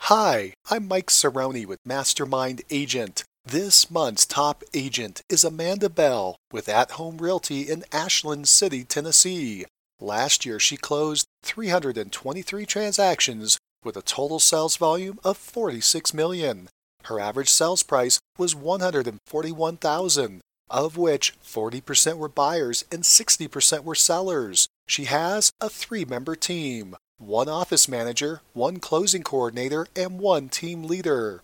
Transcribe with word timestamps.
Hi, 0.01 0.53
I'm 0.69 0.85
Mike 0.85 1.07
Cerrone 1.07 1.65
with 1.65 1.79
Mastermind 1.85 2.61
Agent. 2.69 3.23
This 3.45 3.89
month's 3.89 4.25
top 4.25 4.65
agent 4.73 5.21
is 5.29 5.45
Amanda 5.45 5.89
Bell 5.89 6.35
with 6.51 6.67
At 6.67 6.91
Home 6.91 7.19
Realty 7.19 7.61
in 7.61 7.85
Ashland 7.93 8.49
City, 8.49 8.83
Tennessee. 8.83 9.65
Last 9.99 10.45
year, 10.45 10.59
she 10.59 10.77
closed 10.77 11.25
323 11.43 12.65
transactions 12.65 13.57
with 13.83 13.97
a 13.97 14.01
total 14.01 14.39
sales 14.39 14.77
volume 14.77 15.19
of 15.23 15.37
46 15.37 16.13
million. 16.13 16.69
Her 17.05 17.19
average 17.19 17.49
sales 17.49 17.83
price 17.83 18.19
was 18.37 18.55
141,000, 18.55 20.41
of 20.69 20.97
which 20.97 21.33
40% 21.41 22.17
were 22.17 22.27
buyers 22.27 22.85
and 22.91 23.03
60% 23.03 23.83
were 23.83 23.95
sellers. 23.95 24.67
She 24.87 25.05
has 25.05 25.51
a 25.59 25.69
three-member 25.69 26.35
team, 26.35 26.95
one 27.17 27.49
office 27.49 27.87
manager, 27.87 28.41
one 28.53 28.77
closing 28.77 29.23
coordinator, 29.23 29.87
and 29.95 30.19
one 30.19 30.49
team 30.49 30.83
leader. 30.83 31.41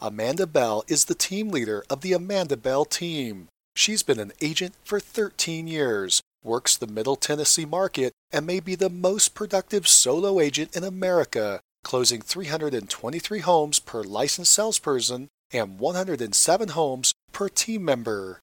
Amanda 0.00 0.46
Bell 0.46 0.84
is 0.88 1.04
the 1.04 1.14
team 1.14 1.50
leader 1.50 1.84
of 1.88 2.00
the 2.00 2.12
Amanda 2.12 2.56
Bell 2.56 2.84
team. 2.84 3.48
She's 3.76 4.02
been 4.02 4.18
an 4.18 4.32
agent 4.40 4.74
for 4.84 4.98
13 4.98 5.68
years 5.68 6.20
works 6.46 6.76
the 6.76 6.86
Middle 6.86 7.16
Tennessee 7.16 7.66
market, 7.66 8.12
and 8.30 8.46
may 8.46 8.60
be 8.60 8.74
the 8.74 8.88
most 8.88 9.34
productive 9.34 9.86
solo 9.86 10.40
agent 10.40 10.74
in 10.74 10.84
America, 10.84 11.60
closing 11.84 12.22
323 12.22 13.40
homes 13.40 13.78
per 13.78 14.02
licensed 14.02 14.52
salesperson 14.52 15.28
and 15.52 15.78
107 15.78 16.68
homes 16.70 17.12
per 17.32 17.48
team 17.48 17.84
member. 17.84 18.40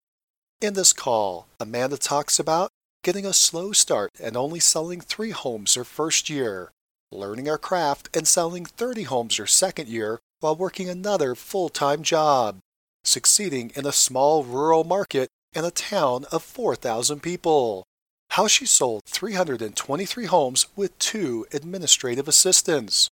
In 0.62 0.76
this 0.76 0.94
call, 0.94 1.48
Amanda 1.60 1.98
talks 1.98 2.40
about 2.40 2.70
getting 3.04 3.26
a 3.26 3.34
slow 3.34 3.72
start 3.72 4.12
and 4.22 4.38
only 4.38 4.60
selling 4.60 5.02
three 5.02 5.32
homes 5.32 5.76
her 5.76 5.84
first 5.84 6.30
year, 6.30 6.72
learning 7.12 7.48
her 7.48 7.58
craft 7.58 8.10
and 8.16 8.28
selling 8.28 8.66
30 8.66 9.04
homes 9.04 9.38
her 9.38 9.48
second 9.48 9.88
year 9.88 10.20
while 10.40 10.56
working 10.56 10.90
another 10.90 11.36
full 11.36 11.70
time 11.70 12.04
job, 12.04 12.60
succeeding 13.04 13.72
in 13.76 13.86
a 13.86 13.92
small 13.92 14.44
rural 14.44 14.84
market 14.84 15.30
in 15.54 15.66
a 15.66 15.72
town 15.72 16.26
of 16.32 16.44
4,000 16.44 17.22
people, 17.22 17.86
how 18.34 18.48
she 18.48 18.66
sold 18.66 19.04
323 19.06 20.26
homes 20.26 20.66
with 20.76 20.98
two 20.98 21.46
administrative 21.54 22.28
assistants, 22.28 23.08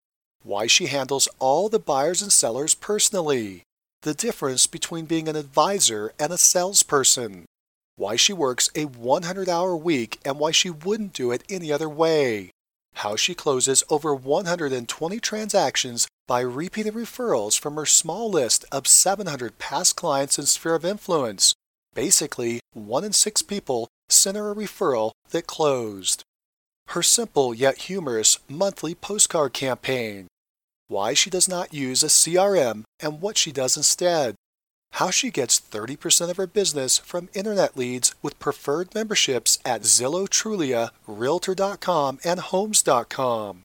why 0.44 0.66
she 0.66 0.86
handles 0.86 1.28
all 1.39 1.67
the 1.67 1.78
buyers 1.78 2.22
and 2.22 2.31
sellers 2.31 2.73
personally, 2.73 3.64
the 4.03 4.14
difference 4.14 4.66
between 4.66 5.03
being 5.03 5.28
an 5.28 5.36
advisor 5.36 6.14
and 6.17 6.31
a 6.31 6.38
salesperson, 6.38 7.44
why 7.98 8.16
she 8.16 8.31
works 8.31 8.70
a 8.76 8.86
100 8.86 9.50
hour 9.50 9.76
week 9.76 10.22
and 10.23 10.39
why 10.39 10.52
she 10.52 10.70
wouldn't 10.70 11.11
do 11.11 11.31
it 11.31 11.44
any 11.50 11.70
other 11.70 11.89
way, 11.89 12.52
how 12.94 13.17
she 13.17 13.36
closes 13.36 13.83
over 13.89 14.16
120 14.16 15.20
transactions 15.20 16.08
by 16.30 16.39
repeated 16.39 16.94
referrals 16.94 17.59
from 17.59 17.76
her 17.76 17.86
small 17.86 18.31
list 18.31 18.64
of 18.72 18.88
700 18.88 19.59
past 19.59 19.98
clients 19.98 20.39
in 20.39 20.45
sphere 20.45 20.76
of 20.76 20.86
influence. 20.86 21.54
Basically, 21.94 22.61
one 22.72 23.04
in 23.04 23.11
six 23.11 23.42
people 23.42 23.89
sent 24.09 24.38
her 24.38 24.52
a 24.52 24.55
referral 24.55 25.11
that 25.31 25.47
closed. 25.47 26.23
Her 26.89 27.03
simple 27.03 27.53
yet 27.53 27.77
humorous 27.83 28.39
monthly 28.49 28.95
postcard 28.95 29.53
campaign. 29.53 30.27
Why 30.87 31.14
she 31.14 31.30
does 31.30 31.47
not 31.47 31.73
use 31.73 32.02
a 32.02 32.08
CRM 32.08 32.83
and 32.99 33.21
what 33.21 33.37
she 33.37 33.52
does 33.52 33.77
instead. 33.77 34.36
How 34.93 35.11
she 35.11 35.30
gets 35.30 35.59
30% 35.59 36.31
of 36.31 36.37
her 36.37 36.48
business 36.48 36.98
from 36.98 37.30
internet 37.33 37.77
leads 37.77 38.15
with 38.23 38.39
preferred 38.39 38.95
memberships 38.95 39.59
at 39.64 39.83
Zillow 39.83 40.27
Trulia, 40.27 40.89
Realtor.com, 41.05 42.19
and 42.23 42.39
Homes.com. 42.39 43.61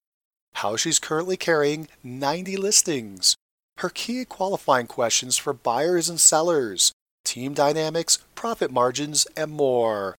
How 0.56 0.76
she's 0.76 0.98
currently 0.98 1.36
carrying 1.36 1.88
90 2.02 2.56
listings. 2.58 3.36
Her 3.78 3.88
key 3.88 4.24
qualifying 4.24 4.86
questions 4.86 5.36
for 5.36 5.52
buyers 5.52 6.08
and 6.08 6.20
sellers, 6.20 6.92
team 7.24 7.54
dynamics, 7.54 8.18
profit 8.34 8.70
margins, 8.70 9.26
and 9.36 9.50
more. 9.50 10.14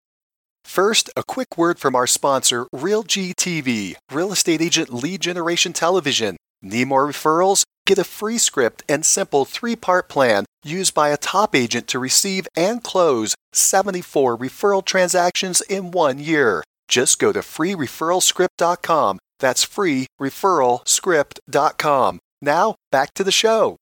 First, 0.64 1.10
a 1.16 1.22
quick 1.22 1.56
word 1.56 1.78
from 1.78 1.94
our 1.94 2.06
sponsor, 2.06 2.66
RealGTV, 2.74 3.94
Real 4.10 4.32
Estate 4.32 4.60
Agent 4.60 4.92
Lead 4.92 5.20
Generation 5.20 5.72
Television. 5.72 6.36
Need 6.62 6.88
more 6.88 7.06
referrals? 7.06 7.64
Get 7.86 7.98
a 7.98 8.04
free 8.04 8.38
script 8.38 8.82
and 8.88 9.04
simple 9.04 9.44
three 9.44 9.76
part 9.76 10.08
plan 10.08 10.46
used 10.64 10.94
by 10.94 11.10
a 11.10 11.18
top 11.18 11.54
agent 11.54 11.86
to 11.88 11.98
receive 11.98 12.48
and 12.56 12.82
close 12.82 13.34
74 13.52 14.38
referral 14.38 14.82
transactions 14.84 15.60
in 15.60 15.90
one 15.90 16.18
year. 16.18 16.64
Just 16.88 17.18
go 17.18 17.30
to 17.32 17.40
freereferralscript.com. 17.40 19.18
That's 19.38 19.66
freereferralscript.com. 19.66 22.18
Now, 22.40 22.74
back 22.90 23.12
to 23.14 23.24
the 23.24 23.32
show. 23.32 23.76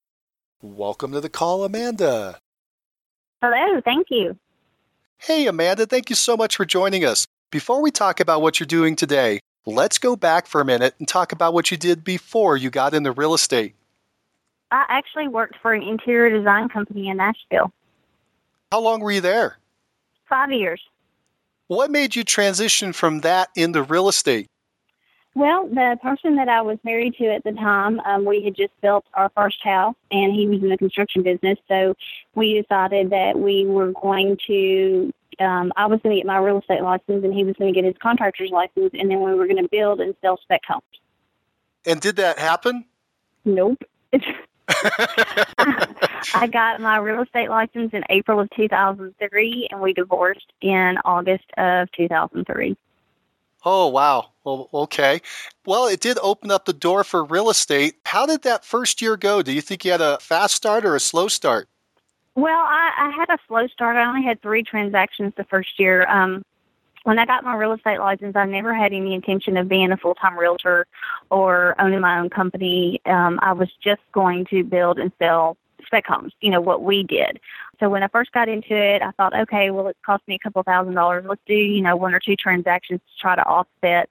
Welcome 0.61 1.13
to 1.13 1.21
the 1.21 1.29
call, 1.29 1.63
Amanda. 1.65 2.39
Hello, 3.41 3.81
thank 3.85 4.09
you. 4.11 4.37
Hey, 5.27 5.47
Amanda, 5.47 5.87
thank 5.87 6.11
you 6.11 6.17
so 6.17 6.37
much 6.37 6.57
for 6.57 6.65
joining 6.65 7.05
us. 7.05 7.29
Before 7.53 7.81
we 7.81 7.93
talk 7.93 8.19
about 8.19 8.43
what 8.43 8.59
you're 8.59 8.67
doing 8.67 8.97
today, 8.97 9.39
let's 9.65 9.97
go 9.97 10.17
back 10.17 10.49
for 10.49 10.61
a 10.61 10.65
minute 10.65 10.97
and 10.99 11.07
talk 11.07 11.31
about 11.31 11.55
what 11.55 11.71
you 11.71 11.77
did 11.77 12.03
before 12.03 12.57
you 12.57 12.71
got 12.71 12.93
into 12.93 13.13
real 13.13 13.33
estate. 13.33 13.77
I 14.73 14.85
actually 14.89 15.29
worked 15.29 15.55
for 15.63 15.75
an 15.75 15.83
interior 15.83 16.37
design 16.37 16.69
company 16.69 17.07
in 17.09 17.19
Nashville. 17.19 17.73
How 18.73 18.81
long 18.81 18.99
were 18.99 19.13
you 19.13 19.21
there? 19.21 19.59
Five 20.29 20.51
years. 20.51 20.81
What 21.69 21.93
made 21.93 22.17
you 22.17 22.25
transition 22.25 22.93
from 22.93 23.21
that 23.21 23.51
into 23.55 23.81
real 23.85 24.09
estate? 24.09 24.49
Well, 25.35 25.67
the 25.67 25.99
person 26.03 26.37
that 26.37 26.49
I 26.49 26.61
was 26.61 26.79
married 26.85 27.15
to 27.15 27.27
at 27.29 27.43
the 27.43 27.53
time, 27.53 28.01
um, 28.01 28.25
we 28.27 28.45
had 28.45 28.55
just 28.55 28.79
built 28.83 29.07
our 29.15 29.31
first 29.35 29.63
house, 29.63 29.95
and 30.11 30.35
he 30.35 30.47
was 30.47 30.63
in 30.63 30.69
the 30.69 30.77
construction 30.77 31.23
business. 31.23 31.59
So 31.69 31.95
we 32.35 32.61
decided 32.61 33.11
that 33.11 33.39
we 33.39 33.65
were 33.65 33.93
going 33.93 34.37
to. 34.47 35.13
Um, 35.39 35.73
I 35.77 35.87
was 35.87 36.01
going 36.03 36.15
to 36.15 36.21
get 36.21 36.27
my 36.27 36.37
real 36.37 36.59
estate 36.59 36.83
license, 36.83 37.25
and 37.25 37.33
he 37.33 37.45
was 37.45 37.57
going 37.57 37.73
to 37.73 37.81
get 37.81 37.87
his 37.87 37.97
contractor's 38.01 38.51
license, 38.51 38.91
and 38.93 39.11
then 39.11 39.23
we 39.23 39.35
were 39.35 39.47
going 39.47 39.63
to 39.63 39.69
build 39.69 40.01
and 40.01 40.15
sell 40.21 40.37
spec 40.43 40.61
homes. 40.69 40.83
And 41.87 42.01
did 42.01 42.17
that 42.17 42.39
happen? 42.39 42.85
Nope. 43.47 43.83
I 46.35 46.49
got 46.51 46.81
my 46.81 46.99
real 46.99 47.23
estate 47.23 47.49
license 47.49 47.93
in 47.93 48.05
April 48.11 48.41
of 48.41 48.51
2003, 48.51 49.69
and 49.71 49.81
we 49.81 49.93
divorced 49.93 50.53
in 50.61 50.99
August 51.05 51.45
of 51.57 51.91
2003. 51.93 52.77
Oh, 53.65 53.89
wow. 53.89 54.31
Well, 54.45 54.69
okay. 54.75 55.21
Well, 55.65 55.87
it 55.87 56.01
did 56.01 56.19
open 56.21 56.51
up 56.51 56.65
the 56.65 56.73
door 56.73 57.05
for 57.05 57.25
real 57.25 57.49
estate. 57.49 57.95
How 58.05 58.27
did 58.27 58.43
that 58.43 58.65
first 58.65 59.01
year 59.01 59.17
go? 59.17 59.43
Do 59.43 59.53
you 59.53 59.61
think 59.61 59.85
you 59.85 59.93
had 59.93 60.01
a 60.01 60.19
fast 60.19 60.55
start 60.55 60.85
or 60.85 60.97
a 60.97 61.01
slow 61.01 61.29
start? 61.29 61.69
Well, 62.35 62.59
I, 62.59 62.91
I 62.99 63.11
had 63.17 63.31
a 63.31 63.39
slow 63.47 63.67
start. 63.69 63.97
I 63.97 64.05
only 64.07 64.23
had 64.23 64.41
three 64.43 64.63
transactions 64.63 65.33
the 65.37 65.45
first 65.45 65.79
year. 65.79 66.09
Um, 66.09 66.43
when 67.05 67.19
I 67.19 67.27
got 67.27 67.45
my 67.45 67.55
real 67.55 67.73
estate 67.73 67.99
license, 67.99 68.37
I 68.37 68.47
never 68.47 68.75
had 68.75 68.93
any 68.93 69.15
intention 69.15 69.57
of 69.57 69.69
being 69.69 69.93
a 69.93 69.97
full 69.97 70.15
time 70.15 70.39
realtor 70.39 70.87
or 71.31 71.75
owning 71.81 72.01
my 72.01 72.19
own 72.19 72.31
company. 72.31 73.01
Um, 73.07 73.39
I 73.43 73.53
was 73.53 73.69
just 73.83 74.01
going 74.13 74.47
to 74.47 74.65
build 74.65 74.99
and 74.99 75.13
sell 75.19 75.57
spec 75.87 76.07
homes, 76.07 76.33
you 76.41 76.51
know, 76.51 76.61
what 76.61 76.83
we 76.83 77.03
did. 77.03 77.41
So 77.81 77.89
when 77.89 78.03
I 78.03 78.09
first 78.09 78.33
got 78.33 78.49
into 78.49 78.75
it, 78.75 79.03
I 79.03 79.11
thought, 79.13 79.35
okay, 79.35 79.71
well, 79.71 79.89
it 79.89 79.97
cost 80.05 80.27
me 80.27 80.35
a 80.35 80.39
couple 80.39 80.63
thousand 80.63 80.95
dollars. 80.95 81.25
Let's 81.27 81.41
do, 81.47 81.55
you 81.55 81.83
know, 81.83 81.97
one 81.97 82.15
or 82.15 82.21
two 82.21 82.37
transactions 82.37 83.01
to 83.01 83.21
try 83.21 83.35
to 83.37 83.45
offset 83.45 84.09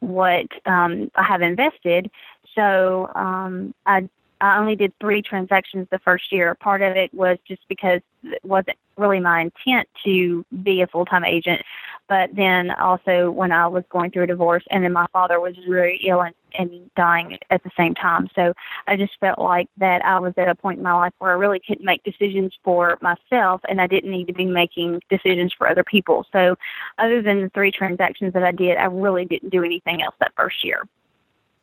what 0.00 0.46
um, 0.66 1.10
I 1.14 1.22
have 1.22 1.42
invested. 1.42 2.10
So 2.54 3.10
um, 3.14 3.74
I 3.86 4.08
I 4.40 4.58
only 4.58 4.76
did 4.76 4.92
three 5.00 5.22
transactions 5.22 5.88
the 5.90 5.98
first 6.00 6.30
year. 6.30 6.54
Part 6.54 6.82
of 6.82 6.96
it 6.96 7.12
was 7.14 7.38
just 7.46 7.62
because 7.68 8.00
it 8.24 8.44
wasn't 8.44 8.76
really 8.96 9.20
my 9.20 9.40
intent 9.40 9.88
to 10.04 10.44
be 10.62 10.82
a 10.82 10.86
full 10.86 11.06
time 11.06 11.24
agent. 11.24 11.62
But 12.08 12.34
then 12.34 12.70
also 12.70 13.30
when 13.30 13.50
I 13.50 13.66
was 13.66 13.84
going 13.88 14.10
through 14.10 14.24
a 14.24 14.26
divorce 14.26 14.64
and 14.70 14.84
then 14.84 14.92
my 14.92 15.06
father 15.12 15.40
was 15.40 15.56
really 15.66 16.00
ill 16.06 16.22
and, 16.22 16.34
and 16.58 16.90
dying 16.96 17.38
at 17.50 17.62
the 17.62 17.70
same 17.76 17.94
time. 17.94 18.28
So 18.34 18.52
I 18.86 18.96
just 18.96 19.18
felt 19.20 19.38
like 19.38 19.68
that 19.78 20.04
I 20.04 20.18
was 20.20 20.34
at 20.36 20.48
a 20.48 20.54
point 20.54 20.78
in 20.78 20.84
my 20.84 20.92
life 20.92 21.12
where 21.18 21.30
I 21.30 21.34
really 21.34 21.60
couldn't 21.66 21.84
make 21.84 22.02
decisions 22.02 22.52
for 22.62 22.98
myself 23.00 23.62
and 23.68 23.80
I 23.80 23.86
didn't 23.86 24.10
need 24.10 24.26
to 24.26 24.34
be 24.34 24.44
making 24.44 25.00
decisions 25.08 25.54
for 25.56 25.68
other 25.68 25.84
people. 25.84 26.26
So 26.30 26.56
other 26.98 27.22
than 27.22 27.40
the 27.40 27.48
three 27.50 27.70
transactions 27.70 28.34
that 28.34 28.44
I 28.44 28.52
did, 28.52 28.76
I 28.76 28.84
really 28.84 29.24
didn't 29.24 29.50
do 29.50 29.64
anything 29.64 30.02
else 30.02 30.14
that 30.20 30.32
first 30.36 30.62
year. 30.62 30.82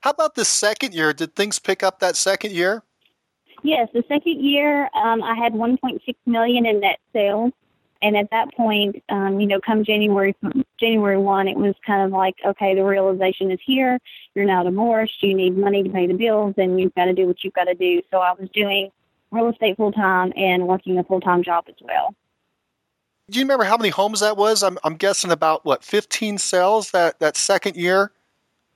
How 0.02 0.10
about 0.10 0.34
the 0.34 0.46
second 0.46 0.96
year? 0.96 1.14
Did 1.14 1.36
things 1.36 1.60
pick 1.60 1.84
up 1.84 2.00
that 2.00 2.16
second 2.16 2.54
year? 2.54 2.82
Yes, 3.64 3.90
the 3.94 4.04
second 4.08 4.44
year 4.44 4.90
um, 4.96 5.22
I 5.22 5.36
had 5.36 5.54
1.6 5.54 6.00
million 6.26 6.66
in 6.66 6.80
net 6.80 7.00
sales. 7.14 7.52
And 8.02 8.18
at 8.18 8.30
that 8.32 8.54
point, 8.56 9.04
um, 9.10 9.40
you 9.40 9.48
know, 9.48 9.60
come 9.60 9.84
January 9.84 10.36
January 10.80 11.18
one, 11.18 11.48
it 11.48 11.58
was 11.58 11.76
kind 11.86 12.04
of 12.04 12.12
like, 12.12 12.36
okay, 12.46 12.74
the 12.74 12.84
realization 12.84 13.52
is 13.52 13.60
here. 13.64 14.00
You're 14.34 14.46
now 14.46 14.64
divorced. 14.64 15.22
You 15.22 15.36
need 15.36 15.58
money 15.58 15.84
to 15.84 15.90
pay 15.90 16.08
the 16.08 16.14
bills, 16.14 16.56
and 16.58 16.80
you've 16.80 16.96
got 16.96 17.06
to 17.06 17.14
do 17.14 17.28
what 17.28 17.44
you've 17.44 17.54
got 17.54 17.66
to 17.66 17.76
do. 17.76 18.02
So 18.12 18.18
I 18.18 18.34
was 18.34 18.50
doing 18.54 18.90
real 19.32 19.50
estate 19.50 19.78
full 19.78 19.92
time 19.92 20.34
and 20.36 20.68
working 20.68 20.98
a 20.98 21.04
full 21.04 21.22
time 21.22 21.44
job 21.44 21.66
as 21.68 21.76
well. 21.82 22.16
Do 23.30 23.40
you 23.40 23.46
remember 23.46 23.64
how 23.64 23.78
many 23.78 23.90
homes 23.90 24.20
that 24.22 24.36
was? 24.36 24.64
I'm 24.64 24.78
I'm 24.84 24.96
guessing 24.96 25.32
about 25.32 25.64
what 25.64 25.84
15 25.84 26.38
sales 26.38 26.92
that 26.92 27.20
that 27.20 27.38
second 27.38 27.76
year. 27.76 28.12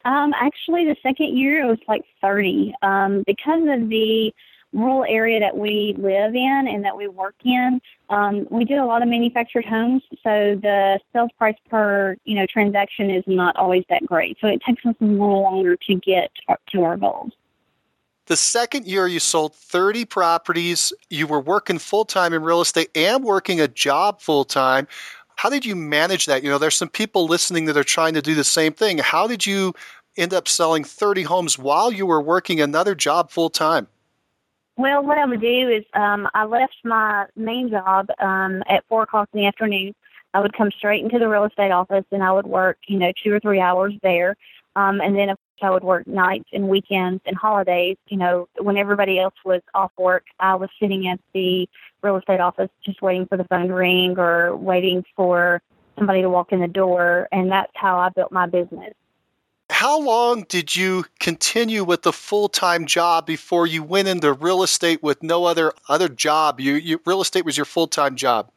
Um, 0.05 0.33
actually, 0.35 0.85
the 0.85 0.95
second 1.01 1.35
year 1.35 1.63
it 1.63 1.67
was 1.67 1.79
like 1.87 2.03
30. 2.21 2.75
Um, 2.83 3.23
because 3.25 3.63
of 3.67 3.89
the 3.89 4.31
rural 4.75 5.05
area 5.07 5.39
that 5.39 5.57
we 5.57 5.95
live 5.97 6.35
in 6.35 6.67
and 6.67 6.83
that 6.83 6.95
we 6.95 7.07
work 7.07 7.35
in, 7.43 7.81
um, 8.09 8.47
we 8.51 8.65
do 8.65 8.83
a 8.83 8.85
lot 8.85 9.01
of 9.01 9.07
manufactured 9.07 9.65
homes, 9.65 10.03
so 10.23 10.59
the 10.61 10.99
sales 11.13 11.31
price 11.37 11.55
per 11.69 12.15
you 12.25 12.35
know 12.35 12.45
transaction 12.45 13.09
is 13.09 13.23
not 13.25 13.55
always 13.55 13.83
that 13.89 14.05
great. 14.05 14.37
So 14.39 14.47
it 14.47 14.61
takes 14.61 14.85
us 14.85 14.95
a 15.01 15.05
little 15.05 15.41
longer 15.41 15.75
to 15.75 15.95
get 15.95 16.31
to 16.71 16.83
our 16.83 16.97
goals. 16.97 17.31
The 18.27 18.35
second 18.35 18.87
year 18.87 19.07
you 19.07 19.19
sold 19.19 19.53
30 19.53 20.05
properties, 20.05 20.91
you 21.11 21.27
were 21.27 21.39
working 21.39 21.77
full 21.77 22.05
time 22.05 22.33
in 22.33 22.41
real 22.41 22.61
estate 22.61 22.89
and 22.95 23.23
working 23.23 23.61
a 23.61 23.67
job 23.67 24.19
full 24.19 24.45
time. 24.45 24.87
How 25.35 25.49
did 25.49 25.65
you 25.65 25.75
manage 25.75 26.25
that? 26.25 26.43
You 26.43 26.49
know, 26.49 26.57
there's 26.57 26.75
some 26.75 26.89
people 26.89 27.27
listening 27.27 27.65
that 27.65 27.77
are 27.77 27.83
trying 27.83 28.15
to 28.15 28.21
do 28.21 28.33
the 28.33 28.43
same 28.43 28.73
thing. 28.73 28.97
How 28.97 29.27
did 29.27 29.45
you 29.45 29.73
end 30.17 30.33
up 30.33 30.47
selling 30.47 30.83
30 30.83 31.23
homes 31.23 31.59
while 31.59 31.91
you 31.91 32.05
were 32.05 32.21
working 32.21 32.59
another 32.59 32.95
job 32.95 33.29
full 33.29 33.49
time? 33.49 33.87
Well, 34.77 35.03
what 35.03 35.17
I 35.17 35.25
would 35.25 35.39
do 35.41 35.69
is 35.69 35.85
um, 35.93 36.27
I 36.33 36.43
left 36.43 36.75
my 36.83 37.27
main 37.35 37.69
job 37.69 38.09
um, 38.19 38.61
at 38.67 38.83
four 38.89 39.03
o'clock 39.03 39.29
in 39.33 39.39
the 39.39 39.47
afternoon. 39.47 39.95
I 40.33 40.41
would 40.41 40.53
come 40.55 40.69
straight 40.71 41.01
into 41.01 41.17
the 41.17 41.29
real 41.29 41.45
estate 41.45 41.71
office 41.71 42.03
and 42.11 42.21
I 42.21 42.33
would 42.33 42.45
work, 42.45 42.77
you 42.87 42.99
know, 42.99 43.13
two 43.23 43.33
or 43.33 43.39
three 43.39 43.61
hours 43.61 43.93
there. 44.03 44.35
Um, 44.75 44.99
and 44.99 45.15
then, 45.15 45.29
of 45.29 45.37
course, 45.37 45.69
I 45.69 45.71
would 45.71 45.83
work 45.85 46.07
nights 46.07 46.49
and 46.51 46.67
weekends 46.67 47.21
and 47.25 47.37
holidays. 47.37 47.95
You 48.07 48.17
know, 48.17 48.49
when 48.59 48.75
everybody 48.75 49.17
else 49.17 49.35
was 49.45 49.61
off 49.73 49.93
work, 49.97 50.25
I 50.41 50.55
was 50.55 50.69
sitting 50.77 51.07
at 51.07 51.21
the 51.33 51.69
real 52.01 52.17
estate 52.17 52.41
office 52.41 52.69
just 52.83 53.01
waiting 53.01 53.27
for 53.27 53.37
the 53.37 53.45
phone 53.45 53.69
to 53.69 53.73
ring 53.73 54.19
or 54.19 54.57
waiting 54.57 55.05
for 55.15 55.61
somebody 55.97 56.21
to 56.21 56.29
walk 56.29 56.51
in 56.51 56.59
the 56.59 56.67
door. 56.67 57.29
And 57.31 57.49
that's 57.49 57.71
how 57.75 57.97
I 57.97 58.09
built 58.09 58.33
my 58.33 58.45
business. 58.45 58.93
How 59.75 59.99
long 59.99 60.43
did 60.43 60.73
you 60.73 61.03
continue 61.19 61.83
with 61.83 62.03
the 62.03 62.13
full 62.13 62.47
time 62.47 62.85
job 62.85 63.25
before 63.25 63.67
you 63.67 63.83
went 63.83 64.07
into 64.07 64.31
real 64.31 64.63
estate 64.63 65.03
with 65.03 65.21
no 65.21 65.43
other 65.43 65.73
other 65.89 66.07
job? 66.07 66.61
You, 66.61 66.75
you 66.75 67.01
real 67.05 67.19
estate 67.19 67.43
was 67.43 67.57
your 67.57 67.65
full 67.65 67.87
time 67.87 68.15
job. 68.15 68.49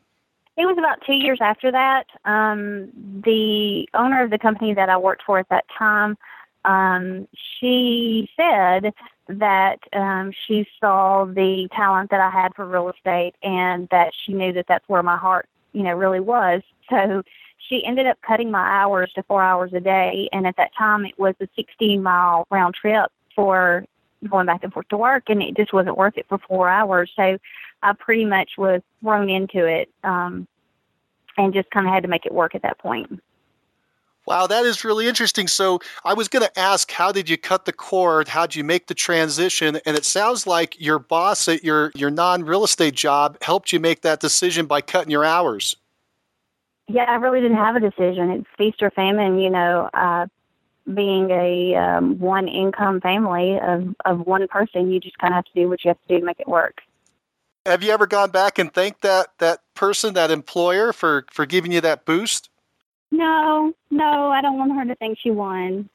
It 0.57 0.65
was 0.65 0.79
about 0.79 1.01
two 1.05 1.15
years 1.15 1.41
after 1.41 1.73
that. 1.73 2.07
Um, 2.25 2.93
the 3.25 3.89
owner 3.95 4.23
of 4.23 4.31
the 4.31 4.39
company 4.39 4.75
that 4.75 4.89
I 4.89 4.97
worked 4.97 5.25
for 5.25 5.41
at 5.41 5.49
that 5.49 5.65
time, 5.77 6.17
um, 6.65 7.27
she 7.35 8.31
said 8.37 8.95
that 9.27 9.81
um, 9.95 10.33
she 10.47 10.69
saw 10.79 11.25
the 11.25 11.69
talent 11.75 12.13
that 12.13 12.21
I 12.21 12.31
had 12.31 12.55
for 12.55 12.65
real 12.65 12.91
estate 12.91 13.35
and 13.43 13.89
that 13.91 14.13
she 14.25 14.35
knew 14.35 14.53
that 14.53 14.67
that's 14.69 14.89
where 14.89 15.03
my 15.03 15.17
heart, 15.17 15.49
you 15.73 15.83
know, 15.83 15.95
really 15.95 16.21
was. 16.21 16.63
So 16.91 17.23
she 17.59 17.85
ended 17.85 18.07
up 18.07 18.19
cutting 18.23 18.51
my 18.51 18.67
hours 18.67 19.13
to 19.15 19.23
four 19.25 19.43
hours 19.43 19.73
a 19.75 19.81
day. 19.81 20.29
And 20.33 20.47
at 20.47 20.57
that 20.57 20.71
time, 20.77 21.05
it 21.05 21.19
was 21.19 21.35
a 21.41 21.49
16 21.57 22.03
mile 22.03 22.47
round 22.51 22.75
trip 22.75 23.11
for 23.35 23.85
going 24.29 24.47
back 24.47 24.65
and 24.65 24.73
forth 24.73 24.89
to 24.89 24.97
work, 24.97 25.25
and 25.29 25.43
it 25.43 25.57
just 25.57 25.73
wasn't 25.73 25.97
worth 25.97 26.17
it 26.17 26.27
for 26.29 26.39
four 26.39 26.69
hours. 26.69 27.11
So 27.15 27.39
I 27.83 27.93
pretty 27.93 28.25
much 28.25 28.53
was 28.59 28.83
thrown 29.01 29.29
into 29.29 29.65
it 29.65 29.89
um, 30.03 30.49
and 31.37 31.55
just 31.55 31.71
kind 31.71 31.87
of 31.87 31.93
had 31.93 32.03
to 32.03 32.09
make 32.09 32.27
it 32.27 32.33
work 32.33 32.55
at 32.55 32.63
that 32.63 32.79
point. 32.79 33.21
Wow, 34.27 34.47
that 34.47 34.67
is 34.67 34.85
really 34.85 35.07
interesting. 35.07 35.49
So 35.49 35.81
I 36.05 36.13
was 36.13 36.29
going 36.29 36.45
to 36.45 36.59
ask, 36.59 36.91
how 36.91 37.13
did 37.13 37.31
you 37.31 37.39
cut 37.39 37.65
the 37.65 37.73
cord? 37.73 38.29
How 38.29 38.47
did 38.47 38.57
you 38.57 38.65
make 38.65 38.87
the 38.87 38.95
transition? 38.95 39.81
And 39.87 39.97
it 39.97 40.05
sounds 40.05 40.47
like 40.47 40.79
your 40.79 40.99
boss 40.99 41.49
at 41.49 41.65
your 41.65 41.93
your 41.95 42.11
non 42.11 42.45
real 42.45 42.63
estate 42.63 42.95
job 42.95 43.39
helped 43.41 43.73
you 43.73 43.81
make 43.81 44.03
that 44.03 44.21
decision 44.21 44.67
by 44.67 44.83
cutting 44.83 45.11
your 45.11 45.25
hours. 45.25 45.77
Yeah, 46.89 47.05
I 47.05 47.17
really 47.17 47.41
didn't 47.41 47.59
have 47.59 47.77
a 47.77 47.81
decision. 47.81 48.31
It's 48.31 48.47
feast 48.57 48.83
or 48.83 48.91
famine, 48.91 49.39
you 49.39 49.51
know. 49.51 49.91
Uh, 49.93 50.27
being 50.95 51.31
a 51.31 51.75
um, 51.75 52.19
one 52.19 52.49
income 52.49 53.01
family 53.01 53.59
of, 53.61 53.95
of 54.07 54.27
one 54.27 54.49
person, 54.49 54.91
you 54.91 54.99
just 55.01 55.19
kind 55.19 55.35
of 55.35 55.37
have 55.37 55.45
to 55.45 55.53
do 55.55 55.69
what 55.69 55.85
you 55.85 55.89
have 55.89 56.01
to 56.01 56.09
do 56.09 56.21
to 56.21 56.25
make 56.25 56.41
it 56.41 56.49
work. 56.49 56.79
Have 57.67 57.83
you 57.83 57.91
ever 57.91 58.07
gone 58.07 58.31
back 58.31 58.59
and 58.59 58.73
thanked 58.73 59.03
that, 59.03 59.29
that 59.39 59.61
person, 59.75 60.15
that 60.15 60.31
employer, 60.31 60.95
for, 60.95 61.27
for 61.31 61.45
giving 61.45 61.73
you 61.73 61.83
that 61.83 62.07
boost? 62.07 62.49
No, 63.11 63.75
no, 63.91 64.31
I 64.31 64.41
don't 64.41 64.59
want 64.59 64.73
her 64.77 64.87
to 64.87 64.95
think 64.95 65.19
she 65.19 65.31
won. 65.31 65.91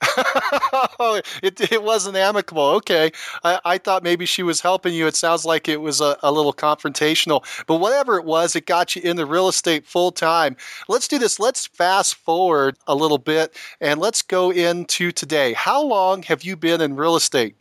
Oh, 0.98 1.20
it, 1.42 1.72
it 1.72 1.82
wasn't 1.82 2.16
amicable. 2.16 2.62
Okay. 2.62 3.10
I, 3.42 3.60
I 3.64 3.78
thought 3.78 4.02
maybe 4.02 4.26
she 4.26 4.42
was 4.42 4.60
helping 4.60 4.94
you. 4.94 5.06
It 5.06 5.16
sounds 5.16 5.44
like 5.44 5.68
it 5.68 5.80
was 5.80 6.00
a, 6.00 6.16
a 6.22 6.30
little 6.30 6.52
confrontational. 6.52 7.44
But 7.66 7.76
whatever 7.76 8.16
it 8.16 8.24
was, 8.24 8.54
it 8.54 8.66
got 8.66 8.94
you 8.94 9.02
into 9.02 9.26
real 9.26 9.48
estate 9.48 9.86
full 9.86 10.12
time. 10.12 10.56
Let's 10.88 11.08
do 11.08 11.18
this. 11.18 11.38
Let's 11.38 11.66
fast 11.66 12.14
forward 12.14 12.76
a 12.86 12.94
little 12.94 13.18
bit 13.18 13.56
and 13.80 14.00
let's 14.00 14.22
go 14.22 14.50
into 14.50 15.10
today. 15.12 15.52
How 15.52 15.82
long 15.82 16.22
have 16.22 16.44
you 16.44 16.56
been 16.56 16.80
in 16.80 16.96
real 16.96 17.16
estate? 17.16 17.56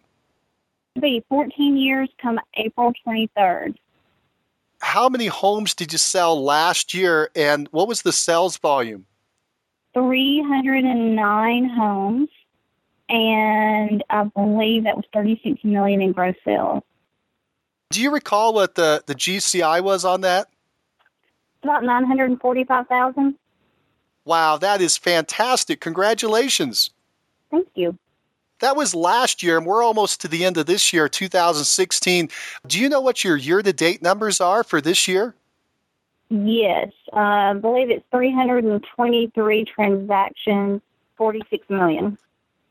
Be 1.00 1.24
14 1.29 1.75
years 1.77 2.09
come 2.21 2.39
April 2.56 2.94
23rd. 3.06 3.75
How 4.81 5.09
many 5.09 5.27
homes 5.27 5.74
did 5.74 5.91
you 5.91 5.97
sell 5.97 6.41
last 6.41 6.94
year 6.94 7.29
and 7.36 7.68
what 7.71 7.88
was 7.88 8.03
the 8.03 8.12
sales 8.12 8.57
volume? 8.57 9.06
309 9.94 11.69
homes, 11.69 12.30
and 13.10 14.04
I 14.10 14.24
believe 14.24 14.84
that 14.86 14.95
was 14.95 15.06
36 15.13 15.63
million 15.63 16.01
in 16.01 16.12
gross 16.12 16.36
sales. 16.44 16.84
Do 17.92 18.01
you 18.01 18.12
recall 18.12 18.54
what 18.54 18.75
the, 18.75 19.04
the 19.06 19.16
GCI 19.16 19.84
was 19.84 20.04
on 20.04 20.22
that? 20.22 20.48
About 21.63 21.84
945,000. 21.84 23.36
Wow, 24.25 24.57
that 24.57 24.81
is 24.81 24.98
fantastic. 24.98 25.80
Congratulations. 25.80 26.89
Thank 27.51 27.68
you. 27.75 27.98
That 28.60 28.75
was 28.75 28.96
last 28.96 29.44
year, 29.44 29.57
and 29.57 29.66
we're 29.66 29.84
almost 29.84 30.22
to 30.22 30.28
the 30.28 30.46
end 30.46 30.57
of 30.57 30.66
this 30.66 30.94
year, 30.94 31.10
2016. 31.10 32.30
Do 32.66 32.80
you 32.80 32.88
know 32.88 33.01
what 33.01 33.24
your 33.24 33.36
year 33.36 33.62
to 33.62 33.74
date 33.74 34.01
numbers 34.01 34.39
are 34.39 34.63
for 34.63 34.80
this 34.80 35.07
year? 35.07 35.36
Yes, 36.33 36.91
uh, 37.15 37.19
I 37.19 37.53
believe 37.53 37.91
it's 37.91 38.03
323 38.09 39.65
transactions, 39.65 40.81
46 41.15 41.69
million. 41.69 42.17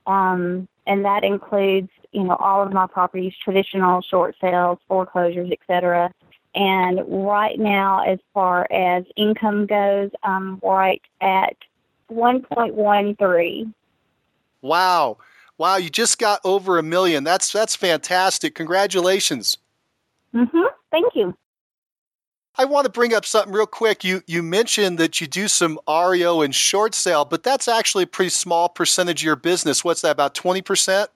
Um, 0.04 0.66
and 0.84 1.04
that 1.04 1.22
includes, 1.22 1.88
you 2.10 2.24
know, 2.24 2.34
all 2.40 2.66
of 2.66 2.72
my 2.72 2.88
properties, 2.88 3.34
traditional 3.40 4.02
short 4.02 4.34
sales, 4.40 4.80
foreclosures, 4.88 5.52
etc. 5.52 6.12
And 6.56 7.02
right 7.06 7.56
now, 7.56 8.02
as 8.02 8.18
far 8.34 8.66
as 8.72 9.04
income 9.16 9.66
goes, 9.66 10.10
I'm 10.24 10.58
right 10.58 11.00
at 11.20 11.54
1.13. 12.10 13.72
Wow. 14.60 15.18
Wow, 15.56 15.76
you 15.76 15.88
just 15.88 16.18
got 16.18 16.40
over 16.44 16.78
a 16.78 16.82
million. 16.82 17.22
That's 17.22 17.52
that's 17.52 17.76
fantastic. 17.76 18.56
Congratulations. 18.56 19.58
Mhm. 20.34 20.66
Thank 20.90 21.14
you. 21.14 21.36
I 22.62 22.64
want 22.64 22.84
to 22.84 22.90
bring 22.92 23.12
up 23.12 23.26
something 23.26 23.52
real 23.52 23.66
quick. 23.66 24.04
You 24.04 24.22
you 24.28 24.40
mentioned 24.40 24.96
that 24.98 25.20
you 25.20 25.26
do 25.26 25.48
some 25.48 25.80
REO 25.88 26.42
and 26.42 26.54
short 26.54 26.94
sale, 26.94 27.24
but 27.24 27.42
that's 27.42 27.66
actually 27.66 28.04
a 28.04 28.06
pretty 28.06 28.30
small 28.30 28.68
percentage 28.68 29.22
of 29.22 29.24
your 29.24 29.34
business. 29.34 29.82
What's 29.82 30.02
that 30.02 30.12
about 30.12 30.36
twenty 30.36 30.62
percent? 30.62 31.10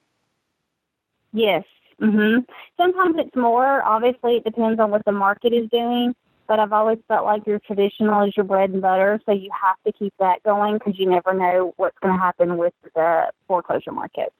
Yes. 1.32 1.62
Mm-hmm. 2.02 2.40
Sometimes 2.76 3.14
it's 3.18 3.36
more. 3.36 3.80
Obviously, 3.84 4.38
it 4.38 4.44
depends 4.44 4.80
on 4.80 4.90
what 4.90 5.04
the 5.04 5.12
market 5.12 5.52
is 5.52 5.70
doing. 5.70 6.16
But 6.48 6.58
I've 6.58 6.72
always 6.72 6.98
felt 7.06 7.24
like 7.24 7.46
your 7.46 7.60
traditional 7.60 8.24
is 8.24 8.36
your 8.36 8.44
bread 8.44 8.70
and 8.70 8.82
butter, 8.82 9.20
so 9.24 9.32
you 9.32 9.50
have 9.52 9.76
to 9.86 9.92
keep 9.92 10.14
that 10.18 10.42
going 10.42 10.74
because 10.74 10.98
you 10.98 11.08
never 11.08 11.32
know 11.32 11.74
what's 11.76 11.98
going 12.00 12.14
to 12.14 12.20
happen 12.20 12.56
with 12.56 12.74
the 12.94 13.30
foreclosure 13.46 13.92
market. 13.92 14.32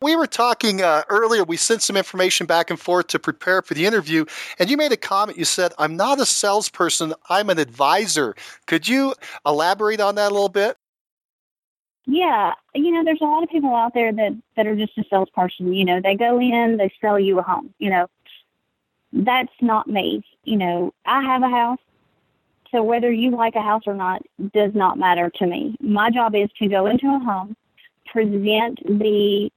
We 0.00 0.14
were 0.14 0.28
talking 0.28 0.80
uh, 0.80 1.02
earlier, 1.08 1.42
we 1.42 1.56
sent 1.56 1.82
some 1.82 1.96
information 1.96 2.46
back 2.46 2.70
and 2.70 2.78
forth 2.78 3.08
to 3.08 3.18
prepare 3.18 3.62
for 3.62 3.74
the 3.74 3.84
interview, 3.84 4.26
and 4.60 4.70
you 4.70 4.76
made 4.76 4.92
a 4.92 4.96
comment. 4.96 5.36
You 5.36 5.44
said, 5.44 5.72
I'm 5.76 5.96
not 5.96 6.20
a 6.20 6.26
salesperson, 6.26 7.14
I'm 7.28 7.50
an 7.50 7.58
advisor. 7.58 8.36
Could 8.66 8.86
you 8.86 9.14
elaborate 9.44 10.00
on 10.00 10.14
that 10.14 10.30
a 10.30 10.34
little 10.34 10.48
bit? 10.48 10.76
Yeah, 12.06 12.54
you 12.76 12.92
know, 12.92 13.02
there's 13.02 13.20
a 13.20 13.24
lot 13.24 13.42
of 13.42 13.50
people 13.50 13.74
out 13.74 13.92
there 13.92 14.12
that, 14.12 14.40
that 14.56 14.68
are 14.68 14.76
just 14.76 14.96
a 14.98 15.04
salesperson. 15.10 15.72
You 15.72 15.84
know, 15.84 16.00
they 16.00 16.14
go 16.14 16.40
in, 16.40 16.76
they 16.76 16.92
sell 17.00 17.18
you 17.18 17.40
a 17.40 17.42
home. 17.42 17.74
You 17.80 17.90
know, 17.90 18.06
that's 19.12 19.52
not 19.60 19.88
me. 19.88 20.24
You 20.44 20.58
know, 20.58 20.94
I 21.06 21.22
have 21.24 21.42
a 21.42 21.48
house, 21.48 21.80
so 22.70 22.84
whether 22.84 23.10
you 23.10 23.32
like 23.32 23.56
a 23.56 23.62
house 23.62 23.82
or 23.84 23.94
not 23.94 24.22
does 24.54 24.76
not 24.76 24.96
matter 24.96 25.28
to 25.28 25.46
me. 25.46 25.76
My 25.80 26.08
job 26.10 26.36
is 26.36 26.50
to 26.60 26.68
go 26.68 26.86
into 26.86 27.08
a 27.08 27.18
home, 27.18 27.56
present 28.06 28.78
the 28.86 29.50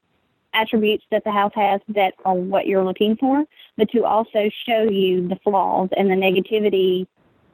attributes 0.54 1.06
that 1.12 1.24
the 1.24 1.32
house 1.32 1.54
has 1.56 1.82
that 1.90 2.14
are 2.26 2.36
what 2.36 2.68
you're 2.68 2.84
looking 2.84 3.16
for, 3.16 3.46
but 3.78 3.90
to 3.92 4.04
also 4.04 4.50
show 4.66 4.84
you 4.84 5.28
the 5.28 5.38
flaws 5.44 5.90
and 5.96 6.10
the 6.10 6.16
negativity 6.16 7.08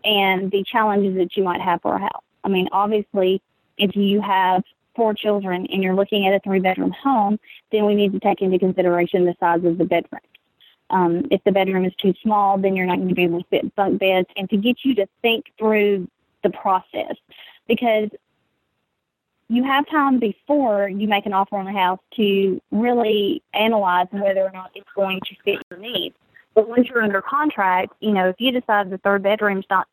and 0.04 0.52
the 0.52 0.64
challenges 0.64 1.16
that 1.16 1.36
you 1.36 1.44
might 1.44 1.62
have 1.62 1.82
for 1.82 1.96
a 1.96 2.00
house. 2.00 2.24
I 2.44 2.50
mean, 2.50 2.68
obviously, 2.72 3.42
if 3.78 3.96
you 3.96 4.22
have 4.22 4.64
four 4.96 5.14
children 5.14 5.68
and 5.68 5.84
you're 5.84 5.96
looking 5.96 6.26
at 6.28 6.34
a 6.34 6.40
three 6.40 6.60
bedroom 6.60 6.92
home, 6.92 7.40
then 7.72 7.86
we 7.86 7.94
need 7.94 8.14
to 8.14 8.20
take 8.20 8.42
into 8.42 8.58
consideration 8.58 9.26
the 9.26 9.36
size 9.40 9.64
of 9.64 9.78
the 9.78 9.86
bedroom. 9.86 10.22
Um, 10.90 11.28
if 11.30 11.44
the 11.44 11.52
bedroom 11.52 11.86
is 11.86 11.94
too 11.96 12.14
small, 12.24 12.58
then 12.58 12.76
you're 12.76 12.86
not 12.86 12.98
going 12.98 13.10
to 13.10 13.16
be 13.16 13.24
able 13.24 13.44
to 13.44 13.50
fit 13.50 13.76
bunk 13.76 14.00
beds. 14.00 14.28
And 14.38 14.50
to 14.50 14.58
get 14.58 14.78
you 14.84 14.96
to 14.96 15.08
think 15.22 15.46
through 15.60 16.08
the 16.44 16.50
process, 16.50 17.16
because 17.68 18.10
you 19.50 19.64
have 19.64 19.88
time 19.90 20.20
before 20.20 20.90
you 20.90 21.08
make 21.08 21.26
an 21.26 21.34
offer 21.34 21.56
on 21.56 21.68
a 21.68 21.74
house 21.74 22.00
to 22.16 22.62
really 22.72 23.42
analyze 23.54 24.08
whether 24.12 24.42
or 24.42 24.52
not 24.52 24.72
it's 24.76 24.90
going 24.96 25.22
to 25.22 25.36
fit 25.44 25.62
your 25.70 25.80
needs. 25.80 26.16
But 26.54 26.68
once 26.68 26.90
you're 26.90 27.04
under 27.04 27.22
contract, 27.22 27.94
you 28.00 28.12
know, 28.12 28.30
if 28.30 28.36
you 28.40 28.52
decide 28.52 28.90
the 28.90 28.98
third 28.98 29.24
bedroom's 29.24 29.66
not 29.70 29.88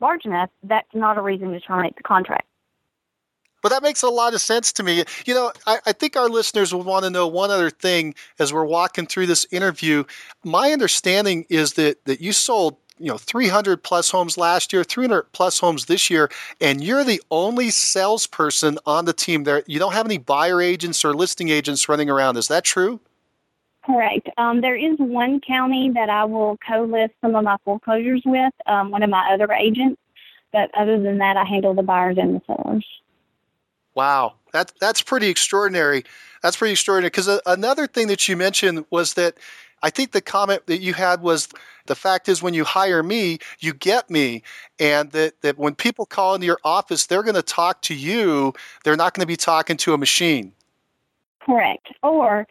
large 0.00 0.24
enough, 0.24 0.50
that's 0.62 0.88
not 0.94 1.18
a 1.18 1.20
reason 1.20 1.52
to 1.52 1.60
terminate 1.60 1.96
the 1.96 2.02
contract. 2.02 2.46
But 3.62 3.70
that 3.70 3.82
makes 3.82 4.02
a 4.02 4.08
lot 4.08 4.34
of 4.34 4.40
sense 4.40 4.72
to 4.74 4.82
me. 4.82 5.04
You 5.24 5.34
know, 5.34 5.52
I, 5.66 5.78
I, 5.86 5.92
think 5.92 6.16
our 6.16 6.28
listeners 6.28 6.72
would 6.72 6.86
want 6.86 7.04
to 7.04 7.10
know 7.10 7.26
one 7.26 7.50
other 7.50 7.70
thing 7.70 8.14
as 8.38 8.52
we're 8.52 8.64
walking 8.64 9.06
through 9.06 9.26
this 9.26 9.46
interview. 9.50 10.04
My 10.44 10.70
understanding 10.70 11.46
is 11.48 11.72
that 11.72 12.04
that 12.04 12.20
you 12.20 12.32
sold 12.32 12.76
you 12.98 13.06
know 13.06 13.18
300 13.18 13.82
plus 13.82 14.10
homes 14.10 14.38
last 14.38 14.72
year 14.72 14.84
300 14.84 15.30
plus 15.32 15.58
homes 15.58 15.86
this 15.86 16.08
year 16.10 16.30
and 16.60 16.82
you're 16.82 17.04
the 17.04 17.22
only 17.30 17.70
salesperson 17.70 18.78
on 18.86 19.04
the 19.04 19.12
team 19.12 19.44
there. 19.44 19.62
You 19.66 19.78
don't 19.78 19.92
have 19.92 20.06
any 20.06 20.18
buyer 20.18 20.60
agents 20.60 21.04
or 21.04 21.14
listing 21.14 21.48
agents 21.48 21.88
running 21.88 22.08
around. 22.08 22.36
Is 22.36 22.48
that 22.48 22.64
true? 22.64 23.00
Correct. 23.84 24.28
Um, 24.36 24.60
there 24.60 24.74
is 24.74 24.96
one 24.98 25.40
county 25.40 25.90
that 25.94 26.10
i 26.10 26.24
will 26.24 26.58
co-list 26.66 27.14
some 27.20 27.34
of 27.34 27.44
my 27.44 27.56
foreclosures 27.64 28.22
with 28.24 28.52
um, 28.66 28.90
one 28.90 29.02
of 29.02 29.10
my 29.10 29.30
other 29.32 29.52
agents 29.52 30.00
but 30.52 30.70
other 30.74 31.00
than 31.00 31.18
that 31.18 31.36
i 31.36 31.44
handle 31.44 31.74
the 31.74 31.82
buyers 31.82 32.16
and 32.18 32.34
the 32.36 32.42
sellers. 32.46 32.84
Wow, 33.96 34.34
that's 34.52 34.72
that's 34.78 35.00
pretty 35.00 35.28
extraordinary. 35.28 36.04
That's 36.42 36.56
pretty 36.56 36.72
extraordinary. 36.72 37.08
Because 37.08 37.28
uh, 37.28 37.40
another 37.46 37.86
thing 37.86 38.08
that 38.08 38.28
you 38.28 38.36
mentioned 38.36 38.84
was 38.90 39.14
that 39.14 39.36
I 39.82 39.90
think 39.90 40.12
the 40.12 40.20
comment 40.20 40.66
that 40.66 40.78
you 40.78 40.94
had 40.94 41.20
was 41.20 41.48
the 41.86 41.94
fact 41.94 42.28
is 42.28 42.42
when 42.42 42.54
you 42.54 42.64
hire 42.64 43.02
me, 43.02 43.38
you 43.60 43.72
get 43.72 44.10
me, 44.10 44.42
and 44.78 45.10
that 45.12 45.40
that 45.42 45.58
when 45.58 45.74
people 45.74 46.06
call 46.06 46.34
into 46.34 46.46
your 46.46 46.58
office, 46.64 47.06
they're 47.06 47.22
going 47.22 47.36
to 47.36 47.42
talk 47.42 47.82
to 47.82 47.94
you. 47.94 48.54
They're 48.84 48.96
not 48.96 49.14
going 49.14 49.22
to 49.22 49.26
be 49.26 49.36
talking 49.36 49.76
to 49.78 49.94
a 49.94 49.98
machine. 49.98 50.52
Correct. 51.40 51.86
Or 52.02 52.48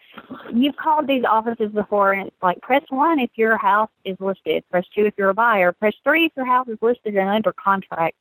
you've 0.53 0.77
called 0.77 1.07
these 1.07 1.25
offices 1.25 1.71
before, 1.71 2.13
and 2.13 2.27
it's 2.27 2.43
like 2.43 2.61
press 2.61 2.83
one 2.89 3.19
if 3.19 3.31
your 3.35 3.57
house 3.57 3.89
is 4.05 4.15
listed, 4.21 4.63
press 4.71 4.85
two 4.95 5.05
if 5.05 5.13
you're 5.17 5.29
a 5.29 5.33
buyer, 5.33 5.73
press 5.73 5.93
three 6.03 6.25
if 6.25 6.31
your 6.37 6.45
house 6.45 6.67
is 6.69 6.77
listed 6.81 7.15
and 7.17 7.29
under 7.29 7.51
contract. 7.51 8.15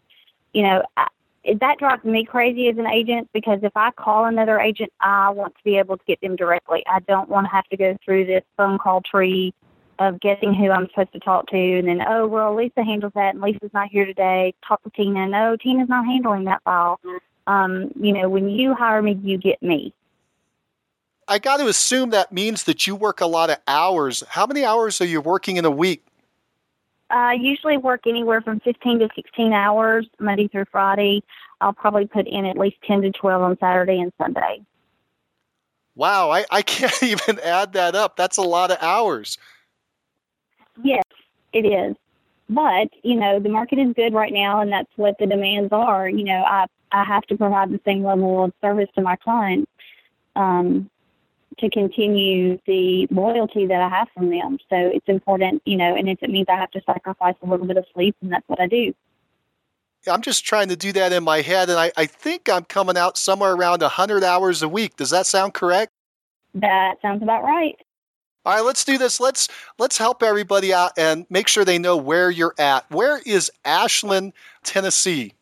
You 0.52 0.62
know, 0.62 0.84
that 1.60 1.78
drives 1.78 2.04
me 2.04 2.24
crazy 2.24 2.68
as 2.68 2.78
an 2.78 2.86
agent 2.86 3.28
because 3.32 3.60
if 3.62 3.72
I 3.76 3.90
call 3.90 4.24
another 4.24 4.58
agent, 4.58 4.92
I 5.00 5.30
want 5.30 5.54
to 5.56 5.64
be 5.64 5.76
able 5.76 5.98
to 5.98 6.04
get 6.06 6.20
them 6.20 6.36
directly. 6.36 6.82
I 6.86 7.00
don't 7.00 7.28
want 7.28 7.46
to 7.46 7.50
have 7.50 7.66
to 7.68 7.76
go 7.76 7.96
through 8.04 8.26
this 8.26 8.44
phone 8.56 8.78
call 8.78 9.02
tree 9.02 9.52
of 9.98 10.20
guessing 10.20 10.54
who 10.54 10.70
I'm 10.70 10.88
supposed 10.88 11.12
to 11.12 11.20
talk 11.20 11.46
to, 11.48 11.78
and 11.78 11.86
then 11.86 12.02
oh 12.06 12.26
well, 12.26 12.54
Lisa 12.54 12.82
handles 12.82 13.12
that, 13.14 13.34
and 13.34 13.42
Lisa's 13.42 13.72
not 13.72 13.88
here 13.90 14.06
today. 14.06 14.54
Talk 14.66 14.82
to 14.82 14.90
Tina. 14.90 15.26
No, 15.26 15.56
Tina's 15.56 15.88
not 15.88 16.06
handling 16.06 16.44
that 16.44 16.62
file. 16.64 16.98
Um, 17.46 17.92
you 18.00 18.12
know, 18.12 18.28
when 18.28 18.48
you 18.48 18.74
hire 18.74 19.02
me, 19.02 19.18
you 19.22 19.38
get 19.38 19.62
me. 19.62 19.92
I 21.28 21.38
got 21.38 21.58
to 21.58 21.68
assume 21.68 22.10
that 22.10 22.32
means 22.32 22.64
that 22.64 22.86
you 22.86 22.96
work 22.96 23.20
a 23.20 23.26
lot 23.26 23.50
of 23.50 23.58
hours. 23.66 24.22
How 24.28 24.46
many 24.46 24.64
hours 24.64 25.00
are 25.00 25.06
you 25.06 25.20
working 25.20 25.56
in 25.56 25.64
a 25.64 25.70
week? 25.70 26.04
I 27.14 27.34
usually 27.34 27.76
work 27.76 28.06
anywhere 28.06 28.40
from 28.40 28.58
15 28.60 28.98
to 28.98 29.08
16 29.14 29.52
hours 29.52 30.06
Monday 30.18 30.48
through 30.48 30.64
Friday. 30.70 31.22
I'll 31.60 31.72
probably 31.72 32.06
put 32.06 32.26
in 32.26 32.44
at 32.44 32.58
least 32.58 32.76
10 32.86 33.02
to 33.02 33.12
12 33.12 33.42
on 33.42 33.58
Saturday 33.58 34.00
and 34.00 34.12
Sunday. 34.18 34.62
Wow, 35.94 36.30
I, 36.30 36.44
I 36.50 36.62
can't 36.62 37.02
even 37.02 37.38
add 37.38 37.72
that 37.74 37.94
up. 37.94 38.16
That's 38.16 38.36
a 38.36 38.42
lot 38.42 38.72
of 38.72 38.78
hours. 38.82 39.38
Yes, 40.82 41.04
it 41.52 41.64
is. 41.64 41.94
But, 42.50 42.88
you 43.04 43.14
know, 43.14 43.38
the 43.38 43.48
market 43.48 43.78
is 43.78 43.94
good 43.94 44.12
right 44.12 44.32
now 44.32 44.60
and 44.60 44.72
that's 44.72 44.90
what 44.96 45.16
the 45.18 45.26
demands 45.26 45.72
are. 45.72 46.08
You 46.08 46.24
know, 46.24 46.42
I 46.42 46.66
I 46.90 47.04
have 47.04 47.24
to 47.24 47.36
provide 47.36 47.70
the 47.70 47.80
same 47.84 48.04
level 48.04 48.44
of 48.44 48.52
service 48.60 48.88
to 48.94 49.02
my 49.02 49.16
clients. 49.16 49.70
Um, 50.36 50.90
to 51.58 51.70
continue 51.70 52.58
the 52.66 53.06
loyalty 53.10 53.66
that 53.66 53.80
I 53.80 53.88
have 53.88 54.08
from 54.14 54.30
them. 54.30 54.58
So 54.70 54.76
it's 54.76 55.08
important, 55.08 55.62
you 55.64 55.76
know, 55.76 55.94
and 55.94 56.08
if 56.08 56.22
it 56.22 56.30
means 56.30 56.46
I 56.48 56.56
have 56.56 56.70
to 56.72 56.82
sacrifice 56.84 57.34
a 57.42 57.46
little 57.46 57.66
bit 57.66 57.76
of 57.76 57.84
sleep, 57.92 58.16
and 58.22 58.32
that's 58.32 58.48
what 58.48 58.60
I 58.60 58.66
do. 58.66 58.94
I'm 60.06 60.22
just 60.22 60.44
trying 60.44 60.68
to 60.68 60.76
do 60.76 60.92
that 60.92 61.12
in 61.12 61.24
my 61.24 61.40
head, 61.40 61.70
and 61.70 61.78
I, 61.78 61.90
I 61.96 62.06
think 62.06 62.48
I'm 62.48 62.64
coming 62.64 62.96
out 62.96 63.16
somewhere 63.16 63.52
around 63.52 63.80
100 63.80 64.22
hours 64.22 64.62
a 64.62 64.68
week. 64.68 64.96
Does 64.96 65.10
that 65.10 65.26
sound 65.26 65.54
correct? 65.54 65.92
That 66.54 66.96
sounds 67.02 67.22
about 67.22 67.42
right. 67.42 67.76
All 68.46 68.54
right, 68.54 68.64
let's 68.64 68.84
do 68.84 68.98
this. 68.98 69.20
Let's 69.20 69.48
let's 69.78 69.96
help 69.96 70.22
everybody 70.22 70.74
out 70.74 70.92
and 70.98 71.24
make 71.30 71.48
sure 71.48 71.64
they 71.64 71.78
know 71.78 71.96
where 71.96 72.30
you're 72.30 72.54
at. 72.58 72.88
Where 72.90 73.20
is 73.24 73.50
Ashland, 73.64 74.34
Tennessee? 74.62 75.32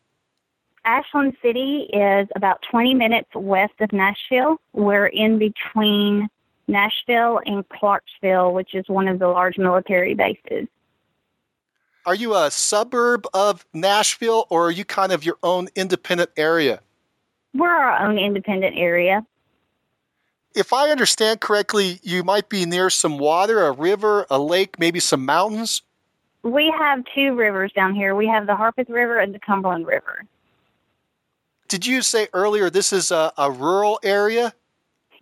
Ashland 0.85 1.35
City 1.41 1.89
is 1.93 2.27
about 2.35 2.61
20 2.69 2.93
minutes 2.93 3.29
west 3.33 3.73
of 3.79 3.93
Nashville. 3.93 4.59
We're 4.73 5.07
in 5.07 5.39
between 5.39 6.29
Nashville 6.67 7.39
and 7.45 7.67
Clarksville, 7.69 8.53
which 8.53 8.75
is 8.75 8.87
one 8.87 9.07
of 9.07 9.19
the 9.19 9.27
large 9.27 9.57
military 9.57 10.13
bases. 10.13 10.67
Are 12.05 12.15
you 12.15 12.35
a 12.35 12.51
suburb 12.51 13.25
of 13.33 13.65
Nashville 13.73 14.45
or 14.49 14.67
are 14.67 14.71
you 14.71 14.83
kind 14.83 15.13
of 15.13 15.23
your 15.23 15.37
own 15.41 15.69
independent 15.75 16.31
area? 16.35 16.81
We're 17.53 17.69
our 17.69 18.05
own 18.05 18.17
independent 18.17 18.77
area. 18.77 19.25
If 20.53 20.73
I 20.73 20.89
understand 20.89 21.39
correctly, 21.39 21.99
you 22.03 22.23
might 22.23 22.49
be 22.49 22.65
near 22.65 22.89
some 22.89 23.17
water, 23.17 23.65
a 23.65 23.71
river, 23.71 24.25
a 24.29 24.37
lake, 24.37 24.77
maybe 24.79 24.99
some 24.99 25.25
mountains. 25.25 25.81
We 26.43 26.73
have 26.77 27.05
two 27.15 27.35
rivers 27.35 27.71
down 27.71 27.95
here. 27.95 28.15
We 28.15 28.27
have 28.27 28.47
the 28.47 28.55
Harpeth 28.55 28.89
River 28.89 29.17
and 29.17 29.33
the 29.33 29.39
Cumberland 29.39 29.87
River 29.87 30.25
did 31.73 31.87
you 31.87 32.03
say 32.03 32.27
earlier 32.33 32.69
this 32.69 32.93
is 32.93 33.09
a, 33.09 33.33
a 33.35 33.49
rural 33.49 33.99
area? 34.03 34.53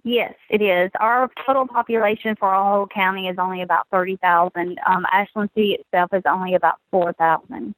Yes, 0.03 0.33
it 0.49 0.61
is. 0.61 0.91
Our 0.99 1.31
total 1.45 1.65
population 1.65 2.35
for 2.35 2.49
our 2.49 2.75
whole 2.75 2.87
county 2.87 3.29
is 3.29 3.37
only 3.39 3.61
about 3.61 3.87
30,000. 3.89 4.77
Um, 4.85 5.05
Ashland 5.13 5.49
City 5.55 5.75
itself 5.79 6.13
is 6.13 6.23
only 6.25 6.53
about 6.53 6.75
4,000. 6.91 7.73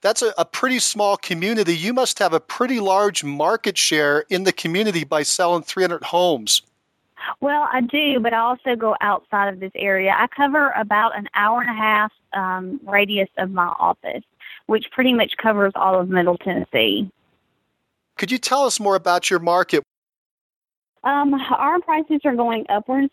That's 0.00 0.22
a, 0.22 0.32
a 0.38 0.46
pretty 0.46 0.78
small 0.78 1.18
community. 1.18 1.76
You 1.76 1.92
must 1.92 2.18
have 2.20 2.32
a 2.32 2.40
pretty 2.40 2.80
large 2.80 3.22
market 3.22 3.76
share 3.76 4.24
in 4.30 4.44
the 4.44 4.52
community 4.52 5.04
by 5.04 5.24
selling 5.24 5.62
300 5.62 6.04
homes. 6.04 6.62
Well, 7.40 7.68
I 7.70 7.82
do, 7.82 8.18
but 8.18 8.32
I 8.32 8.38
also 8.38 8.76
go 8.76 8.96
outside 9.02 9.52
of 9.52 9.60
this 9.60 9.72
area. 9.74 10.14
I 10.16 10.26
cover 10.26 10.70
about 10.70 11.18
an 11.18 11.28
hour 11.34 11.60
and 11.60 11.68
a 11.68 11.74
half 11.74 12.12
um, 12.32 12.80
radius 12.86 13.28
of 13.36 13.50
my 13.50 13.66
office, 13.78 14.24
which 14.68 14.90
pretty 14.90 15.12
much 15.12 15.36
covers 15.36 15.72
all 15.76 16.00
of 16.00 16.08
Middle 16.08 16.38
Tennessee. 16.38 17.10
Could 18.22 18.30
you 18.30 18.38
tell 18.38 18.62
us 18.62 18.78
more 18.78 18.94
about 18.94 19.30
your 19.30 19.40
market? 19.40 19.82
Um, 21.02 21.34
our 21.34 21.80
prices 21.80 22.20
are 22.24 22.36
going 22.36 22.64
upwards 22.68 23.10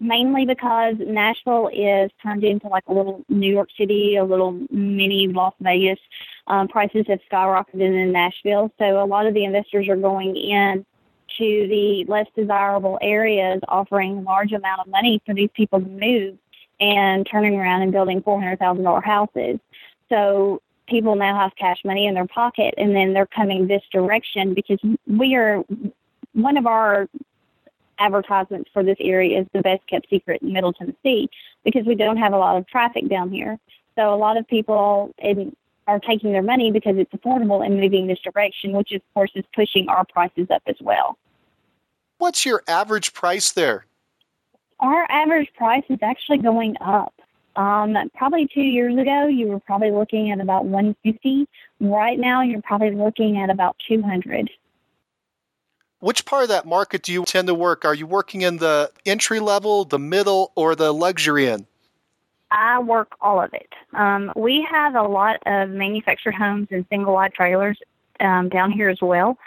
mainly 0.00 0.46
because 0.46 0.94
Nashville 0.98 1.68
is 1.70 2.10
turned 2.22 2.42
into 2.42 2.68
like 2.68 2.84
a 2.88 2.94
little 2.94 3.22
New 3.28 3.52
York 3.52 3.68
City, 3.76 4.16
a 4.16 4.24
little 4.24 4.52
mini 4.70 5.28
Las 5.28 5.52
Vegas. 5.60 5.98
Um, 6.46 6.68
prices 6.68 7.04
have 7.08 7.20
skyrocketed 7.30 7.82
in 7.82 8.12
Nashville, 8.12 8.72
so 8.78 9.04
a 9.04 9.04
lot 9.04 9.26
of 9.26 9.34
the 9.34 9.44
investors 9.44 9.90
are 9.90 9.96
going 9.96 10.34
in 10.36 10.86
to 11.36 11.68
the 11.68 12.06
less 12.08 12.26
desirable 12.34 12.98
areas, 13.02 13.60
offering 13.68 14.24
large 14.24 14.52
amount 14.52 14.80
of 14.80 14.86
money 14.86 15.20
for 15.26 15.34
these 15.34 15.50
people 15.52 15.80
to 15.80 15.86
move 15.86 16.38
and 16.80 17.26
turning 17.30 17.56
around 17.56 17.82
and 17.82 17.92
building 17.92 18.22
four 18.22 18.40
hundred 18.40 18.58
thousand 18.58 18.84
dollar 18.84 19.02
houses. 19.02 19.60
So 20.08 20.62
people 20.86 21.14
now 21.14 21.38
have 21.38 21.54
cash 21.56 21.78
money 21.84 22.06
in 22.06 22.14
their 22.14 22.26
pocket 22.26 22.74
and 22.76 22.94
then 22.94 23.12
they're 23.12 23.26
coming 23.26 23.66
this 23.66 23.82
direction 23.92 24.54
because 24.54 24.78
we 25.06 25.34
are 25.34 25.64
one 26.32 26.56
of 26.56 26.66
our 26.66 27.08
advertisements 27.98 28.68
for 28.72 28.82
this 28.82 28.96
area 29.00 29.40
is 29.40 29.46
the 29.52 29.62
best 29.62 29.86
kept 29.86 30.08
secret 30.10 30.42
in 30.42 30.52
Middle 30.52 30.72
Tennessee 30.72 31.28
because 31.64 31.86
we 31.86 31.94
don't 31.94 32.16
have 32.16 32.32
a 32.32 32.38
lot 32.38 32.56
of 32.56 32.66
traffic 32.66 33.08
down 33.08 33.30
here. 33.30 33.58
So 33.96 34.12
a 34.12 34.16
lot 34.16 34.36
of 34.36 34.46
people 34.48 35.14
in, 35.18 35.54
are 35.86 36.00
taking 36.00 36.32
their 36.32 36.42
money 36.42 36.70
because 36.70 36.96
it's 36.96 37.12
affordable 37.12 37.64
and 37.64 37.80
moving 37.80 38.06
this 38.06 38.18
direction, 38.20 38.72
which 38.72 38.92
of 38.92 39.02
course 39.14 39.30
is 39.34 39.44
pushing 39.54 39.88
our 39.88 40.04
prices 40.04 40.48
up 40.50 40.62
as 40.66 40.76
well. 40.80 41.18
What's 42.18 42.44
your 42.44 42.62
average 42.66 43.12
price 43.12 43.52
there? 43.52 43.86
Our 44.80 45.10
average 45.10 45.52
price 45.54 45.84
is 45.88 45.98
actually 46.02 46.38
going 46.38 46.76
up. 46.80 47.13
Um, 47.56 47.96
probably 48.14 48.48
two 48.52 48.62
years 48.62 48.96
ago, 48.98 49.26
you 49.26 49.46
were 49.48 49.60
probably 49.60 49.90
looking 49.90 50.30
at 50.30 50.40
about 50.40 50.64
150. 50.64 51.48
Right 51.80 52.18
now, 52.18 52.42
you're 52.42 52.62
probably 52.62 52.90
looking 52.90 53.38
at 53.38 53.50
about 53.50 53.76
200. 53.88 54.50
Which 56.00 56.26
part 56.26 56.42
of 56.42 56.48
that 56.50 56.66
market 56.66 57.02
do 57.02 57.12
you 57.12 57.24
tend 57.24 57.48
to 57.48 57.54
work? 57.54 57.84
Are 57.84 57.94
you 57.94 58.06
working 58.06 58.42
in 58.42 58.58
the 58.58 58.90
entry 59.06 59.40
level, 59.40 59.84
the 59.84 59.98
middle, 59.98 60.52
or 60.54 60.74
the 60.74 60.92
luxury 60.92 61.48
end? 61.48 61.66
I 62.50 62.78
work 62.78 63.16
all 63.20 63.40
of 63.40 63.52
it. 63.54 63.72
Um, 63.94 64.32
we 64.36 64.66
have 64.70 64.94
a 64.94 65.02
lot 65.02 65.40
of 65.46 65.70
manufactured 65.70 66.34
homes 66.34 66.68
and 66.70 66.84
single 66.90 67.14
wide 67.14 67.32
trailers 67.32 67.78
um, 68.20 68.48
down 68.48 68.70
here 68.70 68.88
as 68.88 69.00
well. 69.00 69.38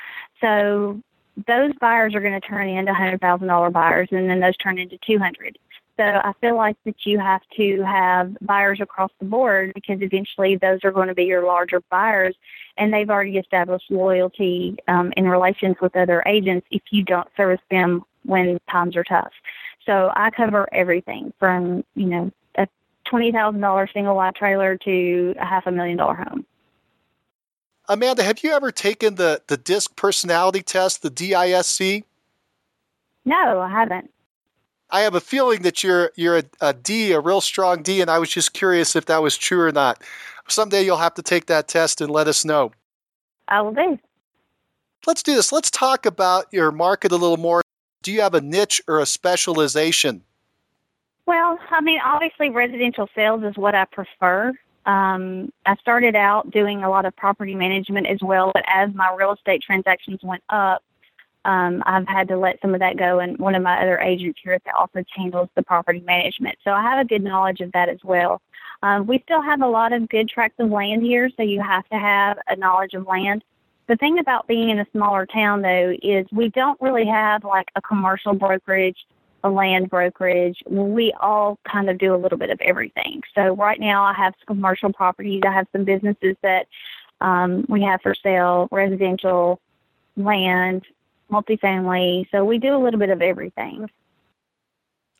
So 0.41 1.01
those 1.45 1.73
buyers 1.79 2.15
are 2.15 2.19
going 2.19 2.39
to 2.39 2.45
turn 2.45 2.67
into 2.67 2.93
hundred 2.93 3.21
thousand 3.21 3.47
dollar 3.47 3.69
buyers, 3.69 4.09
and 4.11 4.29
then 4.29 4.39
those 4.39 4.57
turn 4.57 4.79
into 4.79 4.97
two 5.05 5.19
hundred. 5.19 5.57
So 5.97 6.03
I 6.03 6.31
feel 6.41 6.55
like 6.55 6.77
that 6.85 7.05
you 7.05 7.17
have 7.17 7.41
to 7.57 7.81
have 7.81 8.37
buyers 8.41 8.79
across 8.79 9.11
the 9.19 9.25
board 9.25 9.71
because 9.73 9.99
eventually 10.01 10.55
those 10.55 10.79
are 10.83 10.91
going 10.91 11.07
to 11.07 11.15
be 11.15 11.25
your 11.25 11.43
larger 11.43 11.81
buyers, 11.89 12.35
and 12.77 12.93
they've 12.93 13.09
already 13.09 13.37
established 13.37 13.89
loyalty 13.89 14.77
um, 14.87 15.11
in 15.17 15.27
relations 15.27 15.75
with 15.81 15.95
other 15.95 16.21
agents 16.27 16.67
if 16.69 16.83
you 16.91 17.03
don't 17.03 17.27
service 17.35 17.61
them 17.71 18.03
when 18.23 18.59
times 18.69 18.95
are 18.95 19.03
tough. 19.03 19.31
So 19.87 20.11
I 20.15 20.29
cover 20.29 20.67
everything 20.71 21.33
from 21.39 21.83
you 21.95 22.05
know 22.05 22.31
a 22.55 22.67
twenty 23.05 23.31
thousand 23.31 23.61
dollar 23.61 23.89
single 23.91 24.15
wide 24.15 24.35
trailer 24.35 24.77
to 24.77 25.33
a 25.39 25.45
half 25.45 25.65
a 25.65 25.71
million 25.71 25.97
dollar 25.97 26.13
home. 26.13 26.45
Amanda, 27.89 28.21
have 28.21 28.43
you 28.43 28.51
ever 28.51 28.71
taken 28.71 29.15
the 29.15 29.41
the 29.47 29.57
DISC 29.57 29.95
personality 29.95 30.61
test, 30.61 31.01
the 31.01 31.09
DISC? 31.09 32.03
No, 33.25 33.59
I 33.59 33.69
haven't. 33.69 34.11
I 34.89 35.01
have 35.01 35.15
a 35.15 35.21
feeling 35.21 35.63
that 35.63 35.83
you're 35.83 36.11
you're 36.15 36.37
a, 36.37 36.43
a 36.61 36.73
D, 36.73 37.11
a 37.11 37.19
real 37.19 37.41
strong 37.41 37.83
D, 37.83 38.01
and 38.01 38.09
I 38.09 38.19
was 38.19 38.29
just 38.29 38.53
curious 38.53 38.95
if 38.95 39.05
that 39.05 39.21
was 39.21 39.37
true 39.37 39.61
or 39.61 39.71
not. 39.71 40.01
Someday 40.47 40.83
you'll 40.83 40.97
have 40.97 41.13
to 41.15 41.21
take 41.21 41.47
that 41.47 41.67
test 41.67 41.99
and 41.99 42.09
let 42.09 42.27
us 42.27 42.45
know. 42.45 42.71
I 43.49 43.61
will 43.61 43.73
do. 43.73 43.99
Let's 45.05 45.23
do 45.23 45.35
this. 45.35 45.51
Let's 45.51 45.69
talk 45.69 46.05
about 46.05 46.47
your 46.51 46.71
market 46.71 47.11
a 47.11 47.17
little 47.17 47.37
more. 47.37 47.61
Do 48.01 48.11
you 48.11 48.21
have 48.21 48.33
a 48.33 48.41
niche 48.41 48.81
or 48.87 48.99
a 48.99 49.05
specialization? 49.05 50.23
Well, 51.25 51.59
I 51.69 51.81
mean, 51.81 51.99
obviously, 52.03 52.49
residential 52.49 53.09
sales 53.13 53.43
is 53.43 53.57
what 53.57 53.75
I 53.75 53.85
prefer. 53.85 54.53
Um, 54.85 55.51
I 55.65 55.75
started 55.75 56.15
out 56.15 56.49
doing 56.51 56.83
a 56.83 56.89
lot 56.89 57.03
of 57.03 57.13
property 57.15 57.55
management 57.55 58.07
as 58.07 58.19
well, 58.21 58.51
but 58.53 58.63
as 58.67 58.93
my 58.93 59.13
real 59.13 59.33
estate 59.33 59.61
transactions 59.61 60.21
went 60.23 60.43
up, 60.49 60.81
um, 61.47 61.81
I've 61.85 62.07
had 62.07 62.27
to 62.27 62.37
let 62.37 62.61
some 62.61 62.73
of 62.73 62.81
that 62.81 62.97
go, 62.97 63.19
and 63.19 63.37
one 63.39 63.55
of 63.55 63.63
my 63.63 63.81
other 63.81 63.97
agents 63.99 64.37
here 64.43 64.51
at 64.51 64.63
the 64.65 64.71
office 64.71 65.05
handles 65.15 65.47
the 65.55 65.63
property 65.63 66.01
management. 66.01 66.57
So 66.63 66.71
I 66.71 66.81
have 66.81 66.99
a 66.99 67.07
good 67.07 67.23
knowledge 67.23 67.61
of 67.61 67.71
that 67.71 67.87
as 67.87 67.99
well. 68.03 68.41
Um, 68.83 69.07
we 69.07 69.19
still 69.19 69.41
have 69.41 69.61
a 69.61 69.67
lot 69.67 69.93
of 69.93 70.09
good 70.09 70.27
tracts 70.27 70.59
of 70.59 70.69
land 70.69 71.03
here, 71.03 71.29
so 71.37 71.43
you 71.43 71.61
have 71.61 71.87
to 71.87 71.97
have 71.97 72.37
a 72.49 72.57
knowledge 72.57 72.93
of 72.93 73.07
land. 73.07 73.45
The 73.87 73.95
thing 73.95 74.19
about 74.19 74.45
being 74.47 74.69
in 74.69 74.79
a 74.79 74.85
smaller 74.91 75.25
town, 75.25 75.61
though, 75.61 75.95
is 76.03 76.27
we 76.33 76.49
don't 76.49 76.79
really 76.81 77.05
have 77.05 77.45
like 77.45 77.69
a 77.77 77.81
commercial 77.81 78.33
brokerage, 78.33 79.05
a 79.45 79.49
land 79.49 79.89
brokerage. 79.89 80.61
We 80.69 81.13
all 81.21 81.57
kind 81.63 81.89
of 81.89 81.97
do 81.97 82.13
a 82.13 82.17
little 82.17 82.37
bit 82.37 82.49
of 82.49 82.59
everything. 82.59 83.21
So 83.33 83.55
right 83.55 83.79
now, 83.79 84.03
I 84.03 84.13
have 84.13 84.33
some 84.39 84.57
commercial 84.57 84.91
properties. 84.91 85.43
I 85.47 85.53
have 85.53 85.67
some 85.71 85.85
businesses 85.85 86.35
that 86.41 86.67
um, 87.21 87.65
we 87.69 87.83
have 87.83 88.01
for 88.01 88.13
sale, 88.13 88.67
residential, 88.69 89.61
land, 90.17 90.83
multifamily. 91.31 92.27
So 92.31 92.43
we 92.45 92.57
do 92.57 92.75
a 92.75 92.79
little 92.79 92.99
bit 92.99 93.09
of 93.09 93.21
everything. 93.21 93.89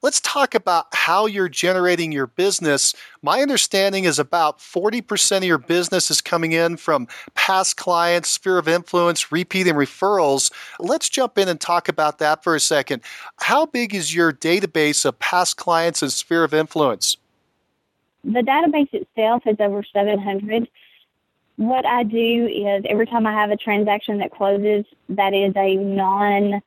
Let's 0.04 0.22
talk 0.22 0.54
about 0.54 0.86
how 0.94 1.26
you're 1.26 1.50
generating 1.50 2.12
your 2.12 2.28
business. 2.28 2.94
My 3.24 3.42
understanding 3.42 4.04
is 4.04 4.20
about 4.20 4.60
40% 4.60 5.38
of 5.38 5.44
your 5.44 5.58
business 5.58 6.12
is 6.12 6.22
coming 6.22 6.52
in 6.52 6.78
from 6.78 7.08
past 7.34 7.78
clients, 7.78 8.30
sphere 8.30 8.60
of 8.60 8.68
influence, 8.68 9.32
repeat, 9.32 9.66
and 9.66 9.76
referrals. 9.76 10.52
Let's 10.80 11.10
jump 11.10 11.40
in 11.40 11.48
and 11.48 11.60
talk 11.60 11.90
about 11.90 12.20
that 12.20 12.44
for 12.44 12.54
a 12.54 12.60
second. 12.60 13.02
How 13.38 13.66
big 13.66 13.96
is 13.96 14.14
your 14.14 14.32
database 14.32 15.04
of 15.04 15.18
past 15.18 15.58
clients 15.58 16.04
and 16.04 16.12
sphere 16.12 16.44
of 16.44 16.54
influence? 16.54 17.18
The 18.24 18.42
database 18.42 18.94
itself 18.94 19.44
is 19.48 19.58
over 19.60 19.84
700 19.92 20.68
what 21.58 21.86
I 21.86 22.04
do 22.04 22.48
is 22.48 22.86
every 22.88 23.08
time 23.08 23.28
I 23.28 23.34
have 23.34 23.50
a 23.50 23.58
transaction 23.58 24.20
that 24.20 24.32
closes 24.32 24.86
that 25.10 25.34
is 25.34 25.54
a 25.56 25.76
non 25.76 26.62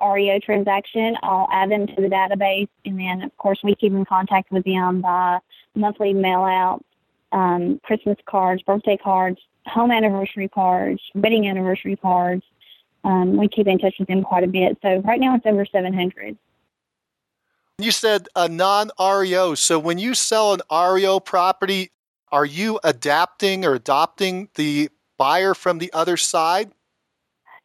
REO 0.00 0.38
transaction, 0.40 1.16
I'll 1.22 1.48
add 1.50 1.70
them 1.70 1.86
to 1.86 1.94
the 1.94 2.08
database. 2.08 2.68
And 2.84 2.98
then, 2.98 3.22
of 3.22 3.36
course, 3.38 3.60
we 3.62 3.74
keep 3.74 3.92
in 3.92 4.04
contact 4.04 4.50
with 4.50 4.64
them 4.64 5.00
by 5.00 5.38
monthly 5.74 6.12
mail 6.12 6.42
outs, 6.42 6.84
um, 7.32 7.80
Christmas 7.84 8.18
cards, 8.26 8.62
birthday 8.62 8.96
cards, 8.96 9.38
home 9.66 9.90
anniversary 9.90 10.48
cards, 10.48 11.00
wedding 11.14 11.48
anniversary 11.48 11.96
cards. 11.96 12.42
Um, 13.04 13.36
we 13.36 13.46
keep 13.46 13.68
in 13.68 13.78
touch 13.78 13.94
with 13.98 14.08
them 14.08 14.22
quite 14.22 14.42
a 14.42 14.48
bit. 14.48 14.76
So 14.82 14.98
right 15.02 15.20
now 15.20 15.36
it's 15.36 15.46
over 15.46 15.64
700. 15.64 16.36
You 17.78 17.90
said 17.92 18.28
a 18.34 18.48
non 18.48 18.90
REO. 18.98 19.54
So 19.54 19.78
when 19.78 19.98
you 19.98 20.14
sell 20.14 20.54
an 20.54 20.60
REO 20.70 21.20
property, 21.20 21.90
are 22.32 22.44
you 22.44 22.80
adapting 22.82 23.64
or 23.64 23.74
adopting 23.74 24.48
the 24.54 24.90
buyer 25.16 25.54
from 25.54 25.78
the 25.78 25.92
other 25.92 26.16
side? 26.16 26.70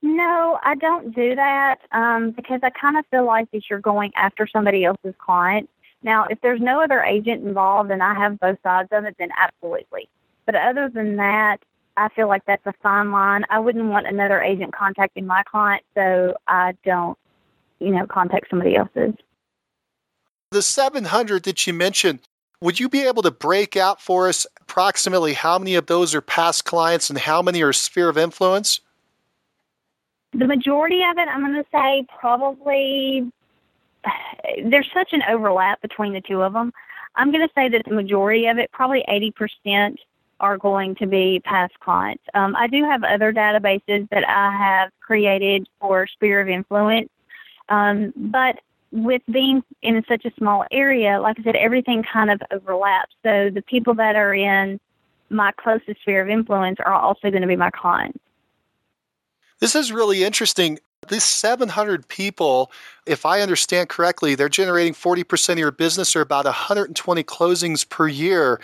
No, 0.01 0.59
I 0.63 0.75
don't 0.75 1.13
do 1.13 1.35
that 1.35 1.79
um, 1.91 2.31
because 2.31 2.61
I 2.63 2.71
kind 2.71 2.97
of 2.97 3.05
feel 3.11 3.25
like 3.25 3.51
that 3.51 3.69
you're 3.69 3.79
going 3.79 4.11
after 4.15 4.47
somebody 4.47 4.83
else's 4.83 5.13
client. 5.19 5.69
Now, 6.03 6.25
if 6.25 6.41
there's 6.41 6.61
no 6.61 6.81
other 6.81 7.01
agent 7.03 7.45
involved 7.45 7.91
and 7.91 8.01
I 8.01 8.15
have 8.15 8.39
both 8.39 8.57
sides 8.63 8.89
of 8.91 9.05
it, 9.05 9.15
then 9.19 9.29
absolutely. 9.37 10.09
But 10.45 10.55
other 10.55 10.89
than 10.89 11.17
that, 11.17 11.59
I 11.97 12.09
feel 12.09 12.27
like 12.27 12.43
that's 12.45 12.65
a 12.65 12.73
fine 12.81 13.11
line. 13.11 13.45
I 13.49 13.59
wouldn't 13.59 13.85
want 13.85 14.07
another 14.07 14.41
agent 14.41 14.73
contacting 14.73 15.27
my 15.27 15.43
client, 15.43 15.83
so 15.93 16.35
I 16.47 16.73
don't, 16.83 17.17
you 17.79 17.91
know, 17.91 18.07
contact 18.07 18.49
somebody 18.49 18.75
else's. 18.75 19.13
The 20.49 20.61
700 20.61 21.43
that 21.43 21.67
you 21.67 21.73
mentioned, 21.73 22.19
would 22.61 22.79
you 22.79 22.87
be 22.87 23.05
able 23.07 23.23
to 23.23 23.31
break 23.31 23.75
out 23.75 23.99
for 23.99 24.29
us 24.29 24.45
approximately 24.61 25.33
how 25.33 25.57
many 25.57 25.75
of 25.75 25.87
those 25.87 26.13
are 26.13 26.21
past 26.21 26.63
clients 26.63 27.09
and 27.09 27.19
how 27.19 27.41
many 27.41 27.61
are 27.63 27.73
sphere 27.73 28.07
of 28.07 28.17
influence? 28.17 28.79
The 30.33 30.47
majority 30.47 31.03
of 31.03 31.17
it, 31.17 31.27
I'm 31.27 31.41
going 31.41 31.61
to 31.61 31.69
say 31.71 32.05
probably 32.19 33.29
there's 34.63 34.89
such 34.93 35.11
an 35.11 35.23
overlap 35.27 35.81
between 35.81 36.13
the 36.13 36.21
two 36.21 36.41
of 36.41 36.53
them. 36.53 36.71
I'm 37.15 37.31
going 37.31 37.45
to 37.45 37.53
say 37.53 37.67
that 37.67 37.83
the 37.85 37.93
majority 37.93 38.47
of 38.47 38.57
it, 38.57 38.71
probably 38.71 39.03
80%, 39.09 39.97
are 40.39 40.57
going 40.57 40.95
to 40.95 41.05
be 41.05 41.41
past 41.43 41.79
clients. 41.79 42.23
Um, 42.33 42.55
I 42.55 42.67
do 42.67 42.83
have 42.83 43.03
other 43.03 43.33
databases 43.33 44.09
that 44.09 44.27
I 44.27 44.51
have 44.51 44.91
created 44.99 45.67
for 45.79 46.07
sphere 46.07 46.41
of 46.41 46.47
influence, 46.47 47.09
um, 47.69 48.13
but 48.15 48.59
with 48.91 49.21
being 49.31 49.63
in 49.81 50.03
such 50.07 50.25
a 50.25 50.31
small 50.37 50.65
area, 50.71 51.19
like 51.21 51.39
I 51.39 51.43
said, 51.43 51.55
everything 51.55 52.03
kind 52.03 52.29
of 52.29 52.41
overlaps. 52.51 53.15
So 53.23 53.49
the 53.49 53.61
people 53.61 53.93
that 53.95 54.15
are 54.15 54.33
in 54.33 54.79
my 55.29 55.51
closest 55.53 56.01
sphere 56.01 56.21
of 56.21 56.29
influence 56.29 56.79
are 56.85 56.93
also 56.93 57.29
going 57.29 57.41
to 57.41 57.47
be 57.47 57.55
my 57.55 57.69
clients. 57.69 58.19
This 59.59 59.75
is 59.75 59.91
really 59.91 60.23
interesting. 60.23 60.79
These 61.07 61.23
700 61.23 62.07
people, 62.07 62.71
if 63.05 63.25
I 63.25 63.41
understand 63.41 63.89
correctly, 63.89 64.35
they're 64.35 64.49
generating 64.49 64.93
40% 64.93 65.53
of 65.53 65.59
your 65.59 65.71
business 65.71 66.15
or 66.15 66.21
about 66.21 66.45
120 66.45 67.23
closings 67.23 67.87
per 67.87 68.07
year, 68.07 68.59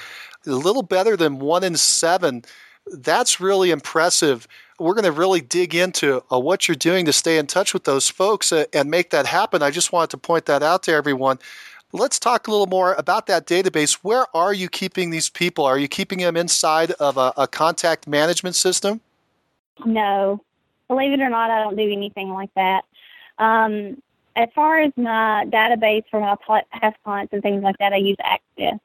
a 0.46 0.50
little 0.50 0.84
better 0.84 1.16
than 1.16 1.40
one 1.40 1.64
in 1.64 1.78
seven. 1.78 2.44
That's 2.88 3.40
really 3.40 3.72
impressive 3.72 4.48
we're 4.80 4.94
going 4.94 5.06
to 5.06 5.12
really 5.12 5.42
dig 5.42 5.74
into 5.76 6.24
uh, 6.32 6.40
what 6.40 6.68
you're 6.68 6.76
doing 6.76 7.06
to 7.06 7.14
stay 7.14 7.38
in 7.38 7.48
touch 7.48 7.74
with 7.74 7.84
those 7.86 8.10
folks 8.10 8.52
uh, 8.52 8.66
and 8.74 8.90
make 8.90 9.10
that 9.10 9.26
happen. 9.26 9.62
I 9.62 9.72
just 9.72 9.92
wanted 9.92 10.12
to 10.12 10.18
point 10.18 10.46
that 10.46 10.64
out 10.64 10.84
to 10.84 10.92
everyone. 10.92 11.40
Let's 11.94 12.20
talk 12.20 12.48
a 12.48 12.52
little 12.52 12.68
more 12.68 12.94
about 12.96 13.28
that 13.28 13.48
database. 13.48 13.94
Where 14.02 14.26
are 14.36 14.54
you 14.54 14.70
keeping 14.70 15.10
these 15.10 15.30
people? 15.30 15.66
Are 15.66 15.78
you 15.78 15.88
keeping 15.88 16.20
them 16.20 16.36
inside 16.36 16.92
of 16.92 17.18
a, 17.18 17.34
a 17.38 17.48
contact 17.48 18.08
management 18.08 18.56
system? 18.56 19.00
No. 19.86 20.42
Believe 20.88 21.14
it 21.14 21.22
or 21.22 21.30
not, 21.30 21.50
I 21.50 21.64
don't 21.64 21.76
do 21.76 21.92
anything 21.92 22.30
like 22.30 22.54
that. 22.56 22.84
Um, 23.40 24.02
as 24.36 24.50
far 24.54 24.80
as 24.80 24.92
my 24.96 25.46
database 25.50 26.04
for 26.12 26.20
my 26.20 26.36
past 26.72 26.98
clients 27.04 27.34
and 27.34 27.42
things 27.42 27.64
like 27.64 27.78
that, 27.80 27.94
I 27.94 27.98
use 27.98 28.18
Access 28.24 28.80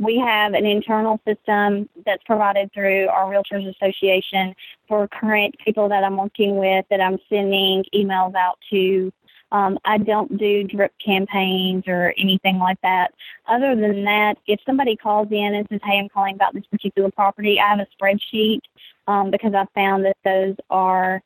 we 0.00 0.16
have 0.16 0.54
an 0.54 0.64
internal 0.64 1.20
system 1.26 1.86
that's 2.06 2.22
provided 2.24 2.72
through 2.72 3.06
our 3.08 3.26
Realtors 3.26 3.68
Association 3.68 4.56
for 4.88 5.06
current 5.08 5.54
people 5.62 5.90
that 5.90 6.02
I'm 6.02 6.16
working 6.16 6.56
with 6.56 6.86
that 6.88 7.02
I'm 7.02 7.18
sending 7.28 7.84
emails 7.94 8.34
out 8.34 8.58
to. 8.70 9.12
Um, 9.52 9.78
I 9.84 9.98
don't 9.98 10.38
do 10.38 10.64
drip 10.64 10.92
campaigns 11.04 11.84
or 11.86 12.14
anything 12.16 12.58
like 12.58 12.80
that. 12.82 13.12
Other 13.46 13.76
than 13.76 14.04
that, 14.04 14.38
if 14.46 14.60
somebody 14.64 14.96
calls 14.96 15.28
in 15.30 15.54
and 15.54 15.66
says, 15.68 15.80
Hey, 15.84 15.98
I'm 15.98 16.08
calling 16.08 16.34
about 16.34 16.54
this 16.54 16.64
particular 16.66 17.10
property, 17.10 17.60
I 17.60 17.68
have 17.68 17.80
a 17.80 17.86
spreadsheet 18.00 18.60
um, 19.06 19.30
because 19.30 19.52
I 19.52 19.66
found 19.74 20.06
that 20.06 20.16
those 20.24 20.56
are 20.70 21.20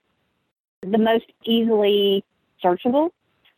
the 0.82 0.98
most 0.98 1.26
easily 1.44 2.24
searchable 2.62 3.10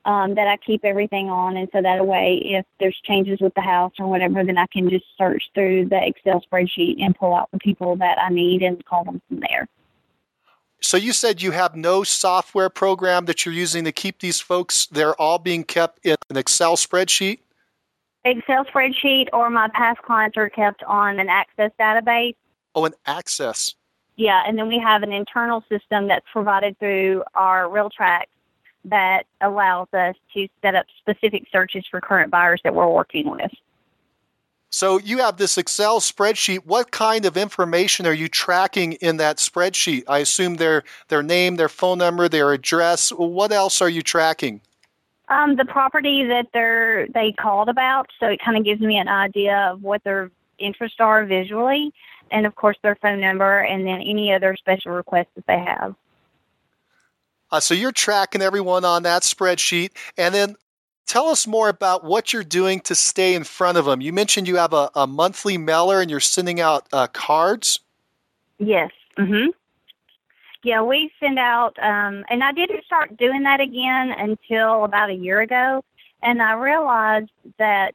um, 0.06 0.36
that 0.36 0.46
I 0.46 0.56
keep 0.56 0.84
everything 0.84 1.28
on, 1.28 1.56
and 1.56 1.68
so 1.72 1.82
that 1.82 2.06
way, 2.06 2.40
if 2.42 2.64
there's 2.80 2.98
changes 3.04 3.40
with 3.40 3.54
the 3.54 3.60
house 3.60 3.92
or 3.98 4.08
whatever, 4.08 4.44
then 4.44 4.56
I 4.56 4.66
can 4.66 4.88
just 4.88 5.04
search 5.18 5.42
through 5.52 5.88
the 5.88 6.00
Excel 6.02 6.42
spreadsheet 6.50 7.02
and 7.02 7.14
pull 7.14 7.34
out 7.34 7.50
the 7.50 7.58
people 7.58 7.96
that 7.96 8.16
I 8.18 8.30
need 8.30 8.62
and 8.62 8.82
call 8.86 9.04
them 9.04 9.20
from 9.28 9.40
there. 9.40 9.68
So 10.80 10.96
you 10.96 11.12
said 11.12 11.42
you 11.42 11.50
have 11.50 11.74
no 11.74 12.04
software 12.04 12.70
program 12.70 13.24
that 13.24 13.44
you're 13.44 13.54
using 13.54 13.84
to 13.84 13.92
keep 13.92 14.20
these 14.20 14.40
folks. 14.40 14.86
They're 14.86 15.20
all 15.20 15.38
being 15.38 15.64
kept 15.64 16.04
in 16.06 16.16
an 16.30 16.36
Excel 16.36 16.76
spreadsheet. 16.76 17.40
Excel 18.24 18.64
spreadsheet 18.66 19.28
or 19.32 19.50
my 19.50 19.68
past 19.68 20.02
clients 20.02 20.36
are 20.36 20.48
kept 20.48 20.84
on 20.84 21.18
an 21.18 21.28
Access 21.28 21.72
database. 21.80 22.34
Oh, 22.74 22.84
an 22.84 22.94
Access. 23.06 23.74
Yeah, 24.16 24.42
and 24.46 24.58
then 24.58 24.68
we 24.68 24.78
have 24.78 25.02
an 25.02 25.12
internal 25.12 25.64
system 25.68 26.08
that's 26.08 26.26
provided 26.32 26.78
through 26.78 27.22
our 27.34 27.64
RealTrac 27.64 28.24
that 28.86 29.24
allows 29.40 29.88
us 29.92 30.14
to 30.34 30.48
set 30.62 30.74
up 30.74 30.86
specific 30.98 31.44
searches 31.52 31.84
for 31.90 32.00
current 32.00 32.30
buyers 32.30 32.60
that 32.64 32.74
we're 32.74 32.88
working 32.88 33.30
with. 33.30 33.50
So 34.70 34.98
you 34.98 35.18
have 35.18 35.36
this 35.36 35.56
Excel 35.58 36.00
spreadsheet. 36.00 36.66
What 36.66 36.90
kind 36.90 37.24
of 37.24 37.36
information 37.36 38.06
are 38.06 38.12
you 38.12 38.28
tracking 38.28 38.94
in 38.94 39.16
that 39.18 39.38
spreadsheet? 39.38 40.04
I 40.08 40.18
assume 40.18 40.56
their 40.56 40.82
their 41.08 41.22
name, 41.22 41.56
their 41.56 41.68
phone 41.68 41.98
number, 41.98 42.28
their 42.28 42.52
address. 42.52 43.10
What 43.10 43.52
else 43.52 43.80
are 43.80 43.88
you 43.88 44.02
tracking? 44.02 44.60
Um, 45.28 45.56
the 45.56 45.64
property 45.64 46.24
that 46.24 46.48
they're 46.52 47.08
they 47.08 47.32
called 47.32 47.68
about, 47.68 48.10
so 48.20 48.26
it 48.26 48.40
kind 48.44 48.56
of 48.56 48.64
gives 48.64 48.80
me 48.80 48.96
an 48.96 49.08
idea 49.08 49.70
of 49.72 49.82
what 49.82 50.04
their 50.04 50.30
interests 50.58 51.00
are 51.00 51.24
visually, 51.24 51.92
and 52.30 52.44
of 52.46 52.54
course 52.54 52.76
their 52.82 52.96
phone 52.96 53.20
number, 53.20 53.60
and 53.60 53.86
then 53.86 54.00
any 54.00 54.32
other 54.32 54.56
special 54.56 54.92
requests 54.92 55.30
that 55.36 55.46
they 55.46 55.58
have. 55.58 55.94
Uh, 57.50 57.60
so 57.60 57.74
you're 57.74 57.92
tracking 57.92 58.42
everyone 58.42 58.84
on 58.84 59.02
that 59.04 59.22
spreadsheet, 59.22 59.90
and 60.16 60.34
then 60.34 60.56
tell 61.06 61.26
us 61.26 61.46
more 61.46 61.68
about 61.68 62.04
what 62.04 62.32
you're 62.32 62.44
doing 62.44 62.80
to 62.80 62.94
stay 62.94 63.34
in 63.34 63.44
front 63.44 63.78
of 63.78 63.84
them. 63.84 64.00
You 64.00 64.12
mentioned 64.12 64.48
you 64.48 64.56
have 64.56 64.72
a, 64.72 64.90
a 64.94 65.06
monthly 65.06 65.56
mailer, 65.58 66.00
and 66.00 66.10
you're 66.10 66.20
sending 66.20 66.60
out 66.60 66.86
uh, 66.92 67.06
cards. 67.08 67.80
Yes. 68.58 68.90
Mm-hmm. 69.16 69.50
Yeah, 70.62 70.82
we 70.82 71.12
send 71.20 71.38
out, 71.38 71.78
um, 71.80 72.24
and 72.28 72.42
I 72.42 72.50
didn't 72.50 72.84
start 72.84 73.16
doing 73.16 73.44
that 73.44 73.60
again 73.60 74.10
until 74.10 74.84
about 74.84 75.10
a 75.10 75.14
year 75.14 75.40
ago, 75.40 75.84
and 76.22 76.42
I 76.42 76.54
realized 76.54 77.30
that 77.58 77.94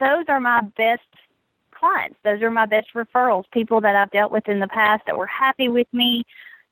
those 0.00 0.24
are 0.28 0.40
my 0.40 0.62
best 0.76 1.02
clients. 1.70 2.16
Those 2.24 2.42
are 2.42 2.50
my 2.50 2.66
best 2.66 2.88
referrals, 2.94 3.44
people 3.52 3.80
that 3.82 3.94
I've 3.94 4.10
dealt 4.10 4.32
with 4.32 4.48
in 4.48 4.58
the 4.58 4.66
past 4.66 5.04
that 5.06 5.16
were 5.16 5.26
happy 5.26 5.68
with 5.68 5.86
me, 5.92 6.24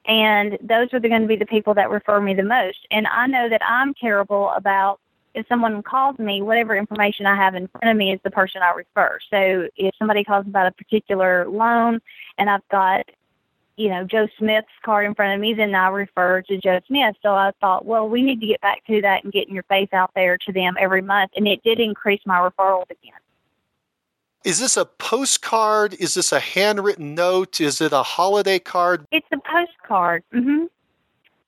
and 0.06 0.58
those 0.62 0.92
are 0.92 1.00
going 1.00 1.22
to 1.22 1.28
be 1.28 1.36
the 1.36 1.46
people 1.46 1.74
that 1.74 1.90
refer 1.90 2.20
me 2.20 2.34
the 2.34 2.42
most. 2.42 2.86
And 2.90 3.06
I 3.06 3.26
know 3.26 3.48
that 3.48 3.62
I'm 3.66 3.94
terrible 3.94 4.50
about 4.50 5.00
if 5.34 5.46
someone 5.48 5.82
calls 5.82 6.18
me, 6.18 6.42
whatever 6.42 6.76
information 6.76 7.26
I 7.26 7.36
have 7.36 7.54
in 7.54 7.68
front 7.68 7.88
of 7.88 7.96
me 7.96 8.12
is 8.12 8.20
the 8.22 8.30
person 8.30 8.62
I 8.62 8.72
refer. 8.72 9.18
So 9.30 9.68
if 9.76 9.94
somebody 9.98 10.24
calls 10.24 10.46
about 10.46 10.66
a 10.66 10.72
particular 10.72 11.48
loan 11.48 12.00
and 12.36 12.50
I've 12.50 12.66
got, 12.68 13.06
you 13.76 13.88
know, 13.88 14.04
Joe 14.04 14.28
Smith's 14.38 14.68
card 14.84 15.06
in 15.06 15.14
front 15.14 15.34
of 15.34 15.40
me, 15.40 15.54
then 15.54 15.74
I 15.74 15.88
refer 15.88 16.42
to 16.42 16.58
Joe 16.58 16.80
Smith. 16.86 17.16
So 17.22 17.34
I 17.34 17.52
thought, 17.60 17.86
well, 17.86 18.08
we 18.08 18.22
need 18.22 18.40
to 18.40 18.46
get 18.46 18.60
back 18.60 18.84
to 18.86 19.00
that 19.02 19.24
and 19.24 19.32
getting 19.32 19.54
your 19.54 19.62
face 19.64 19.88
out 19.92 20.10
there 20.14 20.36
to 20.36 20.52
them 20.52 20.76
every 20.78 21.02
month. 21.02 21.30
And 21.36 21.48
it 21.48 21.62
did 21.62 21.80
increase 21.80 22.20
my 22.26 22.36
referrals 22.36 22.90
again. 22.90 23.14
Is 24.44 24.58
this 24.58 24.76
a 24.76 24.84
postcard? 24.84 25.94
Is 25.94 26.14
this 26.14 26.32
a 26.32 26.40
handwritten 26.40 27.14
note? 27.14 27.60
Is 27.60 27.80
it 27.80 27.92
a 27.92 28.02
holiday 28.02 28.58
card? 28.58 29.06
It's 29.10 29.26
a 29.32 29.38
postcard. 29.38 30.24
Mm-hmm. 30.34 30.64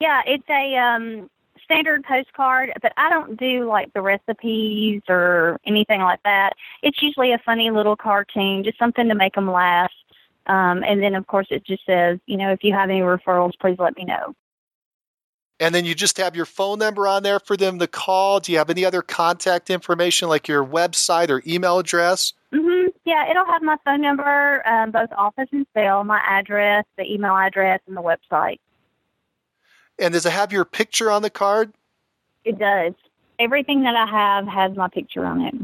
Yeah, 0.00 0.22
it's 0.26 0.48
a 0.48 0.76
um 0.76 1.30
standard 1.64 2.04
postcard, 2.04 2.72
but 2.83 2.92
I 2.96 3.11
don't 3.11 3.38
do 3.38 3.66
like 3.68 3.92
the 3.94 4.02
recipes 4.02 5.02
or 5.09 5.59
anything 5.66 6.00
like 6.02 6.22
that. 6.24 6.52
It's 6.83 7.02
usually 7.02 7.33
a 7.33 7.38
funny 7.38 7.70
little 7.70 7.96
cartoon, 7.96 8.64
just 8.64 8.78
something 8.78 9.09
to 9.09 9.14
make 9.14 9.35
them 9.35 9.50
laugh. 9.50 9.92
Um, 10.46 10.85
and 10.85 11.02
then, 11.02 11.14
of 11.14 11.26
course, 11.26 11.46
it 11.50 11.64
just 11.64 11.85
says, 11.87 12.18
you 12.26 12.37
know, 12.37 12.52
if 12.52 12.62
you 12.62 12.72
have 12.74 12.90
any 12.90 13.00
referrals, 13.00 13.52
please 13.59 13.76
let 13.78 13.96
me 13.96 14.04
know. 14.04 14.35
And 15.61 15.74
then 15.74 15.85
you 15.85 15.94
just 15.94 16.18
have 16.18 16.35
your 16.35 16.46
phone 16.46 16.80
number 16.80 17.07
on 17.07 17.22
there 17.22 17.38
for 17.38 17.57
them 17.57 17.78
to 17.78 17.87
call. 17.87 18.40
Do 18.40 18.52
you 18.52 18.59
have 18.59 18.70
any 18.70 18.85
other 18.85 19.02
contact 19.02 19.70
information 19.70 20.28
like 20.28 20.48
your 20.48 20.64
website 20.64 21.30
or 21.30 21.42
email 21.46 21.78
address? 21.78 22.33
Yeah, 23.05 23.31
it'll 23.31 23.45
have 23.45 23.62
my 23.62 23.77
phone 23.85 24.01
number, 24.01 24.67
um, 24.67 24.90
both 24.90 25.12
office 25.12 25.49
and 25.53 25.67
cell, 25.75 26.05
my 26.05 26.21
address, 26.27 26.85
the 26.97 27.05
email 27.05 27.37
address, 27.37 27.81
and 27.87 27.97
the 27.97 28.03
website. 28.03 28.61
And 29.99 30.14
does 30.14 30.25
it 30.27 30.33
have 30.33 30.53
your 30.53 30.64
picture 30.64 31.11
on 31.11 31.23
the 31.23 31.31
card? 31.31 31.73
It 32.45 32.59
does. 32.59 32.95
Everything 33.38 33.83
that 33.83 33.95
I 33.95 34.07
have 34.07 34.47
has 34.49 34.77
my 34.77 34.88
picture 34.88 35.25
on 35.25 35.43
it. 35.43 35.55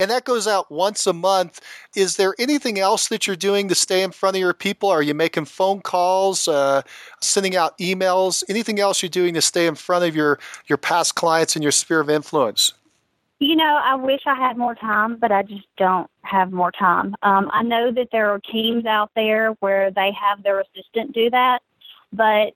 And 0.00 0.10
that 0.10 0.24
goes 0.24 0.46
out 0.46 0.70
once 0.70 1.06
a 1.06 1.12
month. 1.12 1.60
Is 1.94 2.16
there 2.16 2.34
anything 2.38 2.78
else 2.78 3.08
that 3.08 3.26
you're 3.26 3.36
doing 3.36 3.68
to 3.68 3.74
stay 3.74 4.02
in 4.02 4.12
front 4.12 4.34
of 4.34 4.40
your 4.40 4.54
people? 4.54 4.88
Are 4.88 5.02
you 5.02 5.12
making 5.12 5.44
phone 5.44 5.82
calls, 5.82 6.48
uh, 6.48 6.80
sending 7.20 7.54
out 7.54 7.76
emails? 7.76 8.42
Anything 8.48 8.80
else 8.80 9.02
you're 9.02 9.10
doing 9.10 9.34
to 9.34 9.42
stay 9.42 9.66
in 9.66 9.74
front 9.74 10.06
of 10.06 10.16
your, 10.16 10.38
your 10.66 10.78
past 10.78 11.16
clients 11.16 11.54
and 11.54 11.62
your 11.62 11.72
sphere 11.72 12.00
of 12.00 12.08
influence? 12.08 12.72
You 13.40 13.56
know, 13.56 13.80
I 13.82 13.94
wish 13.94 14.20
I 14.26 14.34
had 14.34 14.58
more 14.58 14.74
time, 14.74 15.16
but 15.16 15.32
I 15.32 15.42
just 15.42 15.66
don't 15.78 16.10
have 16.20 16.52
more 16.52 16.70
time. 16.70 17.14
Um, 17.22 17.50
I 17.52 17.62
know 17.62 17.90
that 17.90 18.08
there 18.12 18.30
are 18.30 18.38
teams 18.38 18.84
out 18.84 19.10
there 19.16 19.52
where 19.60 19.90
they 19.90 20.12
have 20.12 20.42
their 20.42 20.60
assistant 20.60 21.12
do 21.14 21.30
that, 21.30 21.62
but 22.12 22.52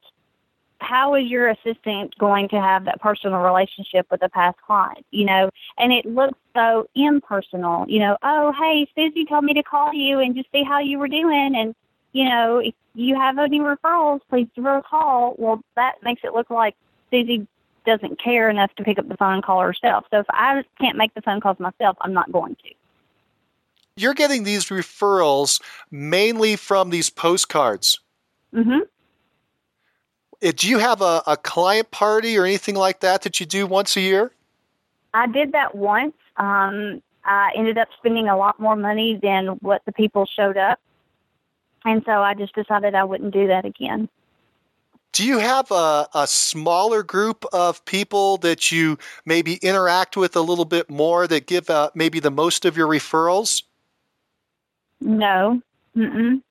how 0.81 1.15
is 1.15 1.25
your 1.27 1.49
assistant 1.49 2.15
going 2.19 2.51
to 2.51 2.61
have 2.61 2.85
that 2.85 3.01
personal 3.01 3.41
relationship 3.41 4.07
with 4.11 4.23
a 4.23 4.29
past 4.29 4.59
client? 4.61 5.07
You 5.11 5.25
know, 5.25 5.51
and 5.79 5.91
it 5.91 6.05
looks 6.05 6.39
so 6.55 6.87
impersonal. 6.95 7.89
You 7.89 8.01
know, 8.01 8.19
oh 8.23 8.53
hey, 8.53 8.87
Susie 8.95 9.25
told 9.25 9.45
me 9.45 9.55
to 9.55 9.63
call 9.63 9.95
you 9.95 10.21
and 10.21 10.35
just 10.37 10.53
see 10.53 10.65
how 10.65 10.81
you 10.81 10.99
were 10.99 11.09
doing, 11.09 11.57
and 11.57 11.75
you 12.13 12.29
know, 12.29 12.59
if 12.59 12.75
you 12.95 13.15
have 13.17 13.39
any 13.39 13.61
referrals, 13.61 14.21
please 14.29 14.49
give 14.55 14.65
her 14.65 14.77
a 14.77 14.83
call. 14.83 15.35
Well, 15.39 15.63
that 15.77 16.03
makes 16.03 16.21
it 16.25 16.35
look 16.35 16.51
like 16.51 16.77
Susie 17.11 17.47
doesn't 17.85 18.23
care 18.23 18.51
enough 18.51 18.75
to 18.77 18.85
pick 18.85 18.99
up 18.99 19.09
the 19.09 19.17
phone 19.17 19.43
call 19.43 19.61
herself. 19.61 20.05
So 20.11 20.21
if 20.21 20.27
I 20.31 20.65
can't 20.81 20.97
make 20.97 21.15
the 21.15 21.23
phone 21.23 21.41
calls 21.41 21.59
myself, 21.59 21.97
I'm 22.01 22.13
not 22.13 22.33
going 22.33 22.57
to. 22.57 22.75
You're 23.97 24.15
getting 24.15 24.43
these 24.43 24.67
referrals 24.67 25.61
mainly 25.91 26.57
from 26.57 26.91
these 26.91 27.11
postcards. 27.11 28.01
Mm-hmm. 28.53 28.81
Uh, 30.43 30.53
do 30.55 30.69
you 30.69 30.79
have 30.79 31.01
a, 31.01 31.23
a 31.27 31.37
client 31.37 31.91
party 31.91 32.37
or 32.37 32.45
anything 32.45 32.75
like 32.75 33.01
that 33.01 33.23
that 33.23 33.39
you 33.39 33.47
do 33.47 33.67
once 33.67 33.97
a 33.97 34.01
year? 34.01 34.33
I 35.13 35.27
did 35.29 35.53
that 35.53 35.75
once. 35.75 36.15
Um, 36.37 37.03
I 37.25 37.53
ended 37.55 37.79
up 37.79 37.89
spending 37.99 38.29
a 38.29 38.37
lot 38.37 38.59
more 38.59 38.77
money 38.77 39.19
than 39.23 39.47
what 39.63 39.83
the 39.87 39.93
people 39.93 40.27
showed 40.27 40.57
up. 40.57 40.81
And 41.85 42.03
so 42.05 42.23
I 42.23 42.35
just 42.35 42.55
decided 42.55 42.95
I 42.95 43.05
wouldn't 43.05 43.33
do 43.33 43.47
that 43.49 43.65
again. 43.65 44.09
Do 45.15 45.25
you 45.25 45.39
have 45.39 45.71
a, 45.71 46.09
a 46.13 46.27
smaller 46.27 47.05
group 47.05 47.45
of 47.53 47.85
people 47.85 48.37
that 48.39 48.73
you 48.73 48.99
maybe 49.25 49.55
interact 49.63 50.17
with 50.17 50.35
a 50.35 50.41
little 50.41 50.65
bit 50.65 50.91
more 50.91 51.29
that 51.29 51.47
give 51.47 51.71
uh, 51.71 51.91
maybe 51.95 52.19
the 52.19 52.33
most 52.33 52.65
of 52.65 52.77
your 52.77 52.89
referrals? 52.89 53.63
No. 55.01 55.63
Mm-mm. 55.97 56.43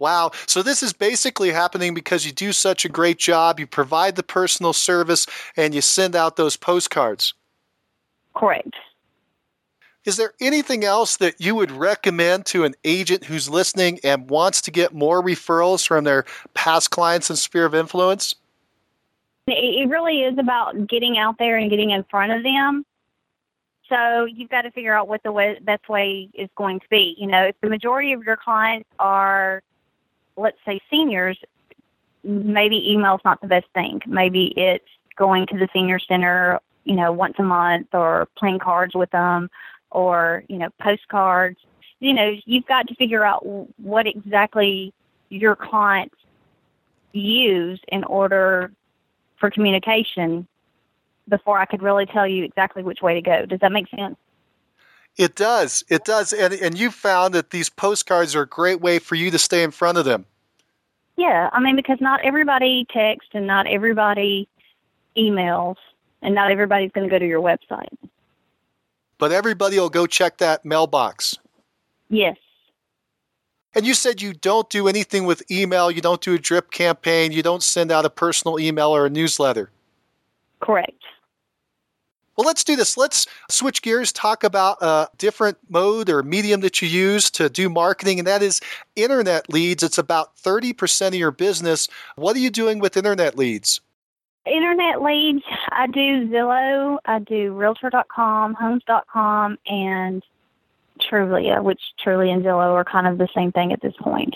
Wow. 0.00 0.32
So 0.46 0.60
this 0.60 0.82
is 0.82 0.92
basically 0.92 1.50
happening 1.50 1.94
because 1.94 2.26
you 2.26 2.32
do 2.32 2.52
such 2.52 2.84
a 2.84 2.88
great 2.88 3.18
job, 3.18 3.60
you 3.60 3.66
provide 3.68 4.16
the 4.16 4.24
personal 4.24 4.72
service, 4.72 5.28
and 5.56 5.72
you 5.72 5.80
send 5.80 6.16
out 6.16 6.34
those 6.34 6.56
postcards. 6.56 7.32
Correct. 8.34 8.74
Is 10.08 10.16
there 10.16 10.32
anything 10.40 10.84
else 10.84 11.18
that 11.18 11.38
you 11.38 11.54
would 11.54 11.70
recommend 11.70 12.46
to 12.46 12.64
an 12.64 12.74
agent 12.82 13.24
who's 13.24 13.50
listening 13.50 14.00
and 14.02 14.30
wants 14.30 14.62
to 14.62 14.70
get 14.70 14.94
more 14.94 15.22
referrals 15.22 15.86
from 15.86 16.04
their 16.04 16.24
past 16.54 16.90
clients 16.90 17.28
and 17.28 17.38
sphere 17.38 17.66
of 17.66 17.74
influence? 17.74 18.34
It 19.46 19.86
really 19.90 20.22
is 20.22 20.38
about 20.38 20.86
getting 20.86 21.18
out 21.18 21.36
there 21.38 21.58
and 21.58 21.68
getting 21.68 21.90
in 21.90 22.04
front 22.04 22.32
of 22.32 22.42
them. 22.42 22.86
So 23.90 24.24
you've 24.24 24.48
got 24.48 24.62
to 24.62 24.70
figure 24.70 24.94
out 24.94 25.08
what 25.08 25.22
the 25.24 25.30
way, 25.30 25.58
best 25.60 25.90
way 25.90 26.30
is 26.32 26.48
going 26.56 26.80
to 26.80 26.88
be. 26.88 27.14
You 27.18 27.26
know, 27.26 27.42
if 27.42 27.60
the 27.60 27.68
majority 27.68 28.14
of 28.14 28.22
your 28.22 28.38
clients 28.38 28.88
are 28.98 29.62
let's 30.38 30.56
say 30.64 30.80
seniors, 30.88 31.38
maybe 32.24 32.92
email's 32.92 33.20
not 33.26 33.42
the 33.42 33.46
best 33.46 33.66
thing. 33.74 34.00
Maybe 34.06 34.54
it's 34.56 34.88
going 35.16 35.48
to 35.48 35.58
the 35.58 35.68
senior 35.70 35.98
center, 35.98 36.60
you 36.84 36.96
know, 36.96 37.12
once 37.12 37.34
a 37.38 37.42
month 37.42 37.88
or 37.92 38.26
playing 38.38 38.60
cards 38.60 38.94
with 38.94 39.10
them 39.10 39.50
or, 39.90 40.44
you 40.48 40.58
know, 40.58 40.68
postcards. 40.80 41.58
You 42.00 42.12
know, 42.14 42.36
you've 42.44 42.66
got 42.66 42.86
to 42.88 42.94
figure 42.94 43.24
out 43.24 43.44
what 43.78 44.06
exactly 44.06 44.92
your 45.30 45.56
clients 45.56 46.14
use 47.12 47.80
in 47.88 48.04
order 48.04 48.72
for 49.38 49.50
communication 49.50 50.46
before 51.28 51.58
I 51.58 51.66
could 51.66 51.82
really 51.82 52.06
tell 52.06 52.26
you 52.26 52.44
exactly 52.44 52.82
which 52.82 53.02
way 53.02 53.14
to 53.14 53.20
go. 53.20 53.46
Does 53.46 53.60
that 53.60 53.72
make 53.72 53.88
sense? 53.90 54.16
It 55.16 55.34
does. 55.34 55.84
It 55.88 56.04
does. 56.04 56.32
And, 56.32 56.54
and 56.54 56.78
you 56.78 56.90
found 56.90 57.34
that 57.34 57.50
these 57.50 57.68
postcards 57.68 58.36
are 58.36 58.42
a 58.42 58.46
great 58.46 58.80
way 58.80 58.98
for 58.98 59.16
you 59.16 59.30
to 59.32 59.38
stay 59.38 59.62
in 59.62 59.72
front 59.72 59.98
of 59.98 60.04
them. 60.04 60.24
Yeah. 61.16 61.50
I 61.52 61.60
mean, 61.60 61.74
because 61.74 62.00
not 62.00 62.20
everybody 62.24 62.86
texts 62.90 63.30
and 63.34 63.46
not 63.46 63.66
everybody 63.66 64.48
emails 65.16 65.74
and 66.22 66.34
not 66.34 66.52
everybody's 66.52 66.92
going 66.92 67.08
to 67.08 67.10
go 67.10 67.18
to 67.18 67.26
your 67.26 67.42
website. 67.42 67.88
But 69.18 69.32
everybody 69.32 69.78
will 69.78 69.90
go 69.90 70.06
check 70.06 70.38
that 70.38 70.64
mailbox. 70.64 71.36
Yes. 72.08 72.36
And 73.74 73.86
you 73.86 73.94
said 73.94 74.22
you 74.22 74.32
don't 74.32 74.70
do 74.70 74.88
anything 74.88 75.24
with 75.24 75.48
email, 75.50 75.90
you 75.90 76.00
don't 76.00 76.20
do 76.20 76.34
a 76.34 76.38
drip 76.38 76.70
campaign, 76.70 77.32
you 77.32 77.42
don't 77.42 77.62
send 77.62 77.92
out 77.92 78.04
a 78.04 78.10
personal 78.10 78.58
email 78.58 78.88
or 78.88 79.06
a 79.06 79.10
newsletter. 79.10 79.70
Correct. 80.60 80.92
Well, 82.36 82.46
let's 82.46 82.62
do 82.62 82.76
this. 82.76 82.96
Let's 82.96 83.26
switch 83.50 83.82
gears, 83.82 84.12
talk 84.12 84.44
about 84.44 84.78
a 84.80 85.08
different 85.18 85.58
mode 85.68 86.08
or 86.08 86.22
medium 86.22 86.60
that 86.60 86.80
you 86.80 86.88
use 86.88 87.30
to 87.32 87.48
do 87.48 87.68
marketing, 87.68 88.20
and 88.20 88.28
that 88.28 88.42
is 88.42 88.60
internet 88.94 89.50
leads. 89.50 89.82
It's 89.82 89.98
about 89.98 90.36
30% 90.36 91.08
of 91.08 91.14
your 91.14 91.32
business. 91.32 91.88
What 92.14 92.36
are 92.36 92.40
you 92.40 92.50
doing 92.50 92.78
with 92.78 92.96
internet 92.96 93.36
leads? 93.36 93.80
Internet 94.48 95.02
leads, 95.02 95.42
I 95.70 95.86
do 95.86 96.28
Zillow, 96.28 96.98
I 97.04 97.18
do 97.18 97.52
Realtor.com, 97.54 98.54
Homes.com, 98.54 99.58
and 99.66 100.22
Trulia, 101.00 101.62
which 101.62 101.80
Trulia 102.04 102.32
and 102.32 102.44
Zillow 102.44 102.72
are 102.72 102.84
kind 102.84 103.06
of 103.06 103.18
the 103.18 103.28
same 103.34 103.52
thing 103.52 103.72
at 103.72 103.80
this 103.80 103.94
point. 104.00 104.34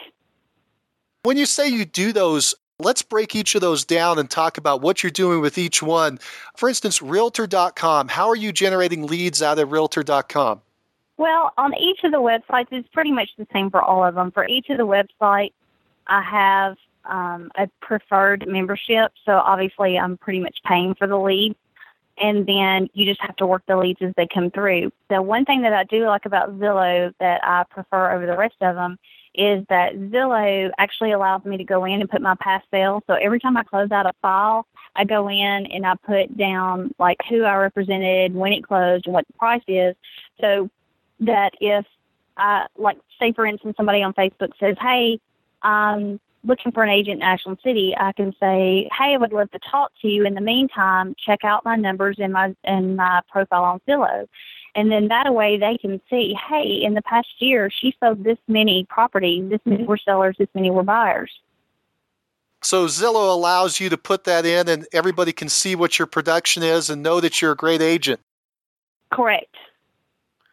When 1.25 1.37
you 1.37 1.47
say 1.47 1.69
you 1.69 1.85
do 1.85 2.13
those, 2.13 2.55
let's 2.79 3.03
break 3.03 3.35
each 3.35 3.55
of 3.55 3.61
those 3.61 3.85
down 3.85 4.19
and 4.19 4.29
talk 4.29 4.59
about 4.59 4.81
what 4.81 5.03
you're 5.03 5.11
doing 5.11 5.41
with 5.41 5.59
each 5.59 5.83
one. 5.83 6.19
For 6.57 6.69
instance, 6.69 7.01
Realtor.com, 7.01 8.09
how 8.09 8.29
are 8.29 8.37
you 8.37 8.53
generating 8.53 9.07
leads 9.07 9.43
out 9.43 9.59
of 9.59 9.73
Realtor.com? 9.73 10.61
Well, 11.17 11.53
on 11.57 11.75
each 11.77 12.03
of 12.05 12.11
the 12.11 12.21
websites, 12.21 12.69
it's 12.71 12.89
pretty 12.89 13.13
much 13.13 13.31
the 13.37 13.47
same 13.53 13.71
for 13.71 13.81
all 13.81 14.05
of 14.05 14.15
them. 14.15 14.33
For 14.33 14.47
each 14.47 14.69
of 14.71 14.79
the 14.79 14.87
websites, 14.87 15.53
I 16.09 16.23
have 16.23 16.77
um, 17.05 17.51
a 17.57 17.69
preferred 17.81 18.47
membership, 18.47 19.13
so 19.25 19.33
obviously 19.33 19.99
I'm 19.99 20.17
pretty 20.17 20.41
much 20.41 20.59
paying 20.65 20.95
for 20.95 21.07
the 21.07 21.19
lead. 21.19 21.57
And 22.19 22.47
then 22.47 22.89
you 22.93 23.07
just 23.07 23.21
have 23.23 23.37
to 23.37 23.47
work 23.47 23.63
the 23.67 23.77
leads 23.77 24.03
as 24.03 24.13
they 24.17 24.27
come 24.27 24.51
through. 24.51 24.93
The 25.09 25.23
one 25.23 25.45
thing 25.45 25.63
that 25.63 25.73
I 25.73 25.85
do 25.85 26.07
like 26.07 26.27
about 26.27 26.59
Zillow 26.59 27.13
that 27.21 27.41
I 27.43 27.65
prefer 27.65 28.13
over 28.13 28.27
the 28.27 28.37
rest 28.37 28.57
of 28.61 28.77
them 28.77 28.99
is 29.35 29.65
that 29.71 29.95
Zillow 29.95 30.71
actually 30.79 31.13
allows 31.13 31.45
me 31.45 31.57
to 31.57 31.65
go 31.65 31.85
in 31.85 32.01
and 32.01 32.11
put 32.11 32.21
my 32.21 32.35
past 32.39 32.67
sales. 32.71 33.03
So 33.07 33.15
every 33.15 33.41
time 33.41 33.57
I 33.57 33.63
close 33.63 33.91
out 33.91 34.07
a 34.07 34.13
file, 34.21 34.67
I 34.95 35.05
go 35.05 35.29
in 35.29 35.67
and 35.67 35.87
I 35.87 35.95
put 35.95 36.37
down 36.37 36.95
like 36.99 37.19
who 37.29 37.45
I 37.45 37.57
represented, 37.57 38.35
when 38.35 38.53
it 38.53 38.63
closed, 38.63 39.07
and 39.07 39.15
what 39.15 39.27
the 39.27 39.33
price 39.35 39.63
is. 39.67 39.97
So 40.41 40.69
that 41.21 41.55
if 41.61 41.87
I 42.37 42.67
like 42.77 42.99
say 43.19 43.33
for 43.33 43.47
instance 43.47 43.77
somebody 43.77 44.03
on 44.03 44.13
Facebook 44.13 44.51
says, 44.61 44.77
Hey, 44.81 45.19
I'm 45.63 46.21
looking 46.45 46.73
for 46.73 46.83
an 46.83 46.91
agent 46.91 47.17
in 47.17 47.23
Ashland 47.23 47.59
City, 47.63 47.95
I 47.97 48.13
can 48.13 48.35
say, 48.41 48.89
Hey, 48.97 49.15
I 49.15 49.17
would 49.17 49.33
love 49.33 49.51
to 49.53 49.59
talk 49.59 49.93
to 50.03 50.09
you. 50.09 50.25
In 50.25 50.35
the 50.35 50.41
meantime, 50.41 51.15
check 51.19 51.45
out 51.45 51.65
my 51.65 51.77
numbers 51.77 52.17
in 52.19 52.33
my 52.33 52.55
in 52.65 52.97
my 52.97 53.21
profile 53.31 53.65
on 53.65 53.81
Zillow. 53.89 54.27
And 54.75 54.91
then 54.91 55.09
that 55.09 55.35
way 55.35 55.59
they 55.59 55.77
can 55.77 56.01
see, 56.09 56.35
hey, 56.49 56.81
in 56.83 56.95
the 56.95 57.03
past 57.03 57.29
year, 57.39 57.71
she 57.71 57.95
sold 58.01 58.25
this 58.25 58.39
many 58.49 58.87
properties, 58.89 59.51
this 59.51 59.61
many 59.67 59.83
mm-hmm. 59.83 59.91
were 59.91 59.99
sellers, 59.99 60.37
this 60.39 60.49
many 60.55 60.71
were 60.71 60.83
buyers. 60.83 61.31
So 62.63 62.87
Zillow 62.87 63.31
allows 63.31 63.81
you 63.81 63.91
to 63.91 63.99
put 63.99 64.25
that 64.25 64.47
in 64.47 64.69
and 64.69 64.87
everybody 64.93 65.33
can 65.33 65.49
see 65.49 65.75
what 65.75 65.99
your 65.99 66.07
production 66.07 66.63
is 66.63 66.89
and 66.89 67.03
know 67.03 67.21
that 67.21 67.43
you're 67.43 67.53
a 67.53 67.57
great 67.57 67.83
agent. 67.83 68.21
Correct. 69.11 69.55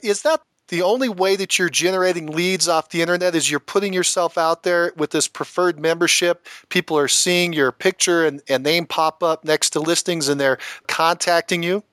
Is 0.01 0.23
that 0.23 0.41
the 0.69 0.81
only 0.83 1.09
way 1.09 1.35
that 1.35 1.59
you're 1.59 1.69
generating 1.69 2.27
leads 2.27 2.67
off 2.67 2.89
the 2.89 3.01
internet 3.01 3.35
is 3.35 3.51
you're 3.51 3.59
putting 3.59 3.91
yourself 3.91 4.37
out 4.37 4.63
there 4.63 4.93
with 4.95 5.11
this 5.11 5.27
preferred 5.27 5.79
membership. 5.79 6.47
People 6.69 6.97
are 6.97 7.07
seeing 7.07 7.53
your 7.53 7.71
picture 7.71 8.25
and, 8.25 8.41
and 8.47 8.63
name 8.63 8.85
pop 8.85 9.21
up 9.21 9.43
next 9.43 9.71
to 9.71 9.79
listings 9.79 10.29
and 10.29 10.39
they're 10.39 10.59
contacting 10.87 11.63
you? 11.63 11.83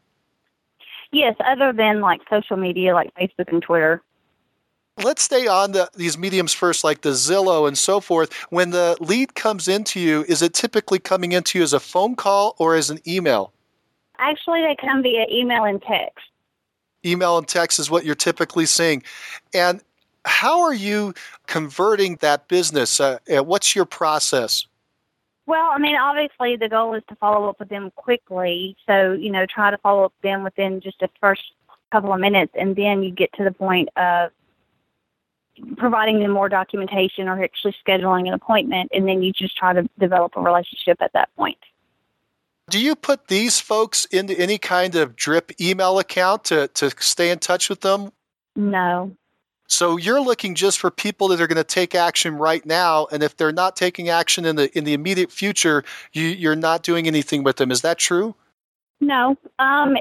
Yes, 1.11 1.35
other 1.45 1.73
than 1.73 2.01
like 2.01 2.21
social 2.29 2.57
media 2.57 2.95
like 2.95 3.15
Facebook 3.15 3.49
and 3.49 3.63
Twitter. 3.63 4.03
Let's 5.03 5.23
stay 5.23 5.47
on 5.47 5.73
the, 5.73 5.91
these 5.95 6.17
mediums 6.17 6.55
first, 6.55 6.83
like 6.83 7.03
the 7.03 7.11
Zillow 7.11 7.69
and 7.69 7.77
so 7.77 8.01
forth. 8.01 8.33
When 8.51 8.71
the 8.71 8.97
lead 9.01 9.35
comes 9.35 9.69
into 9.69 10.01
you, 10.01 10.25
is 10.27 10.41
it 10.41 10.55
typically 10.55 10.99
coming 10.99 11.33
into 11.33 11.59
you 11.59 11.63
as 11.63 11.73
a 11.73 11.81
phone 11.81 12.17
call 12.17 12.55
or 12.59 12.75
as 12.75 12.89
an 12.89 13.01
email? 13.07 13.53
Actually, 14.19 14.63
they 14.63 14.77
come 14.81 15.03
via 15.03 15.27
email 15.31 15.65
and 15.65 15.83
text. 15.83 16.25
Email 17.05 17.39
and 17.39 17.47
text 17.47 17.79
is 17.79 17.91
what 17.91 18.05
you're 18.05 18.15
typically 18.15 18.67
seeing. 18.67 19.03
And 19.55 19.81
how 20.25 20.63
are 20.63 20.75
you 20.75 21.15
converting 21.47 22.17
that 22.17 22.49
business? 22.49 22.99
Uh, 23.01 23.19
what's 23.29 23.77
your 23.77 23.85
process? 23.85 24.67
Well, 25.47 25.71
I 25.71 25.79
mean, 25.79 25.97
obviously 25.97 26.57
the 26.57 26.69
goal 26.69 26.95
is 26.95 27.05
to 27.09 27.15
follow 27.17 27.49
up 27.49 27.61
with 27.61 27.69
them 27.69 27.93
quickly. 27.95 28.77
So, 28.87 29.13
you 29.13 29.31
know, 29.31 29.47
try 29.47 29.71
to 29.71 29.79
follow 29.79 30.05
up 30.05 30.13
with 30.17 30.23
them 30.23 30.43
within 30.43 30.81
just 30.81 30.99
the 30.99 31.09
first 31.21 31.43
couple 31.93 32.13
of 32.13 32.19
minutes, 32.19 32.53
and 32.59 32.75
then 32.75 33.05
you 33.05 33.13
get 33.13 33.33
to 33.35 33.45
the 33.45 33.53
point 33.53 33.89
of 33.97 34.33
providing 35.77 36.19
them 36.19 36.33
more 36.33 36.49
documentation 36.49 37.29
or 37.29 37.41
actually 37.43 37.77
scheduling 37.87 38.27
an 38.27 38.35
appointment, 38.35 38.91
and 38.93 39.09
then 39.09 39.23
you 39.23 39.33
just 39.33 39.57
try 39.57 39.73
to 39.73 39.89
develop 39.99 40.33
a 40.37 40.41
relationship 40.41 41.01
at 41.01 41.13
that 41.13 41.29
point. 41.37 41.59
Do 42.69 42.81
you 42.81 42.97
put 42.97 43.29
these 43.29 43.61
folks 43.61 44.07
into 44.07 44.39
any 44.39 44.59
kind 44.59 44.97
of 44.97 45.15
drip 45.15 45.53
email 45.61 45.99
account 45.99 46.45
to, 46.45 46.69
to 46.69 46.91
stay 46.99 47.31
in 47.31 47.39
touch 47.39 47.69
with 47.69 47.81
them? 47.83 48.11
No. 48.57 49.17
So 49.69 49.97
you're 49.97 50.21
looking 50.21 50.55
just 50.55 50.79
for 50.79 50.91
people 50.91 51.29
that 51.29 51.41
are 51.41 51.47
going 51.47 51.57
to 51.57 51.65
take 51.65 51.95
action 51.95 52.37
right 52.37 52.65
now, 52.65 53.07
and 53.11 53.23
if 53.23 53.37
they're 53.37 53.53
not 53.53 53.77
taking 53.77 54.09
action 54.09 54.45
in 54.45 54.57
the 54.57 54.77
in 54.77 54.85
the 54.85 54.95
immediate 54.95 55.33
future, 55.33 55.85
you, 56.13 56.25
you're 56.25 56.57
not 56.57 56.83
doing 56.83 57.07
anything 57.07 57.43
with 57.43 57.57
them. 57.57 57.71
Is 57.71 57.83
that 57.83 57.99
true? 57.99 58.35
No. 59.01 59.37
Um, 59.59 59.97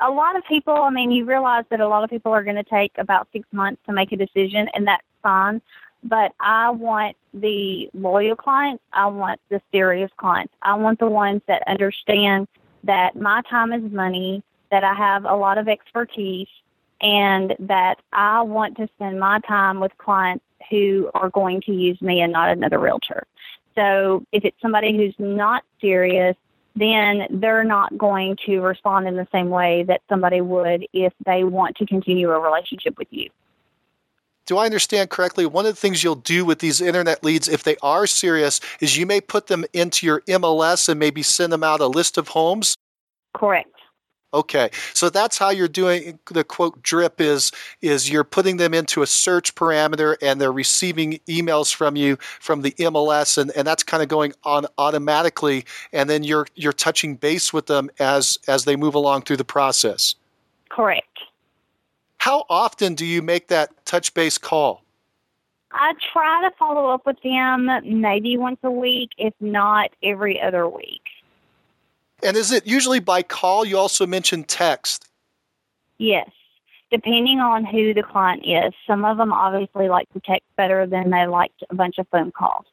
a 0.00 0.10
lot 0.10 0.36
of 0.36 0.44
people. 0.44 0.74
I 0.74 0.90
mean, 0.90 1.10
you 1.10 1.24
realize 1.24 1.64
that 1.70 1.80
a 1.80 1.88
lot 1.88 2.02
of 2.04 2.10
people 2.10 2.32
are 2.32 2.42
going 2.42 2.56
to 2.56 2.64
take 2.64 2.92
about 2.98 3.28
six 3.32 3.46
months 3.52 3.80
to 3.86 3.92
make 3.92 4.12
a 4.12 4.16
decision, 4.16 4.68
and 4.74 4.86
that's 4.86 5.04
fine. 5.22 5.62
But 6.04 6.32
I 6.38 6.70
want 6.70 7.16
the 7.32 7.88
loyal 7.94 8.36
clients. 8.36 8.84
I 8.92 9.06
want 9.06 9.40
the 9.48 9.60
serious 9.72 10.10
clients. 10.16 10.52
I 10.62 10.74
want 10.74 10.98
the 10.98 11.08
ones 11.08 11.42
that 11.48 11.66
understand 11.66 12.46
that 12.84 13.16
my 13.16 13.42
time 13.48 13.72
is 13.72 13.90
money. 13.90 14.42
That 14.70 14.84
I 14.84 14.94
have 14.94 15.24
a 15.24 15.36
lot 15.36 15.58
of 15.58 15.68
expertise 15.68 16.48
and 17.00 17.54
that 17.60 18.00
I 18.12 18.42
want 18.42 18.76
to 18.78 18.88
spend 18.96 19.20
my 19.20 19.38
time 19.40 19.78
with 19.78 19.96
clients 19.98 20.44
who 20.70 21.10
are 21.14 21.30
going 21.30 21.60
to 21.62 21.72
use 21.72 22.00
me 22.00 22.20
and 22.22 22.32
not 22.32 22.48
another 22.48 22.78
realtor. 22.78 23.24
So 23.74 24.24
if 24.32 24.44
it's 24.44 24.60
somebody 24.60 24.96
who's 24.96 25.14
not 25.18 25.62
serious, 25.80 26.36
then 26.74 27.26
they're 27.30 27.62
not 27.62 27.96
going 27.96 28.36
to 28.46 28.60
respond 28.60 29.06
in 29.06 29.16
the 29.16 29.28
same 29.30 29.48
way 29.48 29.84
that 29.84 30.00
somebody 30.08 30.40
would 30.40 30.86
if 30.92 31.12
they 31.24 31.44
want 31.44 31.76
to 31.76 31.86
continue 31.86 32.30
a 32.30 32.40
relationship 32.40 32.98
with 32.98 33.08
you. 33.10 33.30
Do 34.46 34.58
I 34.58 34.66
understand 34.66 35.10
correctly? 35.10 35.46
One 35.46 35.64
of 35.64 35.74
the 35.74 35.80
things 35.80 36.04
you'll 36.04 36.16
do 36.16 36.44
with 36.44 36.58
these 36.58 36.80
internet 36.80 37.24
leads, 37.24 37.48
if 37.48 37.62
they 37.62 37.76
are 37.82 38.06
serious, 38.06 38.60
is 38.80 38.96
you 38.96 39.06
may 39.06 39.20
put 39.20 39.46
them 39.46 39.64
into 39.72 40.06
your 40.06 40.20
MLS 40.22 40.88
and 40.88 41.00
maybe 41.00 41.22
send 41.22 41.52
them 41.52 41.64
out 41.64 41.80
a 41.80 41.86
list 41.86 42.18
of 42.18 42.28
homes? 42.28 42.74
Correct. 43.32 43.70
Okay, 44.34 44.70
so 44.94 45.10
that's 45.10 45.38
how 45.38 45.50
you're 45.50 45.68
doing 45.68 46.18
the 46.28 46.42
quote 46.42 46.82
drip 46.82 47.20
is 47.20 47.52
is 47.82 48.10
you're 48.10 48.24
putting 48.24 48.56
them 48.56 48.74
into 48.74 49.00
a 49.00 49.06
search 49.06 49.54
parameter 49.54 50.16
and 50.20 50.40
they're 50.40 50.50
receiving 50.50 51.20
emails 51.28 51.72
from 51.72 51.94
you 51.94 52.16
from 52.40 52.62
the 52.62 52.72
MLS 52.72 53.38
and, 53.38 53.52
and 53.52 53.64
that's 53.64 53.84
kind 53.84 54.02
of 54.02 54.08
going 54.08 54.32
on 54.42 54.66
automatically 54.76 55.64
and 55.92 56.10
then 56.10 56.24
you're 56.24 56.48
you're 56.56 56.72
touching 56.72 57.14
base 57.14 57.52
with 57.52 57.66
them 57.66 57.88
as 58.00 58.36
as 58.48 58.64
they 58.64 58.74
move 58.74 58.96
along 58.96 59.22
through 59.22 59.36
the 59.36 59.44
process. 59.44 60.16
Correct. 60.68 61.20
How 62.24 62.46
often 62.48 62.94
do 62.94 63.04
you 63.04 63.20
make 63.20 63.48
that 63.48 63.84
touch 63.84 64.14
base 64.14 64.38
call? 64.38 64.82
I 65.72 65.92
try 66.10 66.48
to 66.48 66.56
follow 66.56 66.88
up 66.88 67.04
with 67.04 67.20
them 67.22 67.68
maybe 68.00 68.38
once 68.38 68.60
a 68.62 68.70
week, 68.70 69.10
if 69.18 69.34
not 69.40 69.90
every 70.02 70.40
other 70.40 70.66
week. 70.66 71.02
And 72.22 72.34
is 72.34 72.50
it 72.50 72.66
usually 72.66 72.98
by 72.98 73.22
call? 73.22 73.66
You 73.66 73.76
also 73.76 74.06
mentioned 74.06 74.48
text. 74.48 75.06
Yes, 75.98 76.30
depending 76.90 77.40
on 77.40 77.62
who 77.66 77.92
the 77.92 78.02
client 78.02 78.46
is. 78.46 78.72
Some 78.86 79.04
of 79.04 79.18
them 79.18 79.30
obviously 79.30 79.90
like 79.90 80.10
to 80.14 80.20
text 80.20 80.48
better 80.56 80.86
than 80.86 81.10
they 81.10 81.26
like 81.26 81.52
a 81.68 81.74
bunch 81.74 81.98
of 81.98 82.08
phone 82.08 82.32
calls. 82.32 82.64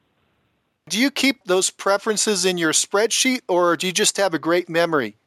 Do 0.88 0.98
you 0.98 1.10
keep 1.10 1.44
those 1.44 1.68
preferences 1.68 2.46
in 2.46 2.56
your 2.56 2.72
spreadsheet 2.72 3.42
or 3.48 3.76
do 3.76 3.86
you 3.86 3.92
just 3.92 4.16
have 4.16 4.32
a 4.32 4.38
great 4.38 4.70
memory? 4.70 5.18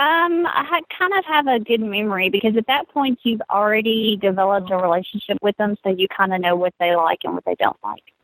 Um, 0.00 0.46
I 0.46 0.80
kind 0.98 1.12
of 1.12 1.26
have 1.26 1.46
a 1.46 1.60
good 1.60 1.82
memory 1.82 2.30
because 2.30 2.56
at 2.56 2.66
that 2.68 2.88
point 2.88 3.18
you've 3.22 3.42
already 3.50 4.16
developed 4.16 4.70
a 4.70 4.76
relationship 4.78 5.36
with 5.42 5.54
them, 5.58 5.76
so 5.84 5.90
you 5.90 6.08
kind 6.08 6.32
of 6.32 6.40
know 6.40 6.56
what 6.56 6.72
they 6.80 6.96
like 6.96 7.18
and 7.24 7.34
what 7.34 7.44
they 7.44 7.54
don't 7.56 7.76
like. 7.84 8.14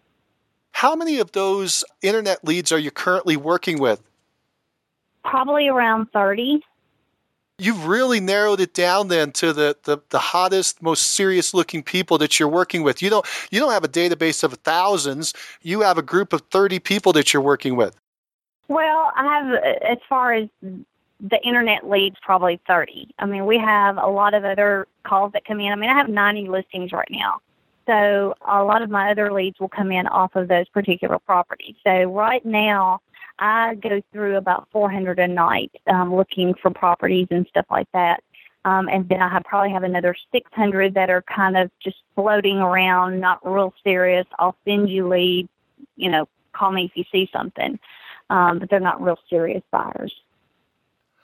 How 0.73 0.97
many 0.97 1.19
of 1.19 1.33
those 1.33 1.85
internet 2.01 2.43
leads 2.43 2.73
are 2.73 2.79
you 2.79 2.91
currently 2.91 3.37
working 3.37 3.79
with? 3.79 4.01
Probably 5.23 5.69
around 5.69 6.07
30. 6.15 6.65
You've 7.59 7.87
really 7.87 8.21
narrowed 8.21 8.61
it 8.61 8.73
down 8.73 9.09
then 9.09 9.33
to 9.33 9.53
the, 9.53 9.77
the, 9.83 9.99
the 10.09 10.19
hottest, 10.19 10.81
most 10.81 11.13
serious 11.13 11.53
looking 11.53 11.83
people 11.83 12.17
that 12.19 12.41
you're 12.41 12.49
working 12.49 12.85
with. 12.85 13.03
You 13.03 13.11
don't 13.11 13.27
you 13.51 13.61
don't 13.61 13.73
have 13.73 13.85
a 13.85 13.89
database 13.89 14.43
of 14.43 14.55
thousands. 14.65 15.35
You 15.61 15.83
have 15.83 15.99
a 15.99 16.03
group 16.03 16.33
of 16.33 16.41
30 16.51 16.79
people 16.79 17.13
that 17.13 17.35
you're 17.35 17.43
working 17.43 17.77
with. 17.77 17.95
Well, 18.69 19.13
I 19.15 19.25
have 19.25 19.63
as 19.83 19.99
far 20.09 20.33
as 20.33 20.49
the 21.21 21.41
internet 21.47 21.89
leads 21.89 22.17
probably 22.23 22.61
30. 22.67 23.15
I 23.19 23.27
mean, 23.27 23.47
we 23.47 23.59
have 23.59 23.97
a 23.97 24.07
lot 24.07 24.35
of 24.35 24.45
other 24.45 24.87
calls 25.05 25.33
that 25.33 25.45
come 25.45 25.61
in. 25.61 25.73
I 25.73 25.77
mean, 25.77 25.91
I 25.91 25.95
have 25.95 26.09
90 26.09 26.49
listings 26.49 26.93
right 26.93 27.09
now. 27.11 27.41
So 27.87 28.35
a 28.47 28.63
lot 28.65 28.83
of 28.83 28.91
my 28.91 29.11
other 29.11 29.33
leads 29.33 29.59
will 29.61 29.69
come 29.69 29.93
in 29.93 30.07
off 30.09 30.35
of 30.35 30.49
those 30.49 30.69
particular 30.69 31.19
properties. 31.19 31.77
So 31.85 32.05
right 32.05 32.45
now, 32.45 33.01
I 33.39 33.75
go 33.77 34.03
through 34.13 34.37
about 34.37 34.69
400 34.73 35.19
a 35.19 35.29
night 35.29 35.71
um, 35.87 36.15
looking 36.15 36.55
for 36.55 36.71
properties 36.71 37.29
and 37.31 37.47
stuff 37.49 37.67
like 37.71 37.89
that. 37.93 38.23
Um, 38.65 38.89
and 38.89 39.09
then 39.09 39.23
I 39.23 39.29
have 39.29 39.45
probably 39.45 39.71
have 39.71 39.85
another 39.85 40.17
600 40.33 40.95
that 40.95 41.09
are 41.11 41.23
kind 41.23 41.57
of 41.57 41.71
just 41.81 41.99
floating 42.17 42.59
around, 42.59 43.21
not 43.21 43.39
real 43.45 43.73
serious. 43.85 44.27
I'll 44.39 44.57
send 44.67 44.91
you 44.91 45.07
leads, 45.07 45.49
you 45.97 46.11
know, 46.11 46.27
call 46.53 46.73
me 46.73 46.87
if 46.87 46.97
you 46.97 47.05
see 47.13 47.31
something, 47.33 47.79
um, 48.31 48.59
but 48.59 48.69
they're 48.69 48.81
not 48.81 49.01
real 49.01 49.19
serious 49.31 49.63
buyers. 49.71 50.13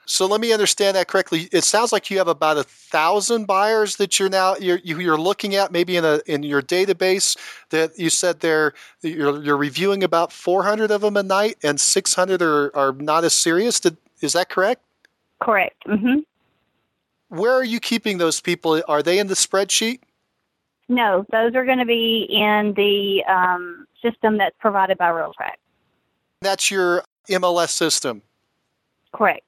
So 0.05 0.25
let 0.25 0.41
me 0.41 0.51
understand 0.51 0.97
that 0.97 1.07
correctly. 1.07 1.47
It 1.51 1.63
sounds 1.63 1.91
like 1.91 2.11
you 2.11 2.17
have 2.17 2.27
about 2.27 2.57
a 2.57 2.63
thousand 2.63 3.45
buyers 3.45 3.95
that 3.97 4.19
you're 4.19 4.29
now 4.29 4.55
you're 4.57 4.79
you're 4.79 5.17
looking 5.17 5.55
at 5.55 5.71
maybe 5.71 5.95
in 5.95 6.03
a 6.03 6.21
in 6.25 6.43
your 6.43 6.61
database 6.61 7.37
that 7.69 7.97
you 7.97 8.09
said 8.09 8.41
they're 8.41 8.73
you're, 9.01 9.41
you're 9.41 9.57
reviewing 9.57 10.03
about 10.03 10.33
400 10.33 10.91
of 10.91 11.01
them 11.01 11.15
a 11.15 11.23
night 11.23 11.57
and 11.63 11.79
600 11.79 12.41
are, 12.41 12.75
are 12.75 12.91
not 12.93 13.23
as 13.23 13.33
serious. 13.33 13.79
Did, 13.79 13.97
is 14.21 14.33
that 14.33 14.49
correct? 14.49 14.81
Correct. 15.41 15.81
Mm-hmm. 15.87 16.19
Where 17.29 17.53
are 17.53 17.63
you 17.63 17.79
keeping 17.79 18.17
those 18.17 18.41
people? 18.41 18.81
Are 18.87 19.01
they 19.01 19.19
in 19.19 19.27
the 19.27 19.33
spreadsheet? 19.33 19.99
No, 20.89 21.25
those 21.31 21.55
are 21.55 21.65
going 21.65 21.79
to 21.79 21.85
be 21.85 22.27
in 22.29 22.73
the 22.75 23.23
um, 23.25 23.87
system 24.01 24.37
that's 24.37 24.55
provided 24.59 24.97
by 24.97 25.09
RealTrac. 25.09 25.53
That's 26.41 26.69
your 26.69 27.03
MLS 27.29 27.69
system. 27.69 28.21
Correct. 29.13 29.45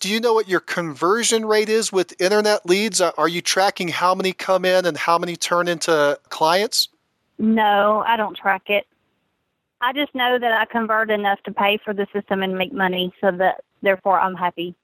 Do 0.00 0.10
you 0.10 0.20
know 0.20 0.34
what 0.34 0.48
your 0.48 0.60
conversion 0.60 1.46
rate 1.46 1.68
is 1.68 1.90
with 1.90 2.20
internet 2.20 2.66
leads? 2.66 3.00
Uh, 3.00 3.12
are 3.16 3.28
you 3.28 3.40
tracking 3.40 3.88
how 3.88 4.14
many 4.14 4.32
come 4.32 4.64
in 4.64 4.84
and 4.84 4.96
how 4.96 5.18
many 5.18 5.36
turn 5.36 5.68
into 5.68 6.18
clients? 6.28 6.88
No, 7.38 8.02
I 8.06 8.16
don't 8.16 8.36
track 8.36 8.64
it. 8.68 8.86
I 9.80 9.92
just 9.92 10.14
know 10.14 10.38
that 10.38 10.52
I 10.52 10.64
convert 10.66 11.10
enough 11.10 11.42
to 11.44 11.52
pay 11.52 11.78
for 11.84 11.94
the 11.94 12.06
system 12.12 12.42
and 12.42 12.56
make 12.56 12.72
money, 12.72 13.12
so 13.20 13.30
that 13.30 13.62
therefore 13.82 14.18
I'm 14.18 14.34
happy. 14.34 14.74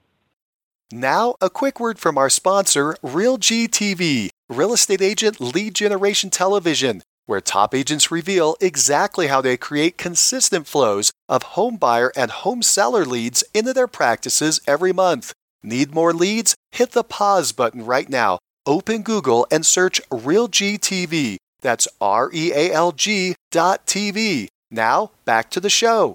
Now, 0.91 1.37
a 1.41 1.49
quick 1.49 1.81
word 1.81 1.99
from 1.99 2.19
our 2.19 2.29
sponsor, 2.29 2.97
RealG 3.03 3.69
TV, 3.69 4.29
real 4.51 4.75
estate 4.75 5.01
agent 5.01 5.41
lead 5.41 5.75
generation 5.75 6.29
television, 6.29 7.03
where 7.27 7.41
top 7.41 7.75
agents 7.75 8.11
reveal 8.11 8.57
exactly 8.61 9.29
how 9.29 9.41
they 9.41 9.57
create 9.57 9.99
consistent 9.99 10.67
flows 10.67 11.13
of 11.29 11.43
home 11.43 11.77
buyer 11.77 12.13
and 12.17 12.31
home 12.31 12.63
seller 12.63 13.05
leads 13.05 13.45
into 13.55 13.73
their 13.73 13.89
practices 13.89 14.61
every 14.67 14.93
month. 14.93 15.33
Need 15.63 15.95
more 15.95 16.13
leads? 16.13 16.55
Hit 16.73 16.93
the 16.93 17.05
pause 17.05 17.53
button 17.53 17.85
right 17.85 18.09
now. 18.09 18.39
Open 18.67 19.03
Google 19.03 19.47
and 19.51 19.65
search 19.65 20.01
RealG 20.11 20.79
TV. 20.79 21.37
That's 21.61 21.89
R 22.01 22.31
E 22.33 22.53
A 22.53 22.73
L 22.73 22.93
G 22.93 23.35
dot 23.51 23.87
TV. 23.87 24.49
Now, 24.71 25.13
back 25.25 25.51
to 25.51 25.61
the 25.61 25.71
show. 25.71 26.15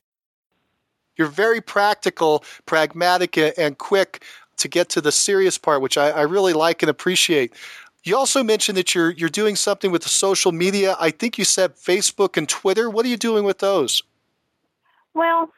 You're 1.18 1.28
very 1.28 1.62
practical, 1.62 2.44
pragmatic, 2.66 3.38
and 3.38 3.78
quick 3.78 4.24
to 4.58 4.68
get 4.68 4.90
to 4.90 5.02
the 5.02 5.12
serious 5.12 5.58
part, 5.58 5.82
which 5.82 5.98
I, 5.98 6.10
I 6.10 6.22
really 6.22 6.54
like 6.54 6.84
and 6.84 6.90
appreciate. 6.90 7.54
You 8.08 8.16
also 8.16 8.42
mentioned 8.42 8.78
that 8.78 8.96
you're 8.96 9.12
you're 9.12 9.28
doing 9.28 9.58
something 9.58 9.92
with 9.92 10.04
the 10.04 10.10
social 10.10 10.54
media. 10.54 10.96
I 10.98 11.12
think 11.12 11.38
you 11.38 11.44
said 11.44 11.76
Facebook 11.76 12.38
and 12.38 12.48
Twitter. 12.48 12.90
What 12.90 13.06
are 13.06 13.10
you 13.10 13.18
doing 13.18 13.44
with 13.44 13.60
those? 13.60 14.02
Well, 15.14 15.52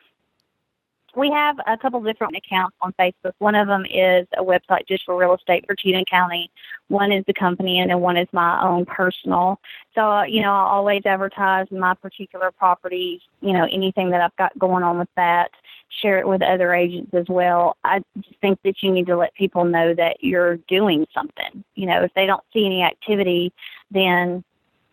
we 1.16 1.30
have 1.30 1.58
a 1.68 1.78
couple 1.78 2.02
different 2.02 2.36
accounts 2.36 2.76
on 2.82 2.94
Facebook. 2.94 3.34
One 3.38 3.54
of 3.54 3.68
them 3.68 3.86
is 3.86 4.26
a 4.36 4.44
website 4.44 4.88
just 4.88 5.06
for 5.06 5.16
real 5.16 5.36
estate 5.36 5.66
for 5.68 5.76
Cheatham 5.76 6.06
County. 6.06 6.50
One 6.88 7.12
is 7.12 7.24
the 7.26 7.34
company, 7.34 7.80
and 7.80 7.92
then 7.92 8.00
one 8.00 8.18
is 8.18 8.28
my 8.32 8.60
own 8.64 8.86
personal. 8.86 9.60
So, 9.94 10.12
uh, 10.12 10.24
you 10.24 10.42
know, 10.42 10.52
I 10.52 10.72
always 10.72 11.06
advertise 11.06 11.68
my 11.70 11.94
particular 11.94 12.52
properties, 12.52 13.22
you 13.42 13.54
know, 13.54 13.68
anything 13.72 14.10
that 14.10 14.22
I've 14.22 14.36
got 14.38 14.58
going 14.58 14.84
on 14.84 14.98
with 14.98 15.10
that 15.16 15.52
share 15.90 16.20
it 16.20 16.28
with 16.28 16.42
other 16.42 16.74
agents 16.74 17.14
as 17.14 17.26
well. 17.28 17.76
I 17.84 18.02
just 18.22 18.40
think 18.42 18.60
that 18.64 18.84
you 18.84 18.92
need 18.92 19.08
to 19.08 19.18
let 19.18 19.34
people 19.34 19.66
know 19.66 19.94
that 19.96 20.24
you're 20.24 20.58
doing 20.68 21.08
something. 21.14 21.64
You 21.76 21.88
know, 21.88 22.04
if 22.04 22.14
they 22.14 22.26
don't 22.26 22.44
see 22.54 22.66
any 22.66 22.84
activity, 22.84 23.52
then, 23.92 24.44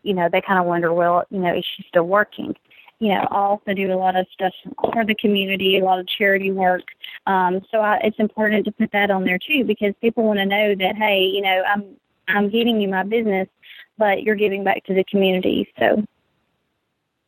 you 0.03 0.15
know, 0.15 0.29
they 0.31 0.41
kind 0.41 0.59
of 0.59 0.67
wonder, 0.67 0.93
well, 0.93 1.25
you 1.31 1.41
know, 1.41 1.55
is 1.55 1.65
she 1.65 1.85
still 1.89 2.05
working? 2.05 2.57
You 2.99 3.11
know, 3.11 3.29
I 3.31 3.37
also 3.37 3.75
do 3.75 3.93
a 3.93 3.95
lot 3.95 4.17
of 4.17 4.27
stuff 4.33 4.55
for 4.93 5.05
the 5.05 5.15
community, 5.15 5.79
a 5.79 5.85
lot 5.85 5.99
of 5.99 6.07
charity 6.07 6.51
work. 6.51 6.85
Um, 7.27 7.61
so 7.71 7.81
I, 7.83 7.99
it's 7.99 8.19
important 8.19 8.65
to 8.65 8.73
put 8.73 8.91
that 8.93 9.11
on 9.11 9.25
there 9.25 9.39
too, 9.39 9.65
because 9.65 9.93
people 10.01 10.25
want 10.25 10.39
to 10.39 10.47
know 10.47 10.75
that, 10.75 10.97
hey, 10.97 11.21
you 11.21 11.43
know, 11.43 11.63
I'm 11.69 11.85
I'm 12.29 12.49
giving 12.49 12.81
you 12.81 12.89
my 12.89 13.03
business, 13.03 13.49
but 13.99 14.23
you're 14.23 14.35
giving 14.35 14.65
back 14.65 14.85
to 14.85 14.95
the 14.95 15.05
community. 15.05 15.69
So 15.79 16.05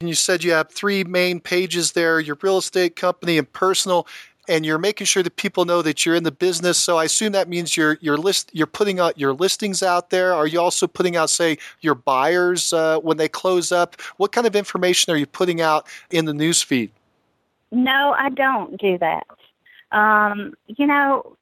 you 0.01 0.15
said 0.15 0.45
you 0.45 0.53
have 0.53 0.71
three 0.71 1.03
main 1.03 1.41
pages 1.41 1.91
there 1.91 2.21
your 2.21 2.39
real 2.41 2.59
estate 2.59 2.95
company 2.95 3.37
and 3.37 3.53
personal 3.53 4.07
and 4.47 4.65
you're 4.65 4.79
making 4.79 5.07
sure 5.07 5.25
that 5.25 5.35
people 5.35 5.65
know 5.65 5.83
that 5.83 6.07
you're 6.07 6.15
in 6.15 6.23
the 6.23 6.33
business. 6.33 6.79
So 6.79 6.97
I 6.97 7.05
assume 7.05 7.33
that 7.33 7.49
means 7.49 7.77
you're 7.77 7.99
you're 8.01 8.17
list 8.17 8.51
you're 8.55 8.67
putting 8.67 8.99
out 8.99 9.19
your 9.19 9.35
listings 9.35 9.83
out 9.83 10.09
there. 10.09 10.33
Are 10.33 10.47
you 10.47 10.59
also 10.59 10.87
putting 10.87 11.17
out, 11.17 11.29
say, 11.29 11.59
your 11.83 11.95
buyers 11.95 12.73
uh, 12.73 12.99
when 13.01 13.19
they 13.19 13.29
close 13.29 13.73
up? 13.73 14.01
What 14.17 14.33
kind 14.33 14.47
of 14.47 14.57
information 14.57 15.13
are 15.13 15.19
you 15.19 15.27
putting 15.27 15.61
out 15.61 15.87
in 16.11 16.25
the 16.25 16.33
news 16.33 16.63
feed? 16.63 16.91
No, 17.73 18.15
I 18.17 18.31
don't 18.31 18.81
do 18.81 18.97
that. 18.99 19.27
Um, 19.93 20.55
you 20.67 20.87
know, 20.87 21.37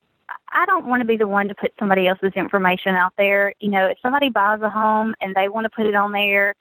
I 0.51 0.67
don't 0.67 0.87
want 0.87 1.01
to 1.01 1.07
be 1.07 1.17
the 1.17 1.29
one 1.29 1.47
to 1.47 1.55
put 1.55 1.73
somebody 1.79 2.09
else's 2.09 2.33
information 2.35 2.97
out 2.97 3.13
there. 3.17 3.55
You 3.61 3.71
know, 3.71 3.87
if 3.87 3.99
somebody 4.03 4.31
buys 4.31 4.63
a 4.63 4.71
home 4.71 5.15
and 5.21 5.33
they 5.37 5.49
want 5.49 5.67
to 5.67 5.71
put 5.71 5.87
it 5.87 5.95
on 5.95 6.11
there 6.11 6.57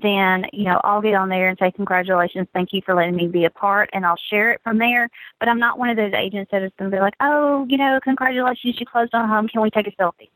then 0.00 0.46
you 0.52 0.64
know 0.64 0.80
I'll 0.84 1.02
get 1.02 1.14
on 1.14 1.28
there 1.28 1.48
and 1.48 1.58
say 1.58 1.70
congratulations, 1.70 2.48
thank 2.52 2.72
you 2.72 2.82
for 2.82 2.94
letting 2.94 3.16
me 3.16 3.28
be 3.28 3.44
a 3.44 3.50
part, 3.50 3.90
and 3.92 4.04
I'll 4.06 4.20
share 4.30 4.52
it 4.52 4.60
from 4.62 4.78
there. 4.78 5.08
But 5.40 5.48
I'm 5.48 5.58
not 5.58 5.78
one 5.78 5.90
of 5.90 5.96
those 5.96 6.12
agents 6.12 6.50
that 6.50 6.62
is 6.62 6.72
going 6.78 6.90
to 6.90 6.96
be 6.96 7.00
like, 7.00 7.14
oh, 7.20 7.66
you 7.68 7.76
know, 7.76 8.00
congratulations, 8.02 8.78
you 8.78 8.86
closed 8.86 9.14
on 9.14 9.24
a 9.24 9.28
home. 9.28 9.48
Can 9.48 9.62
we 9.62 9.70
take 9.70 9.86
a 9.86 9.92
selfie? 9.92 10.30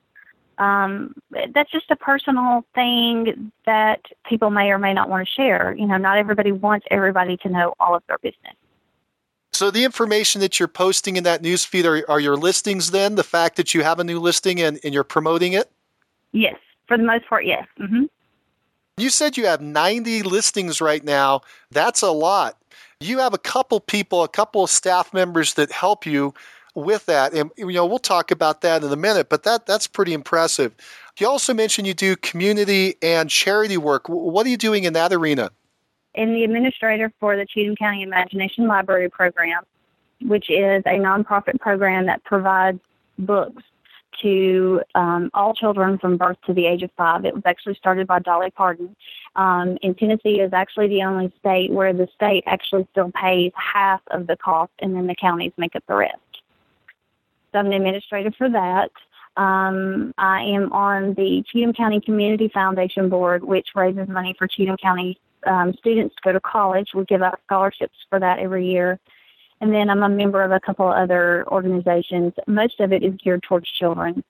Um, 0.59 1.15
that's 1.55 1.71
just 1.71 1.91
a 1.91 1.97
personal 1.97 2.65
thing 2.75 3.51
that 3.67 4.01
people 4.29 4.51
may 4.51 4.71
or 4.71 4.79
may 4.79 4.93
not 4.93 5.09
want 5.09 5.27
to 5.27 5.33
share. 5.33 5.75
You 5.77 5.87
know, 5.87 5.97
not 5.97 6.19
everybody 6.19 6.53
wants 6.53 6.87
everybody 6.91 7.37
to 7.39 7.49
know 7.49 7.75
all 7.81 7.95
of 7.95 8.03
their 8.07 8.19
business. 8.19 8.55
So 9.53 9.71
the 9.71 9.85
information 9.85 10.41
that 10.41 10.59
you're 10.59 10.69
posting 10.69 11.17
in 11.17 11.25
that 11.25 11.43
newsfeed 11.43 11.85
are, 11.85 12.11
are 12.11 12.21
your 12.21 12.37
listings 12.37 12.91
then? 12.91 13.17
The 13.17 13.25
fact 13.25 13.57
that 13.57 13.75
you 13.75 13.83
have 13.83 13.99
a 13.99 14.05
new 14.05 14.19
listing 14.19 14.61
and, 14.61 14.79
and 14.83 14.95
you're 14.95 15.05
promoting 15.05 15.53
it? 15.53 15.71
Yes, 16.33 16.57
for 16.89 16.97
the 16.97 17.03
most 17.03 17.27
part, 17.27 17.45
yes. 17.45 17.67
Mm-hmm. 17.79 18.05
You 18.99 19.09
said 19.11 19.37
you 19.37 19.47
have 19.47 19.61
90 19.61 20.23
listings 20.23 20.81
right 20.81 21.03
now. 21.03 21.41
That's 21.71 22.03
a 22.03 22.11
lot. 22.11 22.59
You 23.01 23.19
have 23.19 23.35
a 23.35 23.39
couple 23.39 23.81
people, 23.81 24.23
a 24.23 24.29
couple 24.29 24.65
of 24.65 24.71
staff 24.71 25.13
members 25.15 25.55
that 25.55 25.73
help 25.73 26.05
you 26.07 26.35
with 26.75 27.07
that. 27.07 27.33
And 27.33 27.51
you 27.57 27.73
know, 27.73 27.87
we'll 27.87 27.99
talk 27.99 28.31
about 28.31 28.61
that 28.61 28.85
in 28.85 28.93
a 28.93 28.97
minute, 28.97 29.29
but 29.29 29.43
that 29.45 29.67
that's 29.67 29.87
pretty 29.87 30.13
impressive. 30.13 30.75
You 31.19 31.29
also 31.29 31.53
mentioned 31.53 31.87
you 31.87 31.95
do 31.95 32.17
community 32.17 32.97
and 33.03 33.29
charity 33.29 33.77
work. 33.77 34.09
What 34.09 34.47
are 34.47 34.51
you 34.51 34.57
doing 34.57 34.85
in 34.85 34.93
that 34.93 35.13
arena? 35.13 35.51
I'm 36.17 36.33
the 36.35 36.45
administrator 36.45 37.13
for 37.19 37.37
the 37.37 37.47
Cheatham 37.47 37.77
County 37.77 38.03
Imagination 38.03 38.67
Library 38.67 39.09
Program, 39.09 39.65
which 40.21 40.51
is 40.51 40.83
a 40.87 40.99
nonprofit 40.99 41.59
program 41.61 42.07
that 42.07 42.23
provides 42.25 42.81
books 43.19 43.63
to 44.21 44.83
um, 44.95 45.31
all 45.35 45.55
children 45.55 45.99
from 45.99 46.17
birth 46.17 46.37
to 46.47 46.53
the 46.53 46.67
age 46.67 46.83
of 46.83 46.91
five. 46.97 47.25
It 47.25 47.35
was 47.35 47.43
actually 47.47 47.75
started 47.75 48.07
by 48.07 48.19
Dolly 48.19 48.51
Parton. 48.51 48.95
Um, 49.37 49.79
and 49.83 49.97
Tennessee 49.97 50.41
is 50.41 50.53
actually 50.53 50.89
the 50.89 51.03
only 51.03 51.33
state 51.39 51.71
where 51.71 51.93
the 51.93 52.09
state 52.15 52.45
actually 52.47 52.87
still 52.93 53.11
pays 53.13 53.53
half 53.55 54.01
of 54.09 54.27
the 54.27 54.37
cost, 54.37 54.73
and 54.81 54.95
then 54.95 55.07
the 55.07 55.15
counties 55.15 55.53
make 55.57 55.75
up 55.75 55.85
the 55.89 55.95
rest. 55.95 56.19
So 57.53 57.59
I'm 57.59 57.71
the 57.71 57.77
administrator 57.77 58.31
for 58.33 58.49
that. 58.51 58.91
Um, 59.37 60.13
I 60.19 60.43
am 60.43 60.73
on 60.73 61.15
the 61.15 61.43
Cheatham 61.47 61.73
County 61.73 62.01
Community 62.01 62.49
Foundation 62.49 63.09
Board, 63.09 63.43
which 63.43 63.69
raises 63.75 64.09
money 64.09 64.35
for 64.39 64.47
Cheatham 64.47 64.77
County 64.77 65.19
um, 65.47 65.73
students 65.75 66.15
to 66.17 66.21
go 66.23 66.33
to 66.33 66.41
college. 66.41 66.91
We 66.95 67.05
give 67.05 67.23
out 67.23 67.41
scholarships 67.47 67.97
for 68.11 68.21
that 68.21 68.39
every 68.39 68.67
year. 68.67 68.99
And 69.63 69.73
then 69.73 69.89
I'm 69.89 70.03
a 70.03 70.09
member 70.09 70.43
of 70.43 70.51
a 70.51 70.59
couple 70.59 70.89
other 70.89 71.47
organizations. 71.47 72.33
Most 72.49 72.81
of 72.81 72.93
it 72.93 73.05
is 73.05 73.15
geared 73.15 73.45
towards 73.45 73.71
children. 73.71 74.25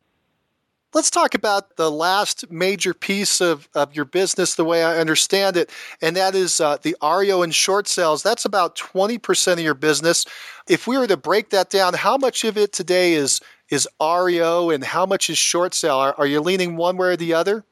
Let's 0.92 1.10
talk 1.10 1.34
about 1.34 1.76
the 1.76 1.90
last 1.90 2.50
major 2.50 2.92
piece 2.92 3.40
of, 3.40 3.66
of 3.74 3.96
your 3.96 4.04
business, 4.04 4.56
the 4.56 4.64
way 4.66 4.84
I 4.84 4.98
understand 4.98 5.56
it, 5.56 5.70
and 6.02 6.14
that 6.16 6.34
is 6.34 6.60
uh, 6.60 6.76
the 6.82 6.94
REO 7.02 7.40
and 7.40 7.54
short 7.54 7.88
sales. 7.88 8.22
That's 8.22 8.44
about 8.44 8.76
20% 8.76 9.54
of 9.54 9.60
your 9.60 9.72
business. 9.72 10.26
If 10.68 10.86
we 10.86 10.98
were 10.98 11.06
to 11.06 11.16
break 11.16 11.48
that 11.48 11.70
down, 11.70 11.94
how 11.94 12.18
much 12.18 12.44
of 12.44 12.58
it 12.58 12.74
today 12.74 13.14
is, 13.14 13.40
is 13.70 13.88
REO 14.02 14.68
and 14.68 14.84
how 14.84 15.06
much 15.06 15.30
is 15.30 15.38
short 15.38 15.72
sale? 15.72 15.96
Are, 15.96 16.14
are 16.18 16.26
you 16.26 16.42
leaning 16.42 16.76
one 16.76 16.98
way 16.98 17.08
or 17.08 17.16
the 17.16 17.32
other? 17.32 17.64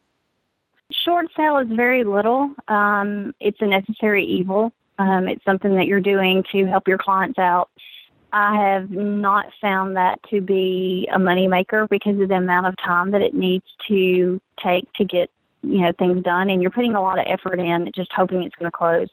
Short 0.90 1.26
sale 1.36 1.58
is 1.58 1.68
very 1.68 2.04
little. 2.04 2.54
Um, 2.68 3.34
it's 3.38 3.60
a 3.60 3.66
necessary 3.66 4.24
evil. 4.24 4.72
Um, 5.00 5.28
it's 5.28 5.44
something 5.46 5.76
that 5.76 5.86
you're 5.86 5.98
doing 5.98 6.44
to 6.52 6.66
help 6.66 6.86
your 6.86 6.98
clients 6.98 7.38
out. 7.38 7.70
I 8.34 8.54
have 8.54 8.90
not 8.90 9.46
found 9.58 9.96
that 9.96 10.20
to 10.28 10.42
be 10.42 11.08
a 11.10 11.18
moneymaker 11.18 11.88
because 11.88 12.20
of 12.20 12.28
the 12.28 12.34
amount 12.34 12.66
of 12.66 12.76
time 12.76 13.10
that 13.12 13.22
it 13.22 13.32
needs 13.32 13.64
to 13.88 14.38
take 14.62 14.92
to 14.94 15.04
get 15.06 15.30
you 15.62 15.80
know 15.80 15.92
things 15.98 16.22
done, 16.22 16.50
and 16.50 16.60
you're 16.60 16.70
putting 16.70 16.94
a 16.94 17.00
lot 17.00 17.18
of 17.18 17.24
effort 17.26 17.58
in, 17.58 17.90
just 17.94 18.12
hoping 18.12 18.42
it's 18.42 18.54
going 18.56 18.70
to 18.70 18.76
close. 18.76 19.08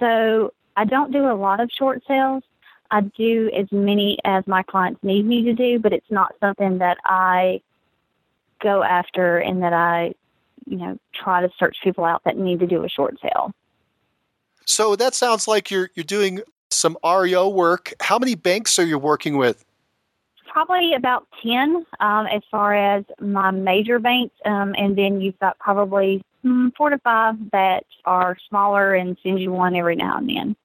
So 0.00 0.52
I 0.76 0.84
don't 0.84 1.12
do 1.12 1.30
a 1.30 1.34
lot 1.34 1.60
of 1.60 1.70
short 1.70 2.02
sales. 2.08 2.42
I 2.90 3.02
do 3.02 3.48
as 3.54 3.70
many 3.70 4.18
as 4.24 4.44
my 4.48 4.64
clients 4.64 5.04
need 5.04 5.24
me 5.24 5.44
to 5.44 5.52
do, 5.52 5.78
but 5.78 5.92
it's 5.92 6.10
not 6.10 6.34
something 6.40 6.78
that 6.78 6.98
I 7.04 7.60
go 8.60 8.82
after 8.82 9.38
and 9.38 9.62
that 9.62 9.72
I, 9.72 10.14
you 10.66 10.78
know, 10.78 10.98
try 11.14 11.42
to 11.42 11.50
search 11.60 11.76
people 11.84 12.04
out 12.04 12.24
that 12.24 12.36
need 12.36 12.58
to 12.58 12.66
do 12.66 12.82
a 12.82 12.88
short 12.88 13.20
sale. 13.22 13.52
So 14.68 14.96
that 14.96 15.14
sounds 15.14 15.48
like 15.48 15.70
you're 15.70 15.90
you're 15.94 16.04
doing 16.04 16.42
some 16.70 16.96
REO 17.02 17.48
work. 17.48 17.94
How 18.00 18.18
many 18.18 18.34
banks 18.34 18.78
are 18.78 18.84
you 18.84 18.98
working 18.98 19.38
with? 19.38 19.64
Probably 20.46 20.92
about 20.94 21.26
10 21.42 21.86
um, 22.00 22.26
as 22.26 22.42
far 22.50 22.74
as 22.74 23.04
my 23.18 23.50
major 23.50 23.98
banks. 23.98 24.34
Um, 24.44 24.74
and 24.76 24.96
then 24.96 25.20
you've 25.20 25.38
got 25.38 25.58
probably 25.58 26.22
mm, 26.44 26.70
four 26.76 26.90
to 26.90 26.98
five 26.98 27.36
that 27.52 27.84
are 28.04 28.36
smaller 28.48 28.94
and 28.94 29.16
send 29.22 29.40
you 29.40 29.52
one 29.52 29.74
every 29.74 29.96
now 29.96 30.18
and 30.18 30.28
then. 30.28 30.56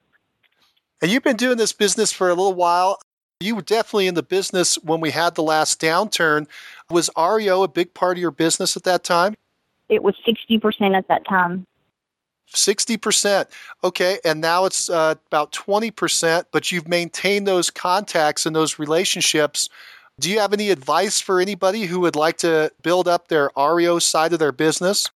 And 1.02 1.12
you've 1.12 1.24
been 1.24 1.38
doing 1.38 1.58
this 1.58 1.72
business 1.72 2.12
for 2.12 2.28
a 2.28 2.34
little 2.34 2.54
while. 2.54 3.00
You 3.40 3.56
were 3.56 3.62
definitely 3.62 4.08
in 4.08 4.16
the 4.16 4.24
business 4.24 4.76
when 4.84 5.00
we 5.00 5.12
had 5.12 5.36
the 5.36 5.44
last 5.44 5.80
downturn. 5.80 6.48
Was 6.90 7.10
REO 7.18 7.64
a 7.64 7.68
big 7.68 7.94
part 7.94 8.18
of 8.18 8.22
your 8.22 8.32
business 8.32 8.76
at 8.76 8.84
that 8.84 9.04
time? 9.04 9.36
It 9.90 10.04
was 10.04 10.16
60% 10.28 10.98
at 10.98 11.08
that 11.08 11.26
time. 11.26 11.68
60%. 12.52 13.46
Okay. 13.84 14.20
And 14.24 14.42
now 14.42 14.66
it's 14.66 14.90
uh, 14.90 15.16
about 15.28 15.52
20%, 15.52 16.46
but 16.52 16.72
you've 16.72 16.88
maintained 16.88 17.48
those 17.48 17.70
contacts 17.70 18.46
and 18.46 18.56
those 18.56 18.80
relationships. 18.80 19.70
Do 20.20 20.30
you 20.30 20.40
have 20.40 20.54
any 20.54 20.70
advice 20.70 21.20
for 21.20 21.40
anybody 21.40 21.86
who 21.86 22.00
would 22.02 22.16
like 22.16 22.38
to 22.38 22.72
build 22.82 23.08
up 23.08 23.28
their 23.28 23.50
REO 23.58 24.00
side 24.00 24.34
of 24.34 24.40
their 24.40 24.52
business? 24.52 25.10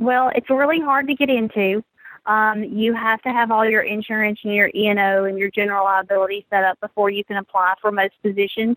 Well, 0.00 0.30
it's 0.34 0.48
really 0.48 0.80
hard 0.80 1.06
to 1.08 1.14
get 1.14 1.28
into. 1.28 1.84
Um, 2.26 2.62
you 2.62 2.94
have 2.94 3.22
to 3.22 3.30
have 3.30 3.50
all 3.50 3.68
your 3.68 3.82
insurance 3.82 4.40
and 4.44 4.54
your 4.54 4.70
E&O 4.74 5.24
and 5.24 5.38
your 5.38 5.50
general 5.50 5.84
liability 5.84 6.46
set 6.50 6.62
up 6.62 6.78
before 6.80 7.10
you 7.10 7.24
can 7.24 7.36
apply 7.36 7.74
for 7.80 7.90
most 7.90 8.14
positions. 8.22 8.76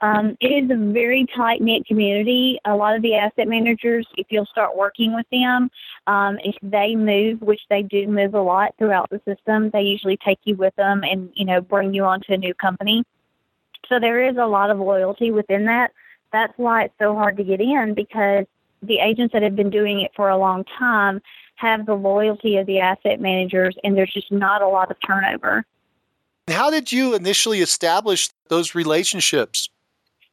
Um, 0.00 0.36
it 0.40 0.48
is 0.48 0.70
a 0.70 0.76
very 0.76 1.26
tight 1.34 1.62
knit 1.62 1.86
community. 1.86 2.58
A 2.64 2.74
lot 2.74 2.96
of 2.96 3.02
the 3.02 3.14
asset 3.14 3.48
managers, 3.48 4.06
if 4.16 4.26
you'll 4.30 4.46
start 4.46 4.76
working 4.76 5.14
with 5.14 5.26
them, 5.30 5.70
um, 6.06 6.38
if 6.44 6.54
they 6.62 6.94
move, 6.94 7.40
which 7.40 7.62
they 7.70 7.82
do 7.82 8.06
move 8.06 8.34
a 8.34 8.42
lot 8.42 8.74
throughout 8.78 9.08
the 9.10 9.20
system, 9.26 9.70
they 9.70 9.82
usually 9.82 10.18
take 10.18 10.38
you 10.44 10.54
with 10.54 10.74
them 10.76 11.02
and 11.02 11.30
you 11.34 11.44
know 11.44 11.60
bring 11.60 11.94
you 11.94 12.04
onto 12.04 12.32
a 12.32 12.36
new 12.36 12.54
company. 12.54 13.04
So 13.88 13.98
there 13.98 14.28
is 14.28 14.36
a 14.36 14.46
lot 14.46 14.70
of 14.70 14.78
loyalty 14.78 15.30
within 15.30 15.64
that. 15.66 15.92
That's 16.32 16.52
why 16.56 16.84
it's 16.84 16.94
so 16.98 17.14
hard 17.14 17.36
to 17.38 17.44
get 17.44 17.60
in 17.60 17.94
because 17.94 18.46
the 18.82 18.98
agents 18.98 19.32
that 19.32 19.42
have 19.42 19.56
been 19.56 19.70
doing 19.70 20.00
it 20.00 20.10
for 20.14 20.28
a 20.28 20.36
long 20.36 20.64
time 20.78 21.22
have 21.54 21.86
the 21.86 21.94
loyalty 21.94 22.56
of 22.58 22.66
the 22.66 22.80
asset 22.80 23.20
managers, 23.20 23.76
and 23.82 23.96
there's 23.96 24.12
just 24.12 24.30
not 24.30 24.60
a 24.60 24.68
lot 24.68 24.90
of 24.90 24.96
turnover. 25.06 25.64
How 26.48 26.70
did 26.70 26.92
you 26.92 27.14
initially 27.14 27.60
establish 27.60 28.28
those 28.48 28.74
relationships? 28.74 29.68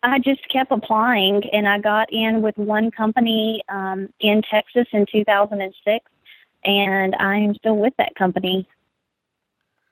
I 0.04 0.20
just 0.20 0.48
kept 0.50 0.72
applying, 0.72 1.50
and 1.52 1.68
I 1.68 1.80
got 1.80 2.12
in 2.12 2.42
with 2.42 2.58
one 2.58 2.92
company 2.92 3.64
um, 3.70 4.10
in 4.20 4.42
Texas 4.42 4.86
in 4.92 5.06
2006, 5.06 6.06
and 6.66 7.16
I 7.16 7.38
am 7.38 7.56
still 7.56 7.78
with 7.78 7.94
that 7.98 8.14
company. 8.16 8.68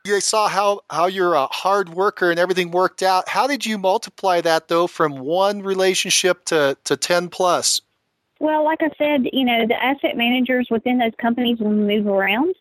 You 0.03 0.19
saw 0.19 0.49
how, 0.49 0.81
how 0.89 1.05
you're 1.05 1.35
a 1.35 1.45
hard 1.47 1.89
worker 1.89 2.31
and 2.31 2.39
everything 2.39 2.71
worked 2.71 3.03
out. 3.03 3.29
How 3.29 3.47
did 3.47 3.65
you 3.65 3.77
multiply 3.77 4.41
that, 4.41 4.67
though, 4.67 4.87
from 4.87 5.19
one 5.19 5.61
relationship 5.61 6.43
to, 6.45 6.75
to 6.85 6.97
10 6.97 7.29
plus? 7.29 7.81
Well, 8.39 8.65
like 8.65 8.81
I 8.81 8.89
said, 8.97 9.29
you 9.31 9.45
know, 9.45 9.67
the 9.67 9.81
asset 9.81 10.17
managers 10.17 10.67
within 10.71 10.97
those 10.97 11.13
companies 11.19 11.59
will 11.59 11.71
move 11.71 12.07
around. 12.07 12.55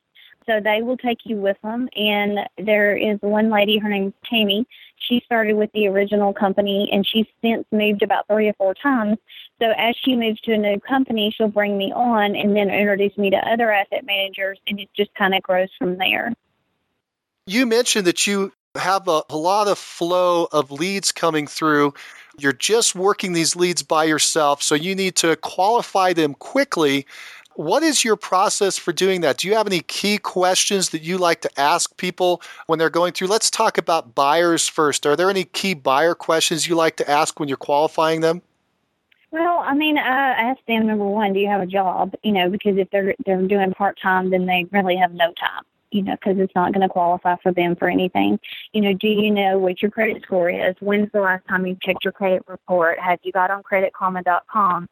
So 0.45 0.61
they 0.61 0.83
will 0.83 0.99
take 0.99 1.21
you 1.25 1.37
with 1.37 1.57
them. 1.63 1.89
And 1.97 2.41
there 2.59 2.95
is 2.95 3.19
one 3.23 3.49
lady, 3.51 3.79
her 3.79 3.89
name's 3.89 4.13
Tammy. 4.29 4.67
She 5.01 5.23
started 5.25 5.57
with 5.57 5.73
the 5.73 5.89
original 5.89 6.33
company 6.33 6.89
and 6.93 7.07
she's 7.07 7.27
since 7.43 7.67
moved 7.73 8.03
about 8.03 8.27
three 8.29 8.49
or 8.49 8.53
four 8.55 8.75
times. 8.75 9.19
So 9.61 9.73
as 9.77 9.97
she 9.97 10.15
moves 10.15 10.41
to 10.43 10.53
a 10.53 10.59
new 10.59 10.79
company, 10.81 11.35
she'll 11.37 11.49
bring 11.49 11.77
me 11.77 11.93
on 11.93 12.37
and 12.37 12.55
then 12.55 12.71
introduce 12.71 13.17
me 13.19 13.31
to 13.31 13.37
other 13.37 13.73
asset 13.73 14.05
managers 14.05 14.59
and 14.67 14.79
it 14.79 14.89
just 14.95 15.15
kind 15.15 15.35
of 15.35 15.43
grows 15.43 15.71
from 15.79 15.99
there. 15.99 16.33
You 17.47 17.67
mentioned 17.67 18.07
that 18.07 18.27
you 18.27 18.53
have 18.77 19.09
a, 19.09 19.23
a 19.29 19.37
lot 19.37 19.69
of 19.69 19.79
flow 19.79 20.47
of 20.53 20.71
leads 20.71 21.11
coming 21.13 21.47
through. 21.47 21.95
You're 22.39 22.53
just 22.53 22.95
working 22.95 23.33
these 23.33 23.57
leads 23.57 23.83
by 23.83 24.05
yourself, 24.05 24.63
so 24.63 24.75
you 24.75 24.95
need 24.95 25.17
to 25.17 25.37
qualify 25.37 26.13
them 26.13 26.35
quickly 26.35 27.07
what 27.55 27.83
is 27.83 28.05
your 28.05 28.17
process 28.17 28.79
for 28.79 28.93
doing 28.93 29.21
that? 29.23 29.39
Do 29.39 29.49
you 29.49 29.55
have 29.55 29.67
any 29.67 29.81
key 29.81 30.19
questions 30.19 30.91
that 30.91 31.03
you 31.03 31.19
like 31.19 31.41
to 31.43 31.61
ask 31.61 31.97
people 31.97 32.43
when 32.67 32.79
they're 32.79 32.91
going 32.91 33.13
through? 33.13 33.29
Let's 33.29 33.51
talk 33.51 33.79
about 33.79 34.15
buyers 34.15 34.69
first. 34.69 35.07
Are 35.07 35.17
there 35.17 35.31
any 35.31 35.45
key 35.45 35.75
buyer 35.75 36.15
questions 36.15 36.67
you 36.67 36.75
like 36.75 36.97
to 36.97 37.11
ask 37.11 37.39
when 37.41 37.49
you're 37.49 37.59
qualifying 37.59 38.21
them? 38.21 38.43
Well, 39.31 39.59
I 39.59 39.75
mean, 39.75 39.97
uh, 39.97 40.01
I 40.01 40.43
ask 40.51 40.61
them 40.67 40.87
number 40.87 41.05
one, 41.05 41.33
do 41.33 41.39
you 41.39 41.49
have 41.49 41.61
a 41.61 41.67
job? 41.67 42.15
You 42.23 42.33
know, 42.33 42.51
because 42.51 42.77
if 42.77 42.91
they're 42.91 43.15
they're 43.25 43.43
doing 43.43 43.73
part 43.73 43.99
time, 44.01 44.31
then 44.31 44.47
they 44.47 44.67
really 44.73 44.97
have 44.97 45.13
no 45.13 45.33
time. 45.35 45.63
You 45.93 46.03
know, 46.03 46.13
because 46.13 46.39
it's 46.39 46.55
not 46.55 46.73
going 46.73 46.87
to 46.87 46.89
qualify 46.89 47.37
for 47.43 47.53
them 47.53 47.75
for 47.75 47.89
anything. 47.89 48.39
You 48.73 48.81
know, 48.81 48.93
do 48.93 49.09
you 49.09 49.31
know 49.31 49.59
what 49.59 49.83
your 49.83 49.91
credit 49.91 50.23
score 50.23 50.49
is? 50.49 50.77
When's 50.81 51.11
the 51.13 51.21
last 51.21 51.47
time 51.49 51.67
you 51.67 51.77
checked 51.83 52.05
your 52.05 52.13
credit 52.13 52.45
report? 52.47 52.99
Have 53.01 53.19
you 53.23 53.33
got 53.33 53.51
on 53.51 53.65
CreditKarma.com? 53.65 54.89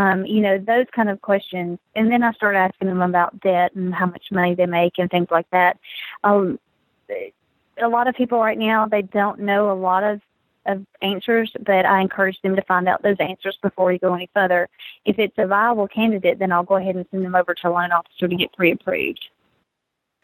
Um, 0.00 0.24
you 0.24 0.40
know, 0.40 0.56
those 0.56 0.86
kind 0.96 1.10
of 1.10 1.20
questions. 1.20 1.78
And 1.94 2.10
then 2.10 2.22
I 2.22 2.32
start 2.32 2.56
asking 2.56 2.88
them 2.88 3.02
about 3.02 3.38
debt 3.40 3.74
and 3.74 3.94
how 3.94 4.06
much 4.06 4.32
money 4.32 4.54
they 4.54 4.64
make 4.64 4.94
and 4.96 5.10
things 5.10 5.28
like 5.30 5.48
that. 5.50 5.78
Um, 6.24 6.58
a 7.10 7.86
lot 7.86 8.08
of 8.08 8.14
people 8.14 8.38
right 8.38 8.56
now, 8.56 8.86
they 8.86 9.02
don't 9.02 9.40
know 9.40 9.70
a 9.70 9.74
lot 9.74 10.02
of, 10.02 10.22
of 10.64 10.86
answers, 11.02 11.52
but 11.66 11.84
I 11.84 12.00
encourage 12.00 12.40
them 12.40 12.56
to 12.56 12.62
find 12.62 12.88
out 12.88 13.02
those 13.02 13.18
answers 13.20 13.58
before 13.60 13.88
we 13.88 13.98
go 13.98 14.14
any 14.14 14.30
further. 14.32 14.70
If 15.04 15.18
it's 15.18 15.36
a 15.36 15.46
viable 15.46 15.86
candidate, 15.86 16.38
then 16.38 16.50
I'll 16.50 16.62
go 16.62 16.76
ahead 16.76 16.96
and 16.96 17.04
send 17.10 17.22
them 17.22 17.34
over 17.34 17.52
to 17.52 17.68
a 17.68 17.70
loan 17.70 17.92
officer 17.92 18.26
to 18.26 18.36
get 18.36 18.54
pre 18.54 18.72
approved. 18.72 19.28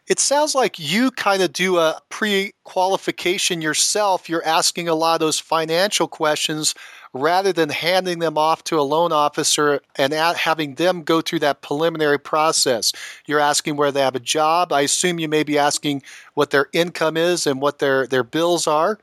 It 0.07 0.19
sounds 0.19 0.55
like 0.55 0.79
you 0.79 1.11
kind 1.11 1.41
of 1.41 1.51
do 1.51 1.77
a 1.77 1.99
pre 2.09 2.53
qualification 2.63 3.61
yourself. 3.61 4.29
You're 4.29 4.45
asking 4.45 4.87
a 4.87 4.95
lot 4.95 5.15
of 5.15 5.19
those 5.19 5.39
financial 5.39 6.07
questions 6.07 6.73
rather 7.13 7.51
than 7.51 7.69
handing 7.69 8.19
them 8.19 8.37
off 8.37 8.63
to 8.65 8.79
a 8.79 8.83
loan 8.83 9.11
officer 9.11 9.81
and 9.95 10.13
having 10.13 10.75
them 10.75 11.03
go 11.03 11.19
through 11.19 11.39
that 11.39 11.61
preliminary 11.61 12.19
process. 12.19 12.93
You're 13.25 13.39
asking 13.39 13.75
where 13.75 13.91
they 13.91 14.01
have 14.01 14.15
a 14.15 14.21
job. 14.21 14.71
I 14.71 14.81
assume 14.81 15.19
you 15.19 15.27
may 15.27 15.43
be 15.43 15.57
asking 15.57 16.03
what 16.35 16.51
their 16.51 16.67
income 16.71 17.17
is 17.17 17.45
and 17.45 17.61
what 17.61 17.79
their, 17.79 18.07
their 18.07 18.23
bills 18.23 18.67
are. 18.67 18.99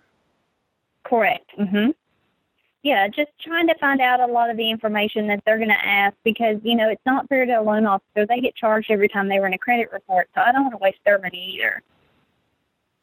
Correct. 1.04 1.50
Mm-hmm 1.58 1.90
yeah, 2.84 3.08
just 3.08 3.30
trying 3.40 3.66
to 3.66 3.74
find 3.78 4.02
out 4.02 4.20
a 4.20 4.26
lot 4.26 4.50
of 4.50 4.58
the 4.58 4.70
information 4.70 5.26
that 5.28 5.42
they're 5.46 5.56
going 5.56 5.70
to 5.70 5.86
ask 5.86 6.14
because, 6.22 6.58
you 6.62 6.76
know, 6.76 6.90
it's 6.90 7.04
not 7.06 7.26
fair 7.30 7.46
to 7.46 7.52
a 7.52 7.62
loan 7.62 7.86
officer. 7.86 8.26
They 8.26 8.40
get 8.40 8.54
charged 8.54 8.90
every 8.90 9.08
time 9.08 9.28
they 9.28 9.38
run 9.38 9.54
a 9.54 9.58
credit 9.58 9.90
report, 9.90 10.28
so 10.34 10.42
I 10.42 10.52
don't 10.52 10.64
want 10.64 10.74
to 10.74 10.78
waste 10.78 10.98
their 11.06 11.18
money 11.18 11.56
either. 11.56 11.82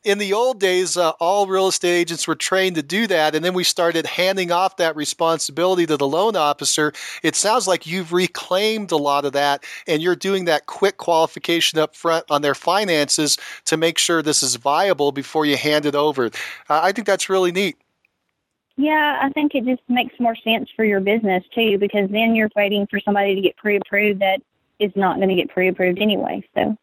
In 0.03 0.19
the 0.19 0.33
old 0.33 0.59
days, 0.59 0.97
uh, 0.97 1.11
all 1.19 1.47
real 1.47 1.67
estate 1.67 1.93
agents 1.93 2.27
were 2.27 2.35
trained 2.35 2.75
to 2.75 2.83
do 2.83 3.07
that, 3.07 3.33
and 3.33 3.43
then 3.43 3.55
we 3.55 3.63
started 3.63 4.05
handing 4.05 4.51
off 4.51 4.77
that 4.77 4.95
responsibility 4.95 5.87
to 5.87 5.97
the 5.97 6.07
loan 6.07 6.35
officer. 6.35 6.93
It 7.23 7.35
sounds 7.35 7.67
like 7.67 7.87
you've 7.87 8.13
reclaimed 8.13 8.91
a 8.91 8.97
lot 8.97 9.25
of 9.25 9.33
that, 9.33 9.63
and 9.87 10.01
you're 10.01 10.15
doing 10.15 10.45
that 10.45 10.67
quick 10.67 10.97
qualification 10.97 11.79
up 11.79 11.95
front 11.95 12.25
on 12.29 12.43
their 12.43 12.55
finances 12.55 13.37
to 13.65 13.77
make 13.77 13.97
sure 13.97 14.21
this 14.21 14.43
is 14.43 14.57
viable 14.57 15.11
before 15.11 15.47
you 15.47 15.57
hand 15.57 15.87
it 15.87 15.95
over. 15.95 16.25
Uh, 16.25 16.81
I 16.83 16.91
think 16.91 17.07
that's 17.07 17.29
really 17.29 17.51
neat. 17.51 17.77
Yeah, 18.81 19.19
I 19.21 19.29
think 19.29 19.53
it 19.53 19.63
just 19.63 19.83
makes 19.87 20.19
more 20.19 20.35
sense 20.35 20.67
for 20.75 20.83
your 20.83 21.01
business 21.01 21.43
too, 21.53 21.77
because 21.77 22.09
then 22.09 22.33
you're 22.33 22.49
waiting 22.55 22.87
for 22.87 22.99
somebody 22.99 23.35
to 23.35 23.41
get 23.41 23.55
pre-approved 23.55 24.21
that 24.21 24.41
is 24.79 24.91
not 24.95 25.17
going 25.17 25.29
to 25.29 25.35
get 25.35 25.49
pre-approved 25.49 25.99
anyway. 25.99 26.43
So 26.55 26.75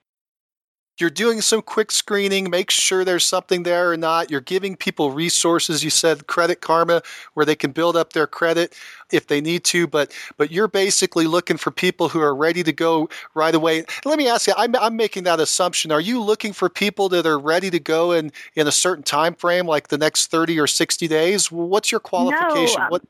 you're 1.01 1.11
doing 1.11 1.41
some 1.41 1.63
quick 1.63 1.91
screening, 1.91 2.51
make 2.51 2.71
sure 2.71 3.05
there's 3.05 3.25
something 3.25 3.63
there 3.63 3.93
or 3.93 3.97
not. 3.97 4.31
You're 4.31 4.41
giving 4.41 4.77
people 4.77 5.13
resources. 5.13 5.85
You 5.85 5.91
said 5.91 6.27
Credit 6.27 6.61
Karma, 6.61 7.03
where 7.35 7.47
they 7.47 7.55
can 7.55 7.71
build 7.71 7.97
up 7.97 8.13
their 8.13 8.27
credit 8.27 8.75
if 9.13 9.27
they 9.29 9.41
need 9.41 9.65
to, 9.65 9.87
but 9.87 10.13
but 10.37 10.51
you're 10.51 10.69
basically 10.69 11.27
looking 11.27 11.57
for 11.57 11.71
people 11.71 12.09
who 12.09 12.21
are 12.21 12.35
ready 12.35 12.63
to 12.63 12.73
go 12.73 13.09
right 13.35 13.55
away. 13.55 13.85
Let 14.05 14.19
me 14.19 14.29
ask 14.29 14.47
you, 14.47 14.55
I'm, 14.57 14.75
I'm 14.77 14.97
making 14.97 15.25
that 15.25 15.41
assumption. 15.41 15.93
Are 15.93 16.01
you 16.01 16.23
looking 16.23 16.53
for 16.53 16.69
people 16.69 17.09
that 17.11 17.25
are 17.27 17.39
ready 17.39 17.71
to 17.71 17.81
go 17.81 18.13
in 18.13 18.33
in 18.55 18.67
a 18.67 18.73
certain 18.73 19.05
time 19.05 19.35
frame, 19.35 19.67
like 19.67 19.89
the 19.89 19.99
next 19.99 20.31
30 20.31 20.59
or 20.59 20.67
60 20.67 21.09
days? 21.09 21.51
What's 21.51 21.91
your 21.91 22.01
qualification? 22.01 22.81
No, 22.81 22.85
um, 22.85 22.91
what? 22.91 23.03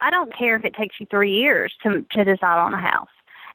I 0.00 0.10
don't 0.10 0.34
care 0.34 0.56
if 0.56 0.64
it 0.64 0.74
takes 0.74 0.98
you 1.00 1.06
three 1.06 1.32
years 1.32 1.74
to 1.82 2.06
to 2.12 2.24
decide 2.24 2.58
on 2.58 2.72
a 2.72 2.80
house 2.80 3.08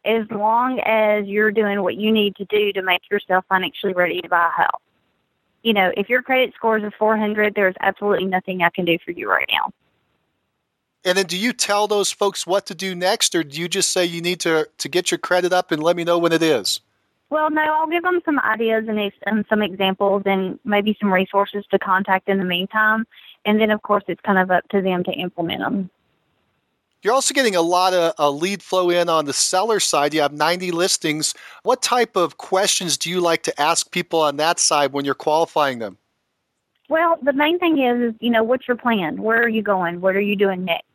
as 0.05 0.29
long 0.31 0.79
as 0.79 1.25
you're 1.25 1.51
doing 1.51 1.81
what 1.81 1.95
you 1.95 2.11
need 2.11 2.35
to 2.35 2.45
do 2.45 2.73
to 2.73 2.81
make 2.81 3.09
yourself 3.09 3.45
financially 3.47 3.93
ready 3.93 4.21
to 4.21 4.29
buy 4.29 4.47
a 4.47 4.61
house. 4.61 4.81
You 5.61 5.73
know, 5.73 5.91
if 5.95 6.09
your 6.09 6.21
credit 6.21 6.53
score 6.55 6.77
is 6.77 6.83
a 6.83 6.91
400, 6.91 7.55
there's 7.55 7.75
absolutely 7.79 8.25
nothing 8.25 8.61
I 8.61 8.69
can 8.69 8.85
do 8.85 8.97
for 9.03 9.11
you 9.11 9.29
right 9.29 9.47
now. 9.49 9.71
And 11.05 11.17
then 11.17 11.25
do 11.25 11.37
you 11.37 11.53
tell 11.53 11.87
those 11.87 12.11
folks 12.11 12.47
what 12.47 12.65
to 12.67 12.75
do 12.75 12.95
next, 12.95 13.35
or 13.35 13.43
do 13.43 13.59
you 13.59 13.67
just 13.67 13.91
say 13.91 14.05
you 14.05 14.21
need 14.21 14.39
to, 14.41 14.67
to 14.77 14.89
get 14.89 15.11
your 15.11 15.17
credit 15.17 15.51
up 15.51 15.71
and 15.71 15.83
let 15.83 15.95
me 15.95 16.03
know 16.03 16.17
when 16.17 16.31
it 16.31 16.41
is? 16.41 16.79
Well, 17.29 17.49
no, 17.49 17.61
I'll 17.61 17.87
give 17.87 18.03
them 18.03 18.21
some 18.25 18.39
ideas 18.39 18.85
and, 18.87 19.11
and 19.25 19.45
some 19.49 19.61
examples 19.61 20.23
and 20.25 20.59
maybe 20.63 20.95
some 20.99 21.11
resources 21.11 21.65
to 21.71 21.79
contact 21.79 22.29
in 22.29 22.37
the 22.37 22.45
meantime. 22.45 23.05
And 23.45 23.59
then, 23.59 23.71
of 23.71 23.81
course, 23.81 24.03
it's 24.07 24.21
kind 24.21 24.37
of 24.37 24.51
up 24.51 24.67
to 24.69 24.81
them 24.81 25.03
to 25.05 25.11
implement 25.11 25.61
them. 25.61 25.89
You're 27.03 27.13
also 27.13 27.33
getting 27.33 27.55
a 27.55 27.61
lot 27.61 27.93
of 27.93 28.13
uh, 28.17 28.29
lead 28.29 28.63
flow 28.63 28.89
in 28.89 29.09
on 29.09 29.25
the 29.25 29.33
seller 29.33 29.79
side. 29.81 30.13
You 30.13 30.21
have 30.21 30.31
90 30.31 30.71
listings. 30.71 31.33
What 31.63 31.81
type 31.81 32.15
of 32.15 32.37
questions 32.37 32.97
do 32.97 33.09
you 33.09 33.19
like 33.19 33.43
to 33.43 33.61
ask 33.61 33.91
people 33.91 34.21
on 34.21 34.37
that 34.37 34.57
side 34.57 34.93
when 34.93 35.03
you're 35.03 35.13
qualifying 35.13 35.79
them? 35.79 35.97
Well, 36.87 37.17
the 37.21 37.33
main 37.33 37.59
thing 37.59 37.77
is, 37.77 38.13
is 38.13 38.15
you 38.21 38.29
know, 38.29 38.43
what's 38.43 38.67
your 38.67 38.77
plan? 38.77 39.21
Where 39.21 39.41
are 39.41 39.49
you 39.49 39.61
going? 39.61 39.99
What 39.99 40.15
are 40.15 40.21
you 40.21 40.35
doing 40.35 40.63
next? 40.63 40.87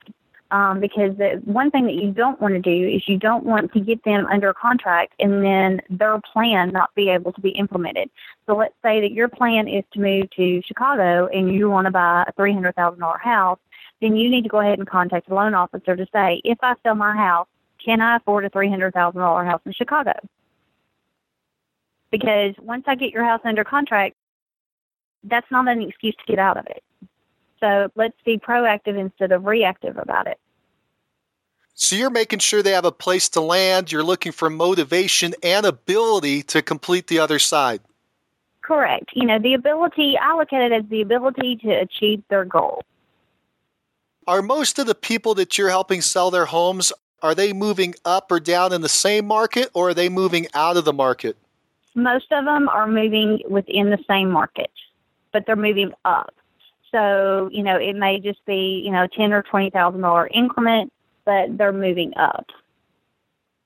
um, 0.50 0.80
because 0.80 1.16
the 1.16 1.40
one 1.44 1.70
thing 1.70 1.84
that 1.84 1.94
you 1.94 2.10
don't 2.10 2.40
want 2.40 2.54
to 2.54 2.60
do 2.60 2.88
is 2.88 3.06
you 3.06 3.18
don't 3.18 3.44
want 3.44 3.72
to 3.72 3.80
get 3.80 4.02
them 4.04 4.26
under 4.26 4.54
contract 4.54 5.14
and 5.18 5.44
then 5.44 5.80
their 5.90 6.20
plan 6.20 6.70
not 6.70 6.94
be 6.94 7.10
able 7.10 7.32
to 7.32 7.40
be 7.40 7.50
implemented. 7.50 8.10
So 8.46 8.56
let's 8.56 8.74
say 8.82 9.00
that 9.00 9.12
your 9.12 9.28
plan 9.28 9.68
is 9.68 9.84
to 9.92 10.00
move 10.00 10.30
to 10.36 10.62
Chicago 10.62 11.26
and 11.26 11.52
you 11.52 11.68
want 11.70 11.84
to 11.84 11.90
buy 11.90 12.24
a 12.26 12.32
three 12.32 12.52
hundred 12.52 12.76
thousand 12.76 13.00
dollar 13.00 13.18
house, 13.18 13.58
then 14.00 14.16
you 14.16 14.30
need 14.30 14.42
to 14.42 14.48
go 14.48 14.60
ahead 14.60 14.78
and 14.78 14.88
contact 14.88 15.28
the 15.28 15.34
loan 15.34 15.54
officer 15.54 15.96
to 15.96 16.06
say, 16.12 16.40
if 16.44 16.58
I 16.62 16.74
sell 16.82 16.94
my 16.94 17.16
house, 17.16 17.48
can 17.84 18.00
I 18.00 18.16
afford 18.16 18.44
a 18.44 18.50
three 18.50 18.68
hundred 18.68 18.94
thousand 18.94 19.20
dollar 19.20 19.44
house 19.44 19.60
in 19.64 19.72
Chicago? 19.72 20.12
Because 22.10 22.54
once 22.60 22.84
I 22.86 22.94
get 22.94 23.12
your 23.12 23.24
house 23.24 23.40
under 23.44 23.64
contract, 23.64 24.16
that's 25.24 25.50
not 25.50 25.68
an 25.68 25.82
excuse 25.82 26.14
to 26.14 26.24
get 26.26 26.38
out 26.38 26.56
of 26.56 26.66
it. 26.66 26.82
So 27.60 27.90
let's 27.96 28.16
be 28.24 28.38
proactive 28.38 28.98
instead 28.98 29.32
of 29.32 29.44
reactive 29.44 29.96
about 29.98 30.26
it. 30.26 30.38
So 31.74 31.96
you're 31.96 32.10
making 32.10 32.40
sure 32.40 32.62
they 32.62 32.72
have 32.72 32.84
a 32.84 32.92
place 32.92 33.28
to 33.30 33.40
land. 33.40 33.92
You're 33.92 34.02
looking 34.02 34.32
for 34.32 34.50
motivation 34.50 35.34
and 35.42 35.64
ability 35.66 36.42
to 36.44 36.62
complete 36.62 37.06
the 37.06 37.20
other 37.20 37.38
side. 37.38 37.80
Correct. 38.62 39.10
You 39.12 39.26
know, 39.26 39.38
the 39.38 39.54
ability, 39.54 40.18
I 40.18 40.36
look 40.36 40.52
at 40.52 40.60
it 40.60 40.72
as 40.72 40.84
the 40.88 41.02
ability 41.02 41.56
to 41.62 41.70
achieve 41.70 42.22
their 42.30 42.44
goal. 42.44 42.82
Are 44.28 44.42
most 44.42 44.78
of 44.78 44.86
the 44.86 44.94
people 44.94 45.34
that 45.36 45.56
you're 45.56 45.70
helping 45.70 46.02
sell 46.02 46.30
their 46.30 46.44
homes, 46.44 46.92
are 47.22 47.34
they 47.34 47.54
moving 47.54 47.94
up 48.04 48.30
or 48.30 48.38
down 48.38 48.74
in 48.74 48.82
the 48.82 48.88
same 48.88 49.24
market 49.24 49.70
or 49.72 49.88
are 49.88 49.94
they 49.94 50.10
moving 50.10 50.46
out 50.52 50.76
of 50.76 50.84
the 50.84 50.92
market? 50.92 51.38
Most 51.94 52.30
of 52.30 52.44
them 52.44 52.68
are 52.68 52.86
moving 52.86 53.40
within 53.48 53.88
the 53.88 53.98
same 54.06 54.30
market, 54.30 54.70
but 55.32 55.46
they're 55.46 55.56
moving 55.56 55.94
up. 56.04 56.34
So, 56.92 57.48
you 57.50 57.62
know, 57.62 57.76
it 57.76 57.96
may 57.96 58.20
just 58.20 58.44
be, 58.44 58.82
you 58.84 58.92
know, 58.92 59.06
ten 59.06 59.32
or 59.32 59.42
twenty 59.42 59.70
thousand 59.70 60.02
dollar 60.02 60.26
increment, 60.26 60.92
but 61.24 61.56
they're 61.56 61.72
moving 61.72 62.12
up. 62.18 62.48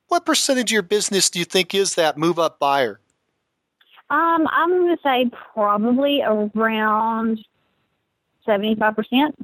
What 0.06 0.24
percentage 0.24 0.70
of 0.70 0.74
your 0.74 0.82
business 0.82 1.28
do 1.28 1.40
you 1.40 1.44
think 1.44 1.74
is 1.74 1.96
that 1.96 2.16
move 2.16 2.38
up 2.38 2.60
buyer? 2.60 3.00
Um, 4.10 4.46
I'm 4.48 4.70
going 4.70 4.96
to 4.96 5.02
say 5.02 5.28
probably 5.54 6.22
around 6.22 7.44
seventy 8.46 8.76
five 8.76 8.94
percent. 8.94 9.34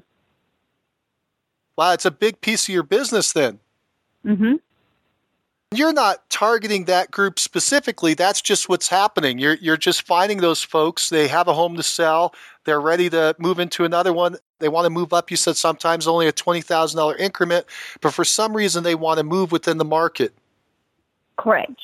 Wow, 1.79 1.93
it's 1.93 2.07
a 2.07 2.11
big 2.11 2.41
piece 2.41 2.69
of 2.69 2.75
your 2.75 2.83
business 2.83 3.33
then. 3.33 3.61
Mm-hmm. 4.27 4.55
You're 5.73 5.93
not 5.93 6.29
targeting 6.29 6.87
that 6.87 7.13
group 7.13 7.39
specifically. 7.39 8.15
That's 8.15 8.41
just 8.41 8.69
what's 8.69 8.89
happening. 8.89 9.39
You're 9.39 9.55
you're 9.55 9.77
just 9.77 10.05
finding 10.05 10.39
those 10.39 10.61
folks. 10.61 11.09
They 11.09 11.29
have 11.29 11.47
a 11.47 11.55
home 11.55 11.77
to 11.77 11.85
sell. 11.85 12.35
They're 12.65 12.81
ready 12.81 13.09
to 13.11 13.37
move 13.39 13.61
into 13.61 13.85
another 13.85 14.13
one. 14.13 14.39
They 14.59 14.69
want 14.69 14.87
to 14.87 14.91
move 14.91 15.13
up. 15.13 15.31
You 15.31 15.37
said 15.37 15.57
sometimes 15.57 16.09
only 16.09 16.27
a 16.27 16.33
twenty 16.33 16.63
thousand 16.63 16.99
dollar 16.99 17.17
increment, 17.17 17.65
but 18.01 18.13
for 18.13 18.25
some 18.25 18.57
reason 18.57 18.83
they 18.83 18.97
want 18.97 19.19
to 19.19 19.25
move 19.25 19.53
within 19.53 19.79
the 19.79 19.85
market. 19.85 20.35
Correct. 21.37 21.81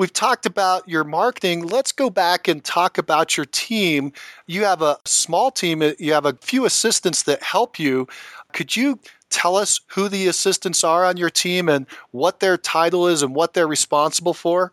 We've 0.00 0.10
talked 0.10 0.46
about 0.46 0.88
your 0.88 1.04
marketing. 1.04 1.66
Let's 1.66 1.92
go 1.92 2.08
back 2.08 2.48
and 2.48 2.64
talk 2.64 2.96
about 2.96 3.36
your 3.36 3.44
team. 3.44 4.14
You 4.46 4.64
have 4.64 4.80
a 4.80 4.96
small 5.04 5.50
team. 5.50 5.82
You 5.98 6.14
have 6.14 6.24
a 6.24 6.32
few 6.40 6.64
assistants 6.64 7.24
that 7.24 7.42
help 7.42 7.78
you. 7.78 8.08
Could 8.54 8.74
you 8.74 8.98
tell 9.28 9.56
us 9.56 9.82
who 9.88 10.08
the 10.08 10.26
assistants 10.26 10.84
are 10.84 11.04
on 11.04 11.18
your 11.18 11.28
team 11.28 11.68
and 11.68 11.84
what 12.12 12.40
their 12.40 12.56
title 12.56 13.08
is 13.08 13.22
and 13.22 13.34
what 13.34 13.52
they're 13.52 13.68
responsible 13.68 14.32
for? 14.32 14.72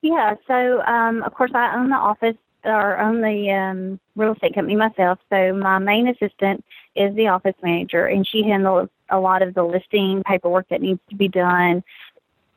Yeah, 0.00 0.36
so 0.46 0.80
um, 0.84 1.22
of 1.24 1.34
course 1.34 1.50
I 1.54 1.76
own 1.76 1.90
the 1.90 1.96
office 1.96 2.38
or 2.64 2.98
own 2.98 3.20
the 3.20 3.50
um, 3.50 4.00
real 4.16 4.32
estate 4.32 4.54
company 4.54 4.76
myself. 4.76 5.18
So 5.28 5.52
my 5.52 5.78
main 5.78 6.08
assistant 6.08 6.64
is 6.96 7.14
the 7.16 7.28
office 7.28 7.56
manager, 7.62 8.06
and 8.06 8.26
she 8.26 8.44
handles 8.44 8.88
a 9.10 9.20
lot 9.20 9.42
of 9.42 9.52
the 9.52 9.62
listing 9.62 10.22
paperwork 10.24 10.70
that 10.70 10.80
needs 10.80 11.00
to 11.10 11.16
be 11.16 11.28
done, 11.28 11.84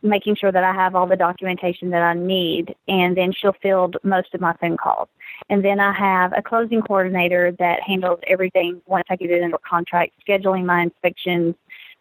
making 0.06 0.36
sure 0.36 0.51
that 0.51 0.64
I 0.64 0.74
have 0.74 0.95
all 0.95 1.08
the 1.08 1.16
documentation 1.16 1.89
that 1.89 2.01
I 2.01 2.14
need, 2.14 2.76
and 2.88 3.18
then 3.18 3.34
she'll 3.34 3.53
field 3.53 3.97
most 4.03 4.34
of 4.34 4.41
my 4.41 4.53
phone 4.62 4.78
calls. 4.78 5.10
And 5.49 5.66
then 5.66 5.80
I 5.80 5.91
have 5.91 6.34
a 6.36 6.41
closing 6.41 6.82
coordinator 6.82 7.51
that 7.60 7.82
handles 7.82 8.20
everything 8.28 8.82
once 8.86 9.06
I 9.10 9.16
get 9.16 9.32
it 9.32 9.43
under 9.43 9.58
contract, 9.58 10.14
scheduling 10.26 10.66
my 10.66 10.84
inspections, 10.84 11.56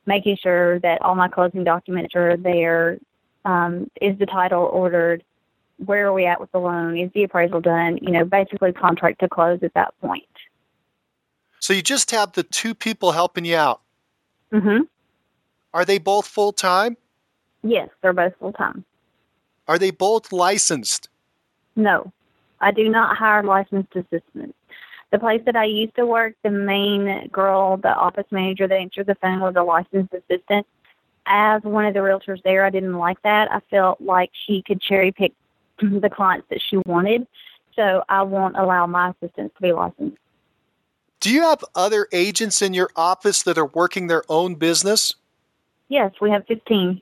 making 0.06 0.36
sure 0.36 0.78
that 0.80 1.02
all 1.02 1.14
my 1.14 1.28
closing 1.28 1.64
documents 1.64 2.14
are 2.14 2.36
there. 2.36 2.98
Um, 3.44 3.90
is 4.00 4.18
the 4.18 4.26
title 4.26 4.62
ordered? 4.62 5.24
Where 5.84 6.06
are 6.06 6.12
we 6.12 6.26
at 6.26 6.40
with 6.40 6.52
the 6.52 6.60
loan? 6.60 6.96
Is 6.96 7.10
the 7.12 7.24
appraisal 7.24 7.60
done? 7.60 7.98
You 8.00 8.10
know, 8.12 8.24
basically 8.24 8.72
contract 8.72 9.20
to 9.20 9.28
close 9.28 9.62
at 9.62 9.74
that 9.74 9.92
point. 10.00 10.24
So 11.58 11.72
you 11.72 11.82
just 11.82 12.10
have 12.10 12.32
the 12.32 12.42
two 12.42 12.74
people 12.74 13.12
helping 13.12 13.44
you 13.44 13.56
out. 13.56 13.80
Mhm. 14.52 14.86
Are 15.72 15.84
they 15.84 15.98
both 15.98 16.26
full 16.26 16.52
time? 16.52 16.96
Yes, 17.64 17.88
they're 18.02 18.12
both 18.12 18.34
full 18.38 18.52
time. 18.52 18.84
Are 19.66 19.78
they 19.78 19.90
both 19.90 20.32
licensed? 20.32 21.08
No. 21.74 22.12
I 22.60 22.70
do 22.70 22.88
not 22.88 23.16
hire 23.16 23.42
licensed 23.42 23.96
assistants. 23.96 24.54
The 25.10 25.18
place 25.18 25.42
that 25.46 25.56
I 25.56 25.64
used 25.64 25.96
to 25.96 26.06
work, 26.06 26.34
the 26.42 26.50
main 26.50 27.28
girl, 27.28 27.78
the 27.78 27.94
office 27.94 28.26
manager 28.30 28.68
that 28.68 28.74
answered 28.76 29.06
the 29.06 29.14
phone 29.16 29.40
was 29.40 29.54
a 29.56 29.62
licensed 29.62 30.12
assistant. 30.12 30.66
As 31.26 31.62
one 31.62 31.86
of 31.86 31.94
the 31.94 32.00
realtors 32.00 32.42
there, 32.42 32.64
I 32.64 32.70
didn't 32.70 32.98
like 32.98 33.20
that. 33.22 33.50
I 33.50 33.60
felt 33.70 34.00
like 34.00 34.30
she 34.46 34.62
could 34.62 34.80
cherry 34.80 35.10
pick 35.10 35.32
the 35.78 36.10
clients 36.10 36.46
that 36.50 36.60
she 36.60 36.76
wanted. 36.84 37.26
So 37.74 38.04
I 38.08 38.22
won't 38.22 38.56
allow 38.56 38.86
my 38.86 39.10
assistants 39.10 39.54
to 39.56 39.62
be 39.62 39.72
licensed. 39.72 40.18
Do 41.20 41.32
you 41.32 41.42
have 41.42 41.64
other 41.74 42.08
agents 42.12 42.60
in 42.60 42.74
your 42.74 42.90
office 42.94 43.42
that 43.44 43.56
are 43.56 43.66
working 43.66 44.08
their 44.08 44.24
own 44.28 44.56
business? 44.56 45.14
Yes, 45.88 46.12
we 46.20 46.30
have 46.30 46.46
15. 46.46 47.00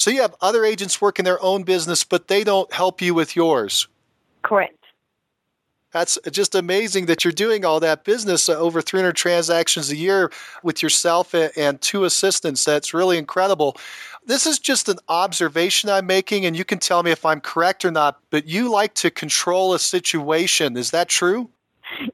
So 0.00 0.10
you 0.10 0.22
have 0.22 0.34
other 0.40 0.64
agents 0.64 0.98
working 1.02 1.26
their 1.26 1.40
own 1.42 1.62
business, 1.62 2.04
but 2.04 2.26
they 2.26 2.42
don't 2.42 2.72
help 2.72 3.02
you 3.02 3.12
with 3.12 3.36
yours? 3.36 3.86
Correct. 4.40 4.74
That's 5.92 6.18
just 6.30 6.54
amazing 6.54 7.04
that 7.06 7.22
you're 7.22 7.32
doing 7.32 7.66
all 7.66 7.80
that 7.80 8.04
business 8.04 8.48
uh, 8.48 8.54
over 8.54 8.80
300 8.80 9.14
transactions 9.14 9.90
a 9.90 9.96
year 9.96 10.32
with 10.62 10.82
yourself 10.82 11.34
and 11.34 11.78
two 11.82 12.04
assistants. 12.04 12.64
That's 12.64 12.94
really 12.94 13.18
incredible. 13.18 13.76
This 14.24 14.46
is 14.46 14.58
just 14.58 14.88
an 14.88 14.96
observation 15.08 15.90
I'm 15.90 16.06
making, 16.06 16.46
and 16.46 16.56
you 16.56 16.64
can 16.64 16.78
tell 16.78 17.02
me 17.02 17.10
if 17.10 17.26
I'm 17.26 17.42
correct 17.42 17.84
or 17.84 17.90
not, 17.90 18.20
but 18.30 18.46
you 18.46 18.70
like 18.70 18.94
to 18.94 19.10
control 19.10 19.74
a 19.74 19.78
situation. 19.78 20.78
Is 20.78 20.92
that 20.92 21.08
true? 21.08 21.50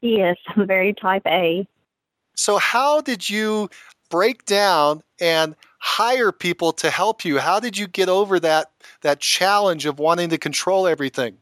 Yes, 0.01 0.39
I'm 0.49 0.66
very 0.66 0.93
type 0.93 1.22
A. 1.26 1.68
So, 2.34 2.59
how 2.59 3.01
did 3.01 3.30
you 3.30 3.70
break 4.11 4.45
down 4.45 5.03
and 5.20 5.55
hire 5.87 6.32
people 6.32 6.72
to 6.72 6.91
help 6.91 7.24
you? 7.24 7.39
How 7.39 7.61
did 7.61 7.78
you 7.78 7.87
get 7.87 8.09
over 8.09 8.41
that, 8.41 8.72
that 9.03 9.20
challenge 9.20 9.87
of 9.87 10.01
wanting 10.01 10.30
to 10.30 10.37
control 10.37 10.89
everything? 10.89 11.39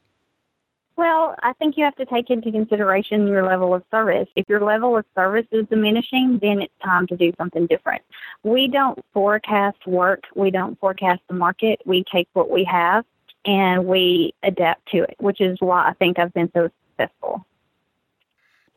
Well, 0.97 1.35
I 1.41 1.53
think 1.53 1.77
you 1.77 1.83
have 1.83 1.95
to 1.95 2.05
take 2.05 2.29
into 2.29 2.51
consideration 2.51 3.27
your 3.27 3.43
level 3.43 3.73
of 3.73 3.83
service. 3.89 4.29
If 4.35 4.47
your 4.47 4.61
level 4.61 4.95
of 4.95 5.03
service 5.15 5.47
is 5.51 5.65
diminishing, 5.67 6.39
then 6.39 6.61
it's 6.61 6.73
time 6.83 7.07
to 7.07 7.17
do 7.17 7.33
something 7.37 7.65
different. 7.65 8.03
We 8.43 8.67
don't 8.67 9.03
forecast 9.13 9.85
work, 9.87 10.23
we 10.35 10.51
don't 10.51 10.79
forecast 10.79 11.21
the 11.27 11.33
market. 11.33 11.81
We 11.85 12.05
take 12.09 12.29
what 12.33 12.49
we 12.49 12.63
have 12.65 13.03
and 13.45 13.85
we 13.85 14.35
adapt 14.43 14.87
to 14.91 14.99
it, 14.99 15.15
which 15.19 15.41
is 15.41 15.57
why 15.59 15.89
I 15.89 15.93
think 15.93 16.19
I've 16.19 16.33
been 16.33 16.51
so 16.53 16.69
successful. 16.91 17.45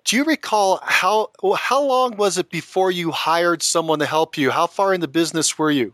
Do 0.09 0.17
you 0.17 0.25
recall 0.25 0.81
how 0.83 1.33
how 1.59 1.83
long 1.85 2.17
was 2.17 2.39
it 2.39 2.49
before 2.49 2.91
you 2.91 3.11
hired 3.11 3.63
someone 3.63 3.99
to 3.99 4.07
help 4.07 4.39
you? 4.39 4.51
How 4.51 4.67
far 4.67 4.95
in 4.95 5.03
the 5.03 5.07
business 5.07 5.59
were 5.59 5.71
you? 5.71 5.93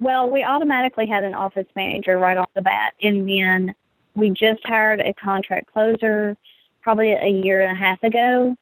Well, 0.00 0.28
we 0.28 0.42
automatically 0.42 1.06
had 1.06 1.22
an 1.22 1.32
office 1.32 1.68
manager 1.76 2.18
right 2.18 2.36
off 2.36 2.50
the 2.54 2.62
bat, 2.62 2.94
and 3.00 3.28
then 3.28 3.76
we 4.16 4.30
just 4.30 4.66
hired 4.66 4.98
a 4.98 5.14
contract 5.14 5.72
closer 5.72 6.36
probably 6.82 7.12
a 7.12 7.28
year 7.28 7.60
and 7.60 7.70
a 7.70 7.78
half 7.78 8.02
ago. 8.02 8.56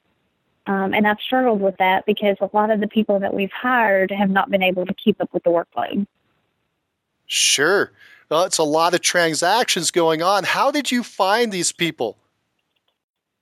Um, 0.67 0.93
and 0.93 1.09
I've 1.09 1.21
struggled 1.21 1.63
with 1.63 1.79
that 1.79 2.05
because 2.05 2.37
a 2.43 2.51
lot 2.53 2.71
of 2.71 2.81
the 2.81 2.89
people 2.89 3.21
that 3.21 3.33
we've 3.33 3.51
hired 3.53 4.11
have 4.11 4.29
not 4.29 4.51
been 4.51 4.63
able 4.63 4.85
to 4.85 4.93
keep 4.93 5.19
up 5.23 5.33
with 5.33 5.45
the 5.45 5.51
workload. 5.51 6.07
Sure. 7.27 7.91
Well, 8.29 8.45
it's 8.45 8.59
a 8.59 8.65
lot 8.65 8.93
of 8.93 9.01
transactions 9.01 9.91
going 9.91 10.21
on. 10.23 10.45
How 10.45 10.71
did 10.71 10.93
you 10.93 11.03
find 11.03 11.51
these 11.51 11.73
people? 11.73 12.19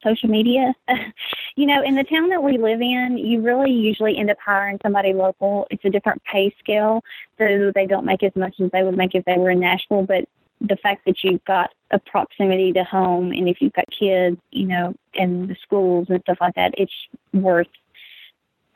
Social 0.03 0.29
media. 0.29 0.75
you 1.57 1.67
know, 1.67 1.83
in 1.83 1.95
the 1.95 2.05
town 2.05 2.29
that 2.31 2.43
we 2.43 2.59
live 2.59 2.81
in, 2.81 3.19
you 3.19 3.41
really 3.43 3.73
usually 3.73 4.17
end 4.17 4.31
up 4.31 4.39
hiring 4.45 4.79
somebody 4.83 5.13
local. 5.13 5.67
It's 5.71 5.85
a 5.85 5.91
different 5.91 6.23
pay 6.25 6.55
scale, 6.59 7.03
so 7.39 7.73
they 7.75 7.87
don't 7.87 8.07
make 8.07 8.23
as 8.23 8.35
much 8.35 8.61
as 8.61 8.71
they 8.71 8.83
would 8.83 8.97
make 8.97 9.15
if 9.15 9.25
they 9.25 9.37
were 9.37 9.51
in 9.51 9.61
Nashville, 9.61 10.03
but 10.03 10.25
the 10.61 10.77
fact 10.77 11.05
that 11.07 11.25
you've 11.25 11.45
got 11.45 11.71
a 11.91 11.99
proximity 11.99 12.73
to 12.73 12.85
home 12.85 13.33
and 13.33 13.49
if 13.49 13.61
you've 13.61 13.73
got 13.73 13.87
kids, 13.91 14.37
you 14.51 14.67
know, 14.67 14.95
and 15.15 15.49
the 15.49 15.57
schools 15.63 16.07
and 16.11 16.21
stuff 16.23 16.39
like 16.41 16.55
that, 16.55 16.75
it's 16.77 16.93
worth 17.33 17.67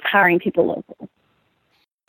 hiring 0.00 0.38
people 0.38 0.66
local. 0.66 1.08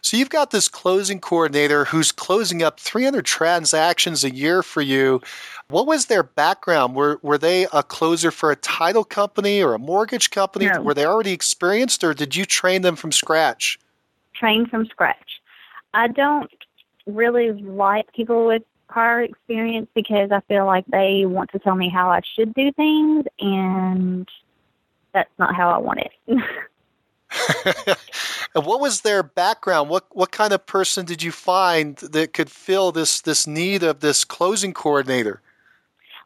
So 0.06 0.18
you've 0.18 0.30
got 0.30 0.52
this 0.52 0.70
closing 0.70 1.20
coordinator 1.20 1.86
who's 1.86 2.12
closing 2.12 2.62
up 2.62 2.80
300 2.80 3.26
transactions 3.26 4.24
a 4.24 4.30
year 4.30 4.62
for 4.62 4.84
you. 4.84 5.20
What 5.70 5.88
was 5.88 6.06
their 6.06 6.22
background? 6.22 6.94
Were 6.94 7.20
were 7.24 7.40
they 7.40 7.66
a 7.74 7.82
closer 7.82 8.30
for 8.30 8.52
a 8.52 8.56
title 8.56 9.04
company 9.04 9.64
or 9.64 9.74
a 9.74 9.80
mortgage 9.80 10.30
company? 10.30 10.68
No. 10.68 10.80
Were 10.80 10.94
they 10.94 11.08
already 11.08 11.32
experienced 11.32 12.04
or 12.04 12.14
did 12.14 12.36
you 12.36 12.46
train 12.46 12.84
them 12.84 12.96
from 12.96 13.12
scratch? 13.12 13.80
Trained 14.36 14.70
from 14.70 14.86
scratch. 14.86 15.42
I 15.96 16.10
don't 16.10 16.52
really 17.08 17.54
like 17.54 18.14
people 18.14 18.46
with 18.46 18.62
prior 18.88 19.24
experience 19.24 19.88
because 19.96 20.32
I 20.32 20.42
feel 20.42 20.68
like 20.68 20.86
they 20.86 21.26
want 21.26 21.50
to 21.54 21.58
tell 21.58 21.74
me 21.74 21.90
how 21.90 22.12
I 22.12 22.22
should 22.36 22.54
do 22.54 22.72
things 22.74 23.26
and 23.40 24.30
that's 25.14 25.34
not 25.40 25.56
how 25.56 25.72
I 25.72 25.80
want 25.80 26.02
it. 26.02 26.12
and 28.56 28.66
what 28.66 28.80
was 28.80 29.02
their 29.02 29.24
background? 29.24 29.90
What 29.90 30.06
what 30.12 30.32
kind 30.32 30.54
of 30.54 30.66
person 30.66 31.06
did 31.06 31.24
you 31.24 31.32
find 31.32 31.98
that 31.98 32.34
could 32.34 32.50
fill 32.50 32.92
this 32.92 33.22
this 33.22 33.48
need 33.48 33.84
of 33.84 34.00
this 34.00 34.24
closing 34.24 34.74
coordinator? 34.74 35.42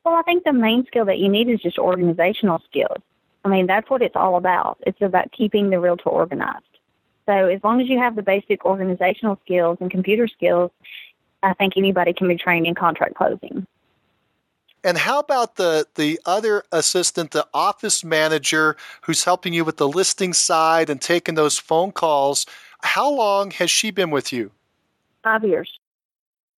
Well, 0.05 0.15
I 0.15 0.21
think 0.23 0.43
the 0.43 0.53
main 0.53 0.85
skill 0.85 1.05
that 1.05 1.19
you 1.19 1.29
need 1.29 1.49
is 1.49 1.61
just 1.61 1.77
organizational 1.77 2.61
skills. 2.69 2.97
I 3.45 3.49
mean, 3.49 3.67
that's 3.67 3.89
what 3.89 4.01
it's 4.01 4.15
all 4.15 4.35
about. 4.35 4.77
It's 4.85 5.01
about 5.01 5.31
keeping 5.31 5.69
the 5.69 5.79
realtor 5.79 6.09
organized. 6.09 6.63
So 7.25 7.47
as 7.47 7.63
long 7.63 7.79
as 7.79 7.87
you 7.87 7.99
have 7.99 8.15
the 8.15 8.23
basic 8.23 8.65
organizational 8.65 9.39
skills 9.45 9.77
and 9.81 9.91
computer 9.91 10.27
skills, 10.27 10.71
I 11.43 11.53
think 11.53 11.77
anybody 11.77 12.13
can 12.13 12.27
be 12.27 12.37
trained 12.37 12.65
in 12.65 12.75
contract 12.75 13.15
closing. 13.15 13.67
And 14.83 14.97
how 14.97 15.19
about 15.19 15.55
the 15.55 15.87
the 15.95 16.19
other 16.25 16.63
assistant, 16.71 17.31
the 17.31 17.47
office 17.53 18.03
manager 18.03 18.77
who's 19.01 19.23
helping 19.23 19.53
you 19.53 19.65
with 19.65 19.77
the 19.77 19.87
listing 19.87 20.33
side 20.33 20.89
and 20.89 21.01
taking 21.01 21.35
those 21.35 21.57
phone 21.57 21.91
calls? 21.91 22.45
How 22.81 23.09
long 23.09 23.51
has 23.51 23.69
she 23.69 23.91
been 23.91 24.11
with 24.11 24.31
you? 24.31 24.51
Five 25.23 25.43
years. 25.43 25.79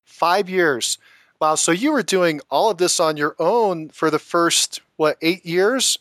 Five 0.06 0.50
years. 0.50 0.98
Wow. 1.40 1.56
So 1.56 1.72
you 1.72 1.92
were 1.92 2.04
doing 2.04 2.42
all 2.52 2.70
of 2.70 2.78
this 2.78 3.00
on 3.00 3.18
your 3.18 3.36
own 3.40 3.90
for 3.90 4.12
the 4.12 4.20
first 4.20 4.82
what 4.98 5.18
eight 5.22 5.46
years? 5.46 5.98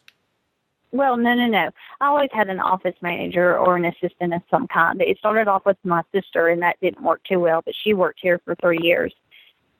Well, 0.93 1.16
no, 1.16 1.35
no, 1.35 1.47
no. 1.47 1.71
I 2.01 2.07
always 2.07 2.31
had 2.33 2.49
an 2.49 2.59
office 2.59 2.97
manager 3.01 3.57
or 3.57 3.77
an 3.77 3.85
assistant 3.85 4.35
of 4.35 4.43
some 4.51 4.66
kind. 4.66 5.01
It 5.01 5.18
started 5.18 5.47
off 5.47 5.64
with 5.64 5.77
my 5.85 6.03
sister, 6.12 6.49
and 6.49 6.62
that 6.62 6.81
didn't 6.81 7.03
work 7.03 7.23
too 7.25 7.39
well, 7.39 7.62
but 7.64 7.75
she 7.83 7.95
worked 7.95 8.18
here 8.21 8.41
for 8.45 8.57
three 8.57 8.81
years. 8.83 9.14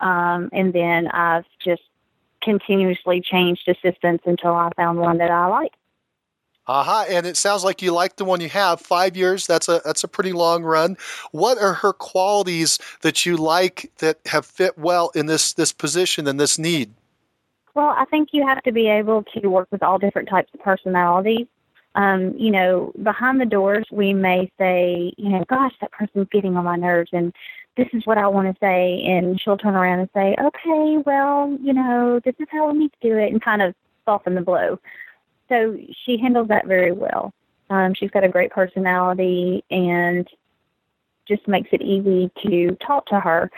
Um, 0.01 0.49
and 0.53 0.73
then 0.73 1.09
I've 1.09 1.45
just 1.63 1.83
continuously 2.43 3.21
changed 3.21 3.69
assistants 3.69 4.25
until 4.27 4.55
I 4.55 4.71
found 4.77 4.99
one 4.99 5.19
that 5.19 5.31
I 5.31 5.47
liked. 5.47 5.77
Aha, 6.67 7.01
uh-huh. 7.01 7.07
and 7.17 7.27
it 7.27 7.37
sounds 7.37 7.65
like 7.65 7.83
you 7.83 7.93
like 7.93 8.17
the 8.17 8.25
one 8.25 8.41
you 8.41 8.49
have. 8.49 8.81
Five 8.81 9.17
years, 9.17 9.47
that's 9.47 9.69
a 9.69 9.81
that's 9.85 10.05
a 10.05 10.09
pretty 10.09 10.33
long 10.33 10.63
run. 10.63 10.97
What 11.33 11.59
are 11.59 11.75
her 11.75 11.93
qualities 11.93 12.79
that 13.01 13.27
you 13.27 13.37
like 13.37 13.91
that 13.99 14.21
have 14.27 14.47
fit 14.47 14.79
well 14.79 15.11
in 15.15 15.27
this 15.27 15.55
this 15.55 15.73
position 15.73 16.29
and 16.29 16.39
this 16.39 16.59
need? 16.59 16.93
Well, 17.75 17.95
I 17.97 18.05
think 18.05 18.31
you 18.33 18.47
have 18.47 18.63
to 18.65 18.73
be 18.73 18.89
able 18.89 19.25
to 19.25 19.49
work 19.49 19.69
with 19.71 19.83
all 19.83 19.99
different 19.99 20.29
types 20.29 20.53
of 20.55 20.61
personalities. 20.61 21.47
Um, 21.97 22.37
you 22.37 22.51
know, 22.53 22.93
behind 23.03 23.41
the 23.41 23.47
doors, 23.47 23.87
we 23.91 24.13
may 24.13 24.51
say, 24.59 25.13
you 25.17 25.31
know, 25.31 25.45
gosh, 25.49 25.73
that 25.81 25.91
person's 25.91 26.29
getting 26.31 26.57
on 26.57 26.65
my 26.65 26.77
nerves, 26.77 27.11
and 27.13 27.35
this 27.77 27.89
is 27.93 28.07
what 28.07 28.19
I 28.19 28.27
want 28.29 28.53
to 28.53 28.59
say. 28.61 29.03
And 29.05 29.41
she'll 29.41 29.57
turn 29.57 29.75
around 29.75 30.01
and 30.01 30.11
say, 30.15 30.35
okay, 30.41 30.99
well, 31.05 31.57
you 31.63 31.73
know, 31.73 32.21
this 32.25 32.35
is 32.39 32.49
how 32.51 32.71
we 32.71 32.79
need 32.79 32.93
to 33.01 33.09
do 33.09 33.17
it, 33.17 33.33
and 33.33 33.43
kind 33.43 33.63
of 33.63 33.75
soften 34.05 34.35
the 34.35 34.41
blow. 34.41 34.79
So 35.49 35.77
she 36.05 36.17
handles 36.17 36.49
that 36.49 36.67
very 36.67 36.93
well. 36.93 37.33
Um, 37.71 37.95
she's 37.95 38.11
got 38.11 38.25
a 38.25 38.29
great 38.29 38.51
personality 38.51 39.65
and 39.71 40.29
just 41.27 41.47
makes 41.47 41.69
it 41.73 41.83
easy 41.83 42.31
to 42.43 42.77
talk 42.85 43.07
to 43.07 43.21
her. 43.21 43.51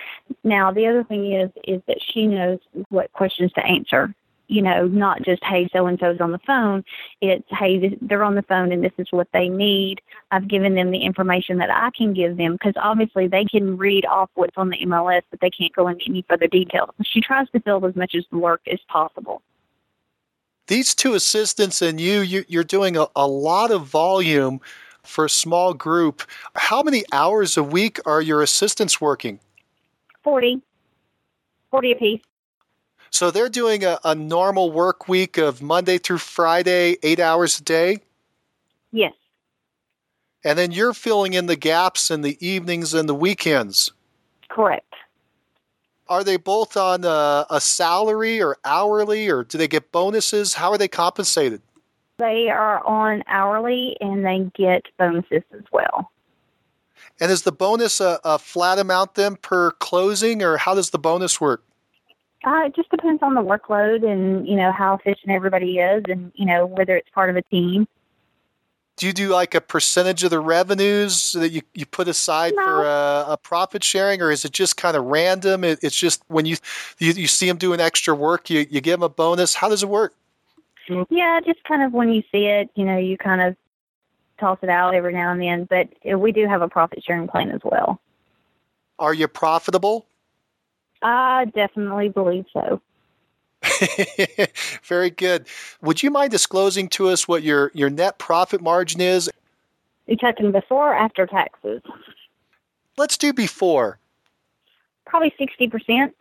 Now, 0.45 0.71
the 0.71 0.87
other 0.87 1.05
thing 1.05 1.33
is 1.33 1.51
is 1.65 1.81
that 1.87 1.99
she 2.03 2.27
knows 2.27 2.59
what 2.91 3.13
questions 3.13 3.53
to 3.55 3.65
answer 3.65 4.15
you 4.53 4.61
know, 4.61 4.87
not 4.87 5.23
just, 5.23 5.43
hey, 5.43 5.67
so 5.73 5.87
and 5.87 5.99
so's 5.99 6.21
on 6.21 6.31
the 6.31 6.39
phone. 6.41 6.85
It's, 7.23 7.47
hey, 7.49 7.79
this, 7.79 7.99
they're 8.03 8.23
on 8.23 8.35
the 8.35 8.43
phone 8.43 8.71
and 8.71 8.85
this 8.85 8.93
is 8.99 9.07
what 9.11 9.29
they 9.33 9.49
need. 9.49 10.03
I've 10.31 10.47
given 10.47 10.75
them 10.75 10.91
the 10.91 11.03
information 11.03 11.57
that 11.59 11.71
I 11.71 11.91
can 11.97 12.13
give 12.13 12.37
them 12.37 12.53
because 12.53 12.75
obviously 12.77 13.29
they 13.29 13.47
can 13.47 13.79
read 13.79 14.05
off 14.05 14.29
what's 14.35 14.57
on 14.59 14.69
the 14.69 14.77
MLS, 14.85 15.23
but 15.31 15.41
they 15.41 15.49
can't 15.49 15.73
go 15.75 15.89
into 15.89 16.05
any 16.07 16.25
further 16.29 16.47
details. 16.47 16.91
She 17.03 17.23
tries 17.23 17.49
to 17.51 17.61
fill 17.61 17.85
as 17.87 17.97
much 17.97 18.15
as 18.15 18.25
the 18.31 18.37
work 18.37 18.61
as 18.71 18.79
possible. 18.89 19.41
These 20.67 20.95
two 20.95 21.15
assistants 21.15 21.81
and 21.81 21.99
you, 21.99 22.21
you 22.21 22.45
you're 22.47 22.63
doing 22.63 22.97
a, 22.97 23.07
a 23.17 23.27
lot 23.27 23.71
of 23.71 23.87
volume 23.87 24.61
for 25.03 25.25
a 25.25 25.31
small 25.31 25.73
group. 25.73 26.23
How 26.55 26.83
many 26.83 27.05
hours 27.11 27.57
a 27.57 27.63
week 27.63 27.99
are 28.05 28.21
your 28.21 28.43
assistants 28.43 29.01
working? 29.01 29.41
40. 30.23 30.61
40 31.71 31.93
apiece. 31.93 32.21
So 33.13 33.31
they're 33.31 33.51
doing 33.51 33.85
a, 33.85 33.99
a 34.05 34.15
normal 34.15 34.73
work 34.73 35.07
week 35.07 35.37
of 35.37 35.61
Monday 35.61 35.99
through 35.99 36.19
Friday, 36.19 36.97
eight 37.03 37.21
hours 37.21 37.61
a 37.61 37.63
day? 37.63 37.99
Yes. 38.91 39.13
And 40.43 40.59
then 40.59 40.73
you're 40.73 40.95
filling 40.95 41.35
in 41.35 41.47
the 41.47 41.55
gaps 41.55 42.11
in 42.11 42.23
the 42.23 42.39
evenings 42.45 42.95
and 42.95 43.09
the 43.09 43.15
weekends? 43.15 43.93
Correct. 44.49 44.95
Are 46.09 46.25
they 46.25 46.39
both 46.39 46.77
on 46.77 47.05
a, 47.05 47.47
a 47.49 47.61
salary 47.61 48.43
or 48.43 48.57
hourly, 48.65 49.29
or 49.29 49.45
do 49.45 49.57
they 49.57 49.69
get 49.69 49.93
bonuses? 49.93 50.55
How 50.55 50.71
are 50.71 50.79
they 50.79 50.89
compensated? 50.89 51.61
They 52.19 52.49
are 52.49 52.85
on 52.85 53.23
hourly 53.29 53.97
and 54.01 54.25
they 54.25 54.51
get 54.55 54.85
bonuses 54.99 55.43
as 55.53 55.63
well. 55.71 56.11
And 57.21 57.31
is 57.31 57.43
the 57.43 57.53
bonus 57.53 58.01
a, 58.01 58.19
a 58.25 58.39
flat 58.39 58.79
amount 58.79 59.15
then 59.15 59.37
per 59.37 59.71
closing, 59.73 60.43
or 60.43 60.57
how 60.57 60.75
does 60.75 60.91
the 60.91 60.99
bonus 60.99 61.41
work? 61.41 61.63
Uh, 62.45 62.63
it 62.67 62.75
just 62.75 62.91
depends 62.91 63.23
on 63.23 63.35
the 63.35 63.41
workload 63.41 64.05
and 64.09 64.47
you 64.49 64.57
know 64.57 64.73
how 64.73 64.95
efficient 64.95 65.31
everybody 65.31 65.79
is, 65.79 66.03
and 66.09 66.33
you 66.35 66.45
know 66.45 66.67
whether 66.67 66.97
it's 66.97 67.09
part 67.11 67.31
of 67.31 67.37
a 67.37 67.43
team. 67.43 67.87
Do 68.97 69.07
you 69.07 69.13
do 69.13 69.29
like 69.29 69.55
a 69.55 69.61
percentage 69.61 70.23
of 70.23 70.31
the 70.31 70.41
revenues 70.41 71.33
that 71.33 71.49
you, 71.49 71.63
you 71.73 71.87
put 71.87 72.09
aside 72.09 72.53
no. 72.55 72.63
for 72.63 72.85
a, 72.85 73.25
a, 73.33 73.37
profit 73.39 73.83
sharing, 73.83 74.21
or 74.21 74.31
is 74.31 74.45
it 74.45 74.53
just 74.53 74.77
kind 74.77 74.97
of 74.97 75.05
random? 75.05 75.65
It, 75.65 75.79
it's 75.83 75.97
just 75.97 76.23
when 76.29 76.45
you, 76.45 76.57
you 76.99 77.13
you 77.13 77.27
see 77.27 77.47
them 77.47 77.57
doing 77.57 77.81
extra 77.81 78.15
work, 78.15 78.51
you 78.51 78.67
you 78.69 78.81
give 78.81 78.99
them 78.99 79.05
a 79.05 79.09
bonus. 79.09 79.55
How 79.55 79.69
does 79.69 79.83
it 79.83 79.89
work? 79.89 80.15
Yeah, 81.11 81.41
just 81.47 81.63
kind 81.65 81.83
of 81.83 81.93
when 81.93 82.11
you 82.11 82.23
see 82.33 82.47
it, 82.47 82.71
you 82.75 82.85
know, 82.85 82.99
you 82.99 83.17
kind 83.17 83.41
of 83.41 83.57
toss 84.39 84.59
it 84.63 84.69
out 84.69 84.95
every 84.95 85.13
now 85.13 85.33
and 85.33 85.41
then. 85.41 85.65
But 85.65 85.89
we 86.19 86.33
do 86.33 86.47
have 86.47 86.61
a 86.61 86.69
profit 86.69 87.03
sharing 87.05 87.29
plan 87.29 87.51
as 87.51 87.61
well. 87.65 88.01
Are 88.99 89.15
you 89.15 89.29
profitable? 89.29 90.07
I 91.03 91.47
definitely 91.47 92.09
believe 92.09 92.47
so. 92.53 92.81
Very 94.85 95.11
good. 95.11 95.47
Would 95.83 96.03
you 96.03 96.11
mind 96.11 96.31
disclosing 96.31 96.89
to 96.91 97.09
us 97.09 97.29
what 97.29 97.43
your, 97.43 97.71
your 97.75 97.91
net 97.91 98.19
profit 98.19 98.61
margin 98.61 99.01
is? 99.01 99.31
You 100.07 100.17
talking 100.17 100.53
before 100.53 100.93
or 100.93 100.95
after 100.95 101.27
taxes? 101.27 101.83
Let's 102.97 103.17
do 103.17 103.33
before. 103.33 103.99
Probably 105.07 105.33
60%. 105.41 106.13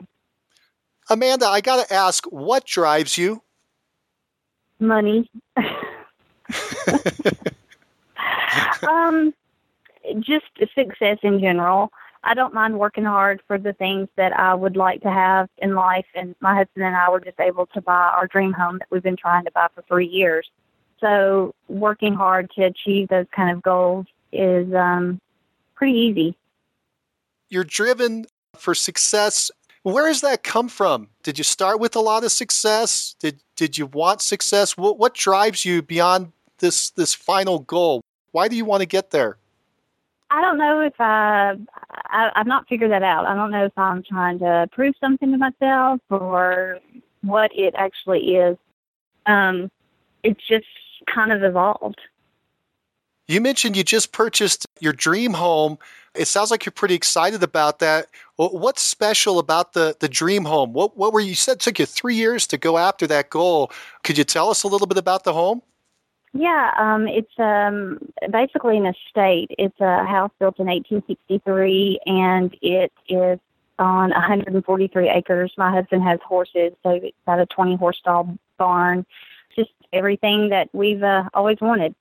Amanda, 1.10 1.48
I 1.48 1.62
got 1.62 1.88
to 1.88 1.94
ask, 1.94 2.26
what 2.26 2.66
drives 2.66 3.18
you? 3.18 3.42
Money. 4.80 5.30
um, 8.88 9.34
just 10.20 10.46
success 10.76 11.18
in 11.24 11.40
general. 11.40 11.92
I 12.24 12.34
don't 12.34 12.54
mind 12.54 12.78
working 12.78 13.04
hard 13.04 13.42
for 13.48 13.58
the 13.58 13.74
things 13.74 14.08
that 14.16 14.38
I 14.38 14.54
would 14.54 14.76
like 14.76 15.02
to 15.02 15.10
have 15.10 15.50
in 15.58 15.74
life. 15.74 16.06
And 16.14 16.36
my 16.40 16.56
husband 16.56 16.86
and 16.86 16.96
I 16.96 17.10
were 17.10 17.20
just 17.20 17.40
able 17.40 17.66
to 17.68 17.82
buy 17.82 18.12
our 18.16 18.28
dream 18.28 18.54
home 18.54 18.78
that 18.78 18.88
we've 18.92 19.02
been 19.02 19.18
trying 19.18 19.46
to 19.46 19.52
buy 19.52 19.68
for 19.74 19.82
three 19.84 20.08
years. 20.08 20.50
So 21.00 21.56
working 21.68 22.14
hard 22.14 22.52
to 22.52 22.64
achieve 22.64 23.08
those 23.08 23.26
kind 23.36 23.56
of 23.56 23.64
goals 23.64 24.06
is 24.32 24.72
um, 24.74 25.20
pretty 25.74 25.98
easy. 25.98 26.38
You're 27.50 27.64
driven 27.64 28.28
for 28.56 28.76
success. 28.76 29.50
Where 29.82 30.08
does 30.08 30.22
that 30.22 30.44
come 30.44 30.70
from? 30.70 31.08
Did 31.24 31.40
you 31.40 31.44
start 31.44 31.80
with 31.80 31.96
a 31.96 32.00
lot 32.00 32.24
of 32.24 32.32
success? 32.32 33.16
Did 33.20 33.42
did 33.56 33.78
you 33.78 33.88
want 33.88 34.22
success? 34.22 34.78
What 34.78 35.00
what 35.00 35.16
drives 35.16 35.66
you 35.66 35.82
beyond 35.82 36.32
this 36.60 36.92
this 36.92 37.16
final 37.16 37.60
goal? 37.60 38.02
Why 38.32 38.48
do 38.48 38.56
you 38.56 38.64
want 38.64 38.82
to 38.82 38.86
get 38.88 39.10
there? 39.10 39.38
I 40.32 40.40
don't 40.40 40.58
know 40.58 40.80
if 40.80 40.94
I, 41.00 41.58
I 41.92 42.32
I've 42.36 42.48
not 42.48 42.68
figured 42.70 42.92
that 42.92 43.04
out. 43.04 43.26
I 43.26 43.36
don't 43.36 43.52
know 43.52 43.66
if 43.66 43.78
I'm 43.78 44.02
trying 44.02 44.40
to 44.40 44.70
prove 44.72 44.96
something 45.02 45.30
to 45.32 45.38
myself 45.38 46.00
or 46.10 46.80
what 47.22 47.52
it 47.54 47.76
actually 47.76 48.36
is. 48.38 48.58
Um, 49.26 49.70
it's 50.24 50.40
just 50.48 50.66
kind 51.14 51.34
of 51.34 51.44
evolved. 51.44 52.00
You 53.28 53.42
mentioned 53.42 53.76
you 53.76 53.84
just 53.84 54.14
purchased 54.14 54.66
your 54.80 54.94
dream 54.94 55.34
home. 55.34 55.78
It 56.16 56.26
sounds 56.26 56.50
like 56.50 56.66
you're 56.66 56.72
pretty 56.72 56.96
excited 56.96 57.44
about 57.44 57.80
that. 57.80 58.08
What's 58.38 58.82
special 58.82 59.38
about 59.38 59.74
the, 59.74 59.96
the 60.00 60.10
dream 60.10 60.46
home? 60.46 60.72
What, 60.72 60.98
what 60.98 61.12
were 61.12 61.20
you 61.20 61.36
said 61.36 61.54
it 61.54 61.60
took 61.60 61.80
you 61.80 61.86
three 61.86 62.16
years 62.16 62.48
to 62.48 62.58
go 62.58 62.78
after 62.78 63.06
that 63.08 63.30
goal? 63.30 63.72
Could 64.04 64.18
you 64.18 64.24
tell 64.24 64.50
us 64.50 64.64
a 64.64 64.68
little 64.68 64.88
bit 64.88 64.98
about 64.98 65.26
the 65.26 65.34
home? 65.34 65.62
Yeah, 66.34 66.72
um, 66.78 67.08
it's 67.08 67.38
um, 67.40 68.00
basically 68.32 68.78
an 68.78 68.86
estate. 68.86 69.52
It's 69.58 69.80
a 69.82 70.06
house 70.06 70.32
built 70.40 70.60
in 70.60 70.68
1863, 70.68 72.00
and 72.06 72.56
it 72.62 72.94
is 73.10 73.40
on 73.78 74.12
143 74.12 75.10
acres. 75.10 75.52
My 75.58 75.72
husband 75.72 76.04
has 76.04 76.20
horses, 76.26 76.72
so 76.84 76.92
it's 76.92 77.18
got 77.26 77.40
a 77.40 77.46
20 77.48 77.76
horse 77.76 77.98
stall 77.98 78.38
barn. 78.58 79.06
Just 79.56 79.72
everything 79.92 80.50
that 80.50 80.70
we've 80.72 81.04
uh, 81.04 81.28
always 81.34 81.58
wanted. 81.60 81.94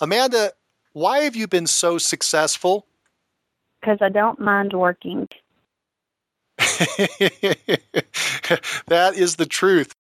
Amanda, 0.00 0.52
why 0.92 1.20
have 1.20 1.36
you 1.36 1.46
been 1.46 1.68
so 1.68 1.98
successful? 1.98 2.86
Because 3.80 3.98
I 4.00 4.08
don't 4.08 4.40
mind 4.40 4.72
working. 4.72 5.28
that 8.88 9.12
is 9.14 9.36
the 9.36 9.46
truth. 9.46 9.94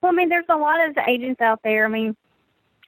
Well, 0.00 0.12
I 0.12 0.14
mean, 0.14 0.28
there's 0.28 0.44
a 0.48 0.56
lot 0.56 0.88
of 0.88 0.96
agents 1.08 1.40
out 1.40 1.60
there. 1.64 1.86
I 1.86 1.88
mean, 1.88 2.16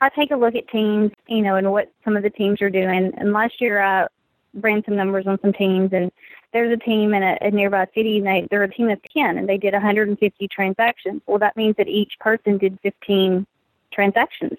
I 0.00 0.08
take 0.10 0.30
a 0.30 0.36
look 0.36 0.54
at 0.54 0.68
teams, 0.68 1.10
you 1.26 1.42
know, 1.42 1.56
and 1.56 1.72
what 1.72 1.92
some 2.04 2.16
of 2.16 2.22
the 2.22 2.30
teams 2.30 2.62
are 2.62 2.70
doing. 2.70 3.12
And 3.16 3.32
last 3.32 3.60
year 3.60 3.80
I 3.80 4.06
ran 4.54 4.84
some 4.84 4.96
numbers 4.96 5.26
on 5.26 5.40
some 5.40 5.52
teams, 5.52 5.92
and 5.92 6.12
there's 6.52 6.72
a 6.72 6.76
team 6.76 7.14
in 7.14 7.22
a, 7.22 7.36
a 7.40 7.50
nearby 7.50 7.86
city, 7.94 8.18
and 8.18 8.26
they, 8.26 8.46
they're 8.50 8.62
a 8.62 8.72
team 8.72 8.90
of 8.90 9.00
10, 9.12 9.38
and 9.38 9.48
they 9.48 9.58
did 9.58 9.72
150 9.72 10.48
transactions. 10.48 11.22
Well, 11.26 11.38
that 11.38 11.56
means 11.56 11.76
that 11.76 11.88
each 11.88 12.18
person 12.20 12.58
did 12.58 12.78
15 12.82 13.46
transactions. 13.90 14.58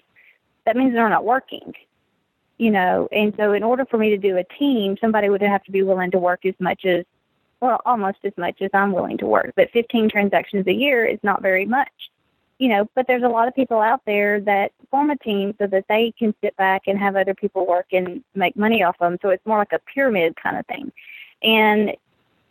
That 0.66 0.76
means 0.76 0.92
they're 0.92 1.08
not 1.08 1.24
working, 1.24 1.74
you 2.58 2.70
know. 2.70 3.08
And 3.10 3.34
so, 3.36 3.54
in 3.54 3.62
order 3.62 3.86
for 3.86 3.96
me 3.96 4.10
to 4.10 4.18
do 4.18 4.36
a 4.36 4.44
team, 4.44 4.98
somebody 5.00 5.30
would 5.30 5.40
have 5.40 5.64
to 5.64 5.72
be 5.72 5.82
willing 5.82 6.10
to 6.10 6.18
work 6.18 6.44
as 6.44 6.54
much 6.58 6.84
as, 6.84 7.06
well, 7.60 7.80
almost 7.86 8.18
as 8.24 8.32
much 8.36 8.60
as 8.60 8.70
I'm 8.74 8.92
willing 8.92 9.16
to 9.18 9.26
work. 9.26 9.52
But 9.56 9.70
15 9.70 10.10
transactions 10.10 10.66
a 10.66 10.72
year 10.72 11.06
is 11.06 11.18
not 11.22 11.40
very 11.40 11.64
much 11.64 12.09
you 12.60 12.68
know, 12.68 12.86
but 12.94 13.06
there's 13.06 13.22
a 13.22 13.28
lot 13.28 13.48
of 13.48 13.54
people 13.54 13.80
out 13.80 14.02
there 14.04 14.38
that 14.42 14.72
form 14.90 15.08
a 15.08 15.16
team 15.16 15.54
so 15.58 15.66
that 15.66 15.86
they 15.88 16.12
can 16.18 16.34
sit 16.44 16.54
back 16.58 16.82
and 16.86 16.98
have 16.98 17.16
other 17.16 17.32
people 17.32 17.66
work 17.66 17.86
and 17.90 18.22
make 18.34 18.54
money 18.54 18.82
off 18.82 18.98
them. 18.98 19.16
So 19.22 19.30
it's 19.30 19.44
more 19.46 19.56
like 19.56 19.72
a 19.72 19.78
pyramid 19.78 20.36
kind 20.36 20.58
of 20.58 20.66
thing. 20.66 20.92
And 21.42 21.96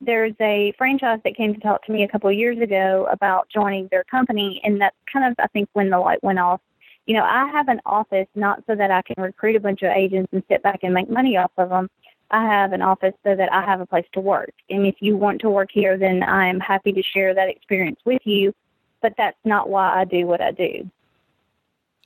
there's 0.01 0.33
a 0.41 0.73
franchise 0.79 1.19
that 1.23 1.35
came 1.35 1.53
to 1.53 1.59
talk 1.59 1.85
to 1.85 1.91
me 1.91 2.01
a 2.01 2.07
couple 2.07 2.27
of 2.27 2.35
years 2.35 2.57
ago 2.57 3.07
about 3.11 3.49
joining 3.49 3.87
their 3.91 4.03
company, 4.03 4.59
and 4.63 4.81
that's 4.81 4.95
kind 5.13 5.31
of 5.31 5.35
I 5.37 5.45
think 5.47 5.69
when 5.73 5.91
the 5.91 5.99
light 5.99 6.23
went 6.23 6.39
off. 6.39 6.59
You 7.05 7.15
know, 7.15 7.23
I 7.23 7.47
have 7.47 7.67
an 7.67 7.81
office 7.85 8.27
not 8.33 8.63
so 8.65 8.75
that 8.75 8.89
I 8.89 9.03
can 9.03 9.21
recruit 9.21 9.57
a 9.57 9.59
bunch 9.59 9.83
of 9.83 9.91
agents 9.91 10.29
and 10.31 10.41
sit 10.49 10.63
back 10.63 10.79
and 10.81 10.93
make 10.93 11.09
money 11.09 11.37
off 11.37 11.51
of 11.57 11.69
them. 11.69 11.87
I 12.31 12.45
have 12.45 12.73
an 12.73 12.81
office 12.81 13.13
so 13.23 13.35
that 13.35 13.53
I 13.53 13.61
have 13.61 13.79
a 13.79 13.85
place 13.85 14.05
to 14.13 14.21
work. 14.21 14.53
And 14.71 14.87
if 14.87 14.95
you 15.01 15.17
want 15.17 15.41
to 15.41 15.49
work 15.51 15.69
here, 15.71 15.97
then 15.97 16.23
I 16.23 16.47
am 16.47 16.59
happy 16.59 16.93
to 16.93 17.03
share 17.03 17.35
that 17.35 17.49
experience 17.49 17.99
with 18.05 18.21
you 18.25 18.53
but 19.01 19.13
that's 19.17 19.37
not 19.45 19.69
why 19.69 19.99
I 19.99 20.05
do 20.05 20.25
what 20.25 20.41
I 20.41 20.51
do. 20.51 20.89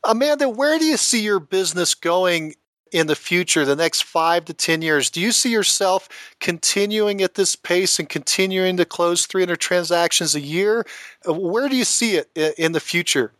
Amanda, 0.03 0.49
where 0.49 0.77
do 0.77 0.85
you 0.85 0.97
see 0.97 1.21
your 1.21 1.39
business 1.39 1.95
going 1.95 2.55
in 2.91 3.07
the 3.07 3.15
future, 3.15 3.65
the 3.65 3.75
next 3.75 4.03
five 4.03 4.45
to 4.45 4.53
10 4.53 4.81
years? 4.81 5.09
Do 5.09 5.19
you 5.19 5.31
see 5.31 5.51
yourself 5.51 6.07
continuing 6.39 7.21
at 7.21 7.35
this 7.35 7.55
pace 7.55 7.99
and 7.99 8.07
continuing 8.07 8.77
to 8.77 8.85
close 8.85 9.25
300 9.25 9.59
transactions 9.59 10.35
a 10.35 10.41
year? 10.41 10.85
Where 11.25 11.67
do 11.67 11.75
you 11.75 11.85
see 11.85 12.17
it 12.17 12.29
in 12.57 12.73
the 12.73 12.79
future? 12.79 13.33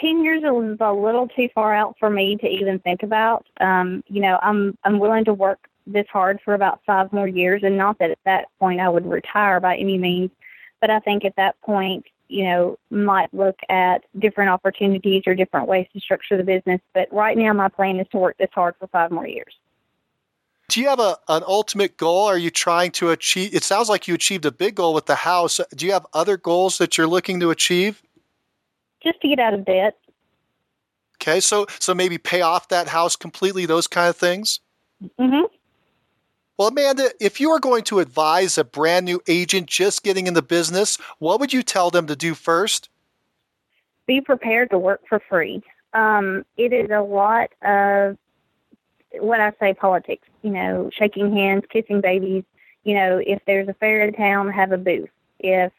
10 0.00 0.22
years 0.22 0.42
is 0.42 0.78
a 0.80 0.92
little 0.92 1.28
too 1.28 1.48
far 1.54 1.74
out 1.74 1.96
for 1.98 2.10
me 2.10 2.36
to 2.36 2.46
even 2.46 2.78
think 2.80 3.02
about. 3.02 3.46
Um, 3.60 4.02
you 4.08 4.20
know, 4.20 4.38
I'm, 4.42 4.76
I'm 4.84 4.98
willing 4.98 5.24
to 5.24 5.34
work 5.34 5.68
this 5.86 6.06
hard 6.12 6.38
for 6.44 6.54
about 6.54 6.80
five 6.86 7.12
more 7.12 7.26
years, 7.26 7.62
and 7.62 7.76
not 7.76 7.98
that 7.98 8.10
at 8.10 8.18
that 8.24 8.46
point 8.58 8.80
I 8.80 8.88
would 8.88 9.06
retire 9.06 9.58
by 9.60 9.76
any 9.76 9.98
means, 9.98 10.30
but 10.80 10.90
I 10.90 11.00
think 11.00 11.24
at 11.24 11.36
that 11.36 11.60
point, 11.62 12.04
you 12.28 12.44
know, 12.44 12.78
might 12.90 13.32
look 13.32 13.58
at 13.68 14.04
different 14.18 14.50
opportunities 14.50 15.22
or 15.26 15.34
different 15.34 15.66
ways 15.66 15.86
to 15.92 16.00
structure 16.00 16.36
the 16.36 16.44
business. 16.44 16.80
But 16.94 17.12
right 17.12 17.36
now, 17.36 17.52
my 17.52 17.68
plan 17.68 17.98
is 17.98 18.06
to 18.12 18.18
work 18.18 18.36
this 18.38 18.50
hard 18.54 18.74
for 18.78 18.86
five 18.88 19.10
more 19.10 19.26
years. 19.26 19.54
Do 20.68 20.80
you 20.80 20.88
have 20.88 21.00
a, 21.00 21.16
an 21.28 21.42
ultimate 21.46 21.96
goal? 21.96 22.26
Are 22.26 22.36
you 22.36 22.50
trying 22.50 22.90
to 22.92 23.10
achieve? 23.10 23.54
It 23.54 23.64
sounds 23.64 23.88
like 23.88 24.06
you 24.06 24.14
achieved 24.14 24.44
a 24.44 24.52
big 24.52 24.74
goal 24.74 24.92
with 24.92 25.06
the 25.06 25.14
house. 25.14 25.60
Do 25.74 25.86
you 25.86 25.92
have 25.92 26.06
other 26.12 26.36
goals 26.36 26.76
that 26.78 26.98
you're 26.98 27.06
looking 27.06 27.40
to 27.40 27.50
achieve? 27.50 28.02
Just 29.02 29.20
to 29.22 29.28
get 29.28 29.38
out 29.38 29.54
of 29.54 29.64
debt. 29.64 29.96
Okay, 31.16 31.40
so 31.40 31.66
so 31.80 31.94
maybe 31.94 32.18
pay 32.18 32.42
off 32.42 32.68
that 32.68 32.88
house 32.88 33.16
completely. 33.16 33.64
Those 33.64 33.86
kind 33.86 34.08
of 34.08 34.16
things. 34.16 34.60
Mm-hmm. 35.18 35.46
Well, 36.58 36.68
Amanda, 36.68 37.12
if 37.20 37.40
you 37.40 37.50
were 37.50 37.60
going 37.60 37.84
to 37.84 38.00
advise 38.00 38.58
a 38.58 38.64
brand 38.64 39.06
new 39.06 39.22
agent 39.28 39.68
just 39.68 40.02
getting 40.02 40.26
in 40.26 40.34
the 40.34 40.42
business, 40.42 40.96
what 41.20 41.38
would 41.38 41.52
you 41.52 41.62
tell 41.62 41.90
them 41.90 42.08
to 42.08 42.16
do 42.16 42.34
first? 42.34 42.88
Be 44.08 44.20
prepared 44.20 44.70
to 44.70 44.78
work 44.78 45.00
for 45.08 45.20
free. 45.20 45.62
Um, 45.94 46.44
it 46.56 46.72
is 46.72 46.90
a 46.90 47.00
lot 47.00 47.50
of 47.62 48.18
what 49.20 49.40
I 49.40 49.52
say 49.60 49.72
politics, 49.72 50.26
you 50.42 50.50
know, 50.50 50.90
shaking 50.92 51.32
hands, 51.32 51.62
kissing 51.70 52.00
babies. 52.00 52.42
You 52.82 52.94
know, 52.94 53.22
if 53.24 53.40
there's 53.46 53.68
a 53.68 53.74
fair 53.74 54.02
in 54.02 54.12
town, 54.14 54.50
have 54.50 54.72
a 54.72 54.78
booth. 54.78 55.10
If 55.38 55.72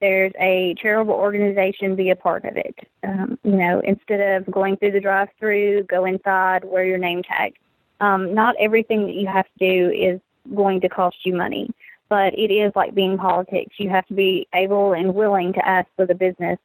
there's 0.00 0.32
a 0.38 0.74
charitable 0.74 1.14
organization, 1.14 1.96
be 1.96 2.10
a 2.10 2.16
part 2.16 2.44
of 2.44 2.58
it. 2.58 2.86
Um, 3.02 3.38
you 3.44 3.52
know, 3.52 3.80
instead 3.80 4.20
of 4.20 4.52
going 4.52 4.76
through 4.76 4.92
the 4.92 5.00
drive 5.00 5.28
through, 5.38 5.84
go 5.84 6.04
inside, 6.04 6.64
wear 6.64 6.84
your 6.84 6.98
name 6.98 7.22
tag 7.22 7.54
um, 8.02 8.34
not 8.34 8.56
everything 8.58 9.06
that 9.06 9.14
you 9.14 9.28
have 9.28 9.46
to 9.46 9.58
do 9.58 9.90
is 9.90 10.20
going 10.56 10.80
to 10.80 10.88
cost 10.88 11.24
you 11.24 11.34
money, 11.34 11.70
but 12.08 12.36
it 12.36 12.50
is 12.50 12.72
like 12.74 12.96
being 12.96 13.16
politics. 13.16 13.76
You 13.78 13.90
have 13.90 14.04
to 14.08 14.14
be 14.14 14.48
able 14.52 14.92
and 14.92 15.14
willing 15.14 15.52
to 15.52 15.66
ask 15.66 15.88
for 15.94 16.04
the 16.04 16.14
business, 16.14 16.58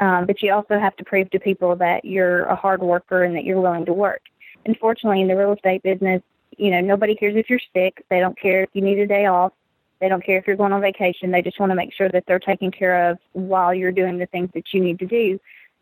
um, 0.00 0.26
but 0.26 0.42
you 0.42 0.52
also 0.52 0.80
have 0.80 0.96
to 0.96 1.04
prove 1.04 1.30
to 1.30 1.38
people 1.38 1.76
that 1.76 2.04
you're 2.04 2.42
a 2.46 2.56
hard 2.56 2.82
worker 2.82 3.22
and 3.22 3.36
that 3.36 3.44
you're 3.44 3.60
willing 3.60 3.86
to 3.86 3.92
work. 3.92 4.22
Unfortunately, 4.66 5.20
in 5.20 5.28
the 5.28 5.36
real 5.36 5.52
estate 5.52 5.84
business, 5.84 6.22
you 6.58 6.72
know, 6.72 6.80
nobody 6.80 7.14
cares 7.14 7.36
if 7.36 7.48
you're 7.48 7.60
sick. 7.72 8.04
They 8.10 8.18
don't 8.18 8.38
care 8.38 8.64
if 8.64 8.70
you 8.72 8.82
need 8.82 8.98
a 8.98 9.06
day 9.06 9.26
off. 9.26 9.52
They 10.00 10.08
don't 10.08 10.24
care 10.24 10.38
if 10.38 10.46
you're 10.46 10.56
going 10.56 10.72
on 10.72 10.80
vacation. 10.80 11.30
They 11.30 11.42
just 11.42 11.60
want 11.60 11.70
to 11.70 11.76
make 11.76 11.92
sure 11.92 12.08
that 12.08 12.24
they're 12.26 12.40
taken 12.40 12.72
care 12.72 13.10
of 13.10 13.18
while 13.32 13.72
you're 13.72 13.92
doing 13.92 14.18
the 14.18 14.26
things 14.26 14.50
that 14.54 14.74
you 14.74 14.82
need 14.82 14.98
to 14.98 15.06
do. 15.06 15.38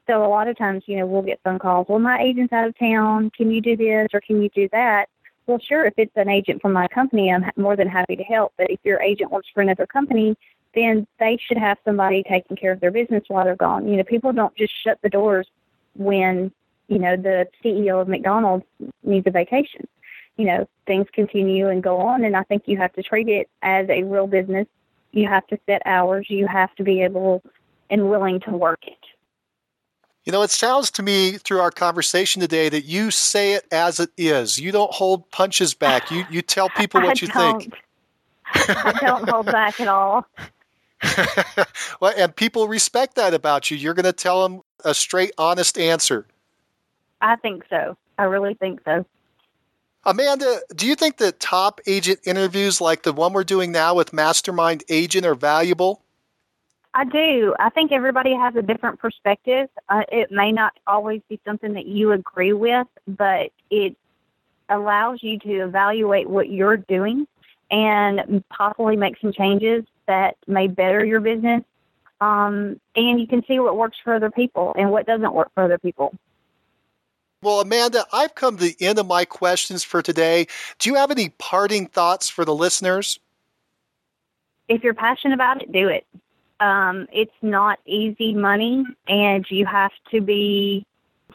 So 0.07 0.25
a 0.25 0.29
lot 0.29 0.49
of 0.49 0.57
times, 0.57 0.85
you 0.87 0.97
know, 0.97 1.07
we'll 1.07 1.23
get 1.23 1.41
phone 1.45 1.59
calls. 1.59 1.87
Well, 1.89 1.99
my 1.99 2.21
agent's 2.21 2.53
out 2.53 2.67
of 2.67 2.77
town. 2.79 3.31
Can 3.31 3.51
you 3.51 3.61
do 3.61 3.77
this 3.77 4.09
or 4.13 4.21
can 4.21 4.43
you 4.43 4.49
do 4.49 4.69
that? 4.73 5.09
Well, 5.47 5.59
sure. 5.59 5.85
If 5.85 5.95
it's 5.97 6.17
an 6.17 6.29
agent 6.29 6.63
from 6.63 6.73
my 6.73 6.89
company, 6.89 7.33
I'm 7.33 7.45
more 7.57 7.77
than 7.77 7.89
happy 7.89 8.17
to 8.17 8.23
help. 8.23 8.53
But 8.57 8.71
if 8.71 8.81
your 8.85 9.01
agent 9.01 9.31
works 9.31 9.49
for 9.53 9.61
another 9.61 9.87
company, 9.87 10.37
then 10.75 11.07
they 11.19 11.37
should 11.37 11.59
have 11.59 11.79
somebody 11.85 12.23
taking 12.23 12.57
care 12.57 12.73
of 12.73 12.81
their 12.81 12.91
business 12.91 13.25
while 13.29 13.45
they're 13.45 13.57
gone. 13.57 13.89
You 13.89 13.97
know, 13.97 14.05
people 14.05 14.33
don't 14.33 14.55
just 14.57 14.73
shut 14.83 14.99
the 15.03 15.09
doors 15.09 15.47
when 15.95 16.53
you 16.89 16.99
know 16.99 17.17
the 17.17 17.47
CEO 17.63 18.01
of 18.01 18.09
McDonald's 18.09 18.65
needs 19.03 19.27
a 19.27 19.31
vacation. 19.31 19.87
You 20.37 20.47
know, 20.47 20.69
things 20.87 21.07
continue 21.13 21.69
and 21.69 21.83
go 21.83 21.99
on, 21.99 22.25
and 22.25 22.37
I 22.37 22.43
think 22.45 22.63
you 22.67 22.79
have 22.79 22.93
to 22.95 23.03
treat 23.03 23.29
it 23.29 23.51
as 23.61 23.87
a 23.91 24.03
real 24.03 24.27
business. 24.27 24.67
You 25.11 25.29
have 25.29 25.47
to 25.49 25.59
set 25.67 25.83
hours. 25.85 26.31
You 26.31 26.47
have 26.47 26.75
to 26.77 26.85
be 26.85 27.03
able 27.03 27.43
and 27.91 28.09
willing 28.09 28.41
to 28.41 28.53
work 28.53 28.87
it. 28.87 29.02
You 30.25 30.33
know, 30.33 30.43
it 30.43 30.51
sounds 30.51 30.91
to 30.93 31.03
me 31.03 31.33
through 31.33 31.61
our 31.61 31.73
conversation 31.73 32.41
today 32.41 32.69
that 32.69 32.85
you 32.85 33.11
say 33.11 33.55
it 33.55 33.67
as 33.73 33.99
it 33.99 34.11
is. 34.17 34.59
You 34.61 34.71
don't 34.71 34.93
hold 34.93 35.29
punches 35.31 35.75
back. 35.75 36.11
You 36.11 36.25
you 36.31 36.43
tell 36.43 36.69
people 36.77 37.01
what 37.01 37.21
you 37.21 37.29
think. 37.29 37.75
I 38.55 38.99
don't 39.01 39.29
hold 39.29 39.47
back 39.47 39.81
at 39.81 39.89
all. 39.89 40.27
well, 42.01 42.13
and 42.17 42.35
people 42.35 42.69
respect 42.69 43.17
that 43.17 43.35
about 43.35 43.71
you. 43.71 43.77
You're 43.77 43.95
going 43.95 44.05
to 44.05 44.13
tell 44.13 44.43
them 44.43 44.61
a 44.85 44.95
straight, 44.95 45.33
honest 45.39 45.79
answer. 45.79 46.27
I 47.21 47.37
think 47.37 47.65
so. 47.69 47.97
I 48.19 48.25
really 48.25 48.55
think 48.55 48.81
so. 48.85 49.05
Amanda, 50.05 50.61
do 50.75 50.87
you 50.87 50.97
think 50.97 51.19
that 51.19 51.41
top 51.41 51.81
agent 51.87 52.21
interviews 52.25 52.81
like 52.81 53.03
the 53.03 53.13
one 53.13 53.33
we're 53.33 53.45
doing 53.45 53.71
now 53.71 53.95
with 53.95 54.13
Mastermind 54.13 54.83
Agent 54.89 55.25
are 55.25 55.35
valuable? 55.37 56.03
I 56.95 57.05
do. 57.05 57.55
I 57.59 57.71
think 57.71 57.91
everybody 57.91 58.35
has 58.35 58.55
a 58.55 58.63
different 58.63 58.99
perspective. 58.99 59.69
Uh, 59.89 60.03
it 60.11 60.31
may 60.31 60.53
not 60.53 60.75
always 60.87 61.23
be 61.29 61.41
something 61.45 61.73
that 61.73 61.87
you 61.87 62.13
agree 62.13 62.53
with, 62.53 62.87
but 63.07 63.51
it 63.71 63.97
allows 64.69 65.23
you 65.23 65.39
to 65.39 65.65
evaluate 65.65 66.29
what 66.29 66.51
you're 66.51 66.77
doing 66.77 67.27
and 67.71 68.45
possibly 68.51 68.97
make 68.97 69.19
some 69.21 69.33
changes 69.33 69.85
that 70.07 70.37
may 70.47 70.69
better 70.69 71.05
your 71.05 71.21
business. 71.21 71.63
Um, 72.21 72.79
and 72.95 73.19
you 73.21 73.27
can 73.27 73.43
see 73.47 73.59
what 73.59 73.77
works 73.77 73.97
for 74.05 74.15
other 74.15 74.31
people 74.31 74.75
and 74.77 74.91
what 74.91 75.07
doesn't 75.07 75.33
work 75.33 75.51
for 75.55 75.65
other 75.65 75.79
people. 75.79 76.15
Well, 77.43 77.61
Amanda, 77.61 78.07
I've 78.13 78.35
come 78.37 78.57
to 78.59 78.63
the 78.63 78.77
end 78.81 78.99
of 78.99 79.07
my 79.07 79.25
questions 79.25 79.83
for 79.83 80.03
today. 80.03 80.47
Do 80.79 80.91
you 80.91 80.97
have 80.97 81.11
any 81.11 81.31
parting 81.31 81.87
thoughts 81.87 82.29
for 82.29 82.45
the 82.45 82.55
listeners? 82.55 83.19
If 84.69 84.85
you're 84.85 84.95
passionate 84.95 85.35
about 85.35 85.61
it, 85.63 85.73
do 85.73 85.89
it. 85.89 86.07
Um, 86.63 87.09
it's 87.13 87.41
not 87.43 87.81
easy 87.87 88.35
money, 88.35 88.85
and 89.09 89.45
you 89.51 89.67
have 89.67 89.91
to 90.13 90.21
be 90.21 90.87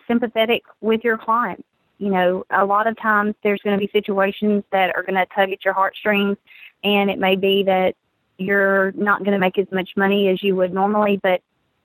sympathetic 0.08 0.64
with 0.80 1.04
your 1.04 1.18
clients. 1.18 1.64
you 1.98 2.10
know, 2.10 2.46
a 2.50 2.64
lot 2.64 2.88
of 2.88 2.98
times 2.98 3.36
there's 3.44 3.60
going 3.62 3.78
to 3.78 3.86
be 3.86 3.92
situations 3.92 4.64
that 4.72 4.96
are 4.96 5.04
going 5.04 5.16
to 5.16 5.26
tug 5.36 5.52
at 5.52 5.66
your 5.66 5.74
heartstrings, 5.74 6.38
and 6.84 7.10
it 7.10 7.20
may 7.20 7.36
be 7.36 7.64
that 7.64 7.96
you're 8.38 8.92
not 8.94 9.20
going 9.20 9.34
to 9.34 9.40
make 9.40 9.58
as 9.58 9.68
much 9.72 9.90
money 9.98 10.30
as 10.30 10.42
you 10.42 10.56
would 10.56 10.74
normally, 10.74 11.20
but 11.22 11.42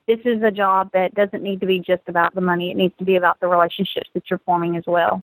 this 0.06 0.20
is 0.24 0.42
a 0.42 0.50
job 0.50 0.90
that 0.92 1.14
doesn't 1.14 1.42
need 1.42 1.60
to 1.60 1.66
be 1.66 1.80
just 1.80 2.02
about 2.08 2.34
the 2.34 2.40
money. 2.40 2.70
It 2.70 2.76
needs 2.76 2.94
to 2.98 3.04
be 3.04 3.16
about 3.16 3.40
the 3.40 3.48
relationships 3.48 4.10
that 4.14 4.28
you're 4.28 4.40
forming 4.40 4.76
as 4.76 4.84
well. 4.86 5.22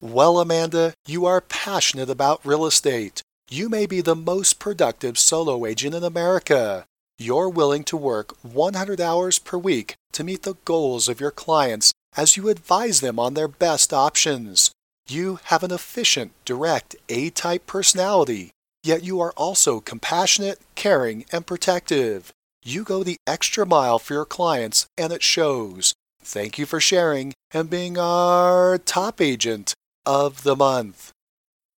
Well, 0.00 0.38
Amanda, 0.38 0.94
you 1.06 1.26
are 1.26 1.40
passionate 1.40 2.08
about 2.08 2.40
real 2.44 2.64
estate. 2.64 3.22
You 3.50 3.68
may 3.68 3.86
be 3.86 4.00
the 4.00 4.16
most 4.16 4.60
productive 4.60 5.18
solo 5.18 5.66
agent 5.66 5.94
in 5.94 6.04
America. 6.04 6.86
You're 7.22 7.50
willing 7.50 7.84
to 7.84 7.98
work 7.98 8.34
100 8.40 8.98
hours 8.98 9.38
per 9.38 9.58
week 9.58 9.96
to 10.12 10.24
meet 10.24 10.42
the 10.42 10.56
goals 10.64 11.06
of 11.06 11.20
your 11.20 11.30
clients 11.30 11.92
as 12.16 12.38
you 12.38 12.48
advise 12.48 13.02
them 13.02 13.18
on 13.18 13.34
their 13.34 13.46
best 13.46 13.92
options. 13.92 14.70
You 15.06 15.38
have 15.44 15.62
an 15.62 15.70
efficient, 15.70 16.32
direct, 16.46 16.96
A 17.10 17.28
type 17.28 17.66
personality, 17.66 18.52
yet 18.82 19.04
you 19.04 19.20
are 19.20 19.34
also 19.36 19.80
compassionate, 19.80 20.60
caring, 20.76 21.26
and 21.30 21.46
protective. 21.46 22.32
You 22.64 22.84
go 22.84 23.04
the 23.04 23.18
extra 23.26 23.66
mile 23.66 23.98
for 23.98 24.14
your 24.14 24.24
clients, 24.24 24.86
and 24.96 25.12
it 25.12 25.22
shows. 25.22 25.92
Thank 26.22 26.58
you 26.58 26.64
for 26.64 26.80
sharing 26.80 27.34
and 27.52 27.68
being 27.68 27.98
our 27.98 28.78
top 28.78 29.20
agent 29.20 29.74
of 30.06 30.42
the 30.42 30.56
month. 30.56 31.12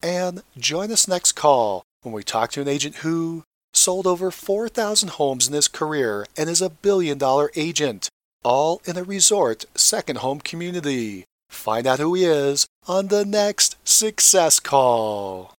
And 0.04 0.44
join 0.56 0.92
us 0.92 1.08
next 1.08 1.32
call 1.32 1.82
when 2.04 2.14
we 2.14 2.22
talk 2.22 2.52
to 2.52 2.62
an 2.62 2.68
agent 2.68 2.98
who 2.98 3.42
sold 3.82 4.06
over 4.06 4.30
4,000 4.32 5.10
homes 5.10 5.48
in 5.48 5.54
his 5.54 5.68
career 5.68 6.26
and 6.38 6.50
is 6.50 6.62
a 6.62 6.70
billion 6.70 7.18
dollar 7.18 7.52
agent, 7.56 8.10
all 8.44 8.82
in 8.86 8.98
a 8.98 9.04
resort 9.04 9.66
second 9.76 10.20
home 10.20 10.40
community. 10.40 11.26
Find 11.50 11.86
out 11.88 12.00
who 12.00 12.14
he 12.14 12.24
is 12.24 12.68
on 12.88 13.08
the 13.08 13.26
next 13.26 13.76
Success 13.84 14.60
Call. 14.60 15.54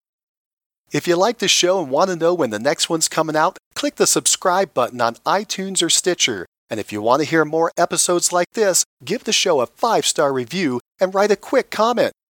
If 0.93 1.09
you 1.09 1.17
like 1.17 1.39
the 1.39 1.49
show 1.49 1.81
and 1.81 1.91
want 1.91 2.11
to 2.11 2.17
know 2.17 2.35
when 2.35 2.51
the 2.51 2.59
next 2.59 2.91
one's 2.91 3.09
coming 3.09 3.37
out, 3.37 3.59
click 3.75 3.97
the 3.97 4.07
subscribe 4.07 4.75
button 4.75 5.01
on 5.01 5.15
iTunes 5.27 5.83
or 5.83 5.91
Stitcher. 5.91 6.47
And 6.71 6.79
if 6.79 6.93
you 6.93 7.03
want 7.03 7.21
to 7.21 7.29
hear 7.29 7.45
more 7.45 7.73
episodes 7.77 8.33
like 8.33 8.53
this, 8.53 8.85
give 9.05 9.25
the 9.25 9.33
show 9.33 9.61
a 9.61 9.67
five 9.67 10.07
star 10.07 10.33
review 10.33 10.81
and 11.01 11.15
write 11.15 11.31
a 11.31 11.37
quick 11.37 11.71
comment. 11.71 12.13